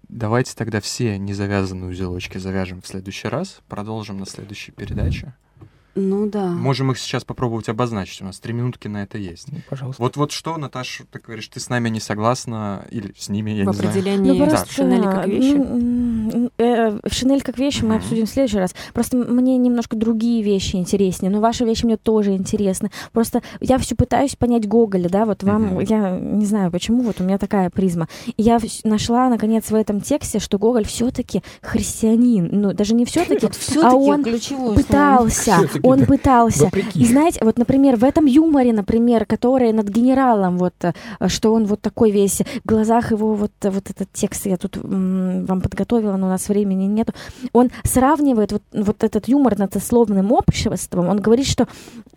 Давайте 0.10 0.56
тогда 0.56 0.80
все 0.80 1.18
незавязанные 1.18 1.90
узелочки 1.90 2.38
завяжем 2.38 2.84
в 2.84 2.88
следующий 2.88 3.30
раз. 3.30 3.62
Продолжим 3.68 4.20
на 4.20 4.28
следующей 4.28 4.72
передаче. 4.72 5.34
Ну 5.98 6.30
да. 6.30 6.48
Можем 6.48 6.92
их 6.92 7.00
сейчас 7.00 7.26
попробовать 7.26 7.70
обозначить. 7.70 8.22
У 8.22 8.26
нас 8.26 8.40
три 8.40 8.54
минутки 8.54 8.88
на 8.88 9.04
это 9.04 9.18
есть. 9.18 9.52
Ну, 9.52 9.60
пожалуйста. 9.68 10.02
Вот, 10.02 10.16
вот 10.16 10.32
что, 10.32 10.58
Наташа, 10.58 11.06
ты 11.10 11.20
говоришь, 11.20 11.48
ты 11.48 11.60
с 11.60 11.70
нами 11.70 11.90
не 11.90 12.00
согласна 12.00 12.86
или 12.92 13.14
с 13.18 13.30
ними, 13.30 13.52
я 13.52 13.64
в 13.64 13.68
не 13.68 13.74
знаю. 13.74 13.88
В 13.88 13.92
определении 13.92 14.32
ну, 14.32 14.46
просто, 14.46 14.72
шинели 14.72 15.04
как 15.04 15.28
вещи? 15.28 16.52
Э, 16.58 17.00
шинель 17.10 17.42
как 17.42 17.58
вещи 17.58 17.84
мы 17.84 17.96
обсудим 17.96 18.26
в 18.28 18.30
следующий 18.30 18.60
раз. 18.60 18.76
Просто 18.94 19.18
мне 19.18 19.58
немножко 19.58 19.96
другие 19.96 20.44
вещи 20.44 20.76
интереснее, 20.76 21.32
но 21.32 21.40
ваши 21.40 21.66
вещи 21.66 21.86
мне 21.86 21.98
тоже 21.98 22.36
интересны. 22.36 22.92
Просто 23.12 23.42
я 23.60 23.80
все 23.80 23.96
пытаюсь 23.96 24.36
понять 24.36 24.68
Гоголя, 24.68 25.10
да, 25.10 25.26
вот 25.26 25.44
вам, 25.44 25.80
я 25.80 26.18
не 26.20 26.46
знаю 26.46 26.72
почему, 26.72 27.02
вот 27.02 27.20
у 27.20 27.24
меня 27.24 27.40
такая 27.40 27.70
призма. 27.72 28.08
И 28.36 28.44
я 28.44 28.60
нашла, 28.84 29.30
наконец, 29.30 29.72
в 29.72 29.76
этом 29.76 30.02
тексте, 30.02 30.40
что 30.40 30.60
Гоголь 30.60 30.86
все-таки 30.86 31.42
христианин. 31.62 32.50
Ну, 32.52 32.74
даже 32.74 32.94
не 32.94 33.06
все-таки, 33.06 33.50
а 33.82 33.96
он 33.96 34.24
пытался 34.76 35.58
он 36.00 36.06
пытался. 36.06 36.66
Вопреки. 36.66 37.02
И 37.02 37.06
знаете, 37.06 37.40
вот, 37.44 37.58
например, 37.58 37.96
в 37.96 38.04
этом 38.04 38.26
юморе, 38.26 38.74
например, 38.74 39.26
который 39.26 39.72
над 39.72 39.88
генералом, 39.90 40.58
вот, 40.58 40.74
э, 40.82 40.94
что 41.28 41.54
он 41.54 41.66
вот 41.66 41.82
такой 41.82 42.12
весь, 42.12 42.42
в 42.64 42.68
глазах 42.68 43.12
его 43.12 43.34
вот, 43.34 43.52
вот 43.64 43.90
этот 43.90 44.12
текст 44.14 44.46
я 44.46 44.58
тут 44.58 44.78
вам 44.78 45.62
подготовила, 45.62 46.18
но 46.18 46.28
у 46.28 46.30
нас 46.30 46.50
времени 46.50 46.86
нету, 46.86 47.14
он 47.54 47.70
сравнивает 47.84 48.52
вот, 48.52 48.64
вот 48.74 49.04
этот 49.04 49.28
юмор 49.28 49.58
над 49.58 49.74
сословным 49.74 50.32
обществом, 50.32 51.10
он 51.10 51.20
говорит, 51.20 51.48
что 51.48 51.68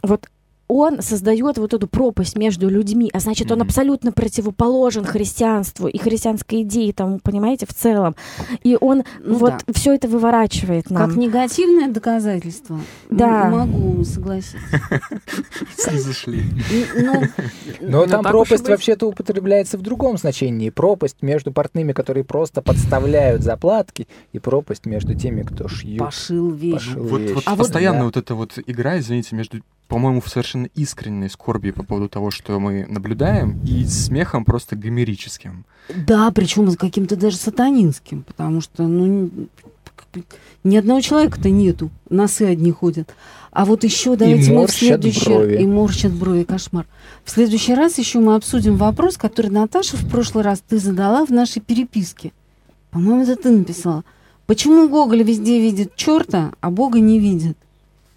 вот 0.02 0.26
он 0.70 1.02
создает 1.02 1.58
вот 1.58 1.74
эту 1.74 1.88
пропасть 1.88 2.36
между 2.36 2.68
людьми, 2.68 3.10
а 3.12 3.18
значит, 3.18 3.48
mm-hmm. 3.48 3.54
он 3.54 3.62
абсолютно 3.62 4.12
противоположен 4.12 5.04
христианству 5.04 5.88
и 5.88 5.98
христианской 5.98 6.62
идее, 6.62 6.92
там, 6.92 7.18
понимаете, 7.18 7.66
в 7.66 7.74
целом. 7.74 8.14
И 8.62 8.78
он 8.80 9.02
ну, 9.18 9.34
вот 9.36 9.54
да. 9.66 9.72
все 9.72 9.94
это 9.94 10.06
выворачивает 10.06 10.88
нам. 10.90 11.08
Как 11.08 11.18
негативное 11.18 11.88
доказательство. 11.88 12.80
Да. 13.10 13.50
Могу 13.50 14.04
согласиться. 14.04 14.58
Зашли. 15.76 16.44
Ну, 16.96 17.22
Но 17.80 18.06
там 18.06 18.22
пропасть 18.22 18.68
вообще-то 18.68 19.08
употребляется 19.08 19.76
в 19.76 19.82
другом 19.82 20.18
значении. 20.18 20.70
Пропасть 20.70 21.16
между 21.20 21.52
портными, 21.52 21.92
которые 21.92 22.22
просто 22.22 22.62
подставляют 22.62 23.42
заплатки, 23.42 24.06
и 24.32 24.38
пропасть 24.38 24.86
между 24.86 25.14
теми, 25.14 25.42
кто 25.42 25.66
шьют. 25.66 25.98
Пошил 25.98 26.50
вещь. 26.50 26.92
Вот 26.94 27.44
постоянно 27.56 28.04
вот 28.04 28.16
эта 28.16 28.36
вот 28.36 28.58
игра, 28.66 28.98
извините, 28.98 29.34
между 29.34 29.62
по-моему, 29.90 30.20
в 30.20 30.28
совершенно 30.28 30.66
искренней 30.76 31.28
скорби 31.28 31.72
по 31.72 31.82
поводу 31.82 32.08
того, 32.08 32.30
что 32.30 32.60
мы 32.60 32.86
наблюдаем, 32.88 33.60
и 33.66 33.84
смехом 33.84 34.44
просто 34.44 34.76
гомерическим. 34.76 35.64
Да, 35.88 36.30
причем 36.30 36.72
каким-то 36.76 37.16
даже 37.16 37.36
сатанинским, 37.36 38.22
потому 38.22 38.60
что, 38.60 38.84
ну, 38.84 39.30
ни 40.62 40.76
одного 40.76 41.00
человека-то 41.00 41.50
нету, 41.50 41.90
носы 42.08 42.42
одни 42.42 42.70
ходят. 42.70 43.12
А 43.50 43.64
вот 43.64 43.82
еще 43.82 44.14
давайте 44.14 44.52
и 44.52 44.54
мы 44.54 44.68
в 44.68 44.70
следующий 44.70 45.24
брови. 45.24 45.60
и 45.60 45.66
морщат 45.66 46.12
брови, 46.12 46.44
кошмар. 46.44 46.86
В 47.24 47.30
следующий 47.32 47.74
раз 47.74 47.98
еще 47.98 48.20
мы 48.20 48.36
обсудим 48.36 48.76
вопрос, 48.76 49.16
который 49.16 49.50
Наташа 49.50 49.96
в 49.96 50.08
прошлый 50.08 50.44
раз 50.44 50.62
ты 50.66 50.78
задала 50.78 51.26
в 51.26 51.30
нашей 51.30 51.60
переписке. 51.60 52.32
По-моему, 52.92 53.24
это 53.24 53.34
ты 53.34 53.50
написала. 53.50 54.04
Почему 54.46 54.88
Гоголь 54.88 55.24
везде 55.24 55.60
видит 55.60 55.96
черта, 55.96 56.52
а 56.60 56.70
Бога 56.70 57.00
не 57.00 57.18
видит? 57.18 57.58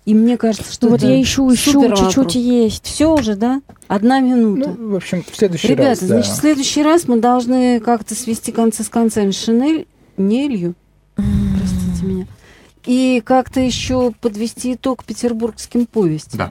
И 0.06 0.14
мне 0.14 0.38
кажется, 0.38 0.72
что 0.74 0.88
ну, 0.88 0.94
вот 0.94 1.02
я 1.02 1.22
ищу, 1.22 1.54
ищу, 1.54 1.96
чуть-чуть 1.96 2.36
есть. 2.36 2.86
Все 2.86 3.14
уже, 3.14 3.36
да? 3.36 3.62
Одна 3.88 4.20
минута. 4.20 4.76
Ну, 4.78 4.90
в 4.90 4.96
общем, 4.96 5.24
в 5.24 5.36
следующий 5.36 5.70
Ребята, 5.70 5.90
раз. 5.90 6.02
Ребята, 6.02 6.14
значит, 6.16 6.34
в 6.34 6.40
следующий 6.40 6.84
раз 6.84 7.08
мы 7.08 7.22
должны 7.22 7.80
как-то 7.80 8.14
свести 8.14 8.52
концы 8.52 8.84
с 8.84 8.90
концами. 8.90 9.32
Шинель, 9.32 9.88
Нелью, 10.18 10.76
простите 11.16 12.06
меня. 12.06 12.28
И 12.86 13.22
как-то 13.24 13.62
еще 13.62 14.12
подвести 14.20 14.74
итог 14.74 15.06
петербургским 15.06 15.86
повестям. 15.86 16.38
Да. 16.38 16.50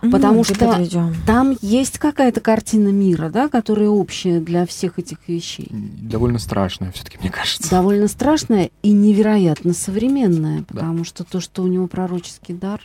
Потому 0.00 0.44
что 0.44 0.54
подведем. 0.66 1.14
там 1.26 1.56
есть 1.60 1.98
какая-то 1.98 2.40
картина 2.40 2.88
мира, 2.88 3.30
да, 3.30 3.48
которая 3.48 3.88
общая 3.88 4.40
для 4.40 4.66
всех 4.66 4.98
этих 4.98 5.18
вещей. 5.26 5.68
Довольно 5.70 6.38
страшная, 6.38 6.92
все-таки, 6.92 7.18
мне 7.20 7.30
кажется. 7.30 7.68
Довольно 7.70 8.08
страшная 8.08 8.70
и 8.82 8.92
невероятно 8.92 9.72
современная, 9.74 10.62
потому 10.62 10.98
да. 10.98 11.04
что 11.04 11.24
то, 11.24 11.40
что 11.40 11.62
у 11.62 11.66
него 11.66 11.86
пророческий 11.86 12.54
дар, 12.54 12.80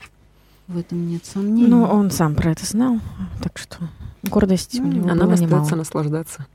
в 0.68 0.78
этом 0.78 1.08
нет 1.08 1.26
сомнений. 1.26 1.68
Ну, 1.68 1.84
он 1.84 2.10
сам 2.10 2.36
про 2.36 2.52
это 2.52 2.66
знал, 2.66 3.00
так 3.42 3.58
что 3.58 3.78
гордость 4.24 4.80
ну, 4.80 4.88
у 4.88 4.92
него 4.92 5.10
А 5.10 5.16
нам 5.16 5.32
остается 5.32 5.76
наслаждаться. 5.76 6.46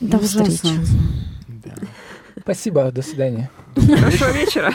До 0.00 0.18
встречи. 0.18 0.74
Да. 1.48 1.74
Спасибо, 2.40 2.90
до 2.90 3.02
свидания. 3.02 3.50
Хорошего 3.74 4.32
вечера. 4.32 4.72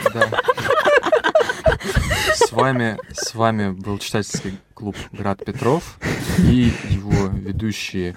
С 2.34 2.52
вами, 2.52 2.98
с 3.14 3.36
вами 3.36 3.72
был 3.72 4.00
читательский 4.00 4.58
клуб 4.80 4.96
«Град 5.12 5.44
Петров» 5.44 6.00
и 6.38 6.72
его 6.90 7.28
ведущие 7.28 8.16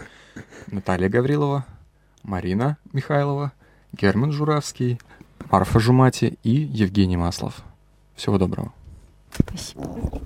Наталья 0.69 1.09
Гаврилова, 1.09 1.67
Марина 2.23 2.79
Михайлова, 2.93 3.51
Герман 3.93 4.31
Журавский, 4.31 5.01
Марфа 5.51 5.81
Жумати 5.81 6.39
и 6.45 6.51
Евгений 6.51 7.17
Маслов. 7.17 7.65
Всего 8.15 8.39
доброго. 8.39 8.73
Спасибо. 9.33 10.23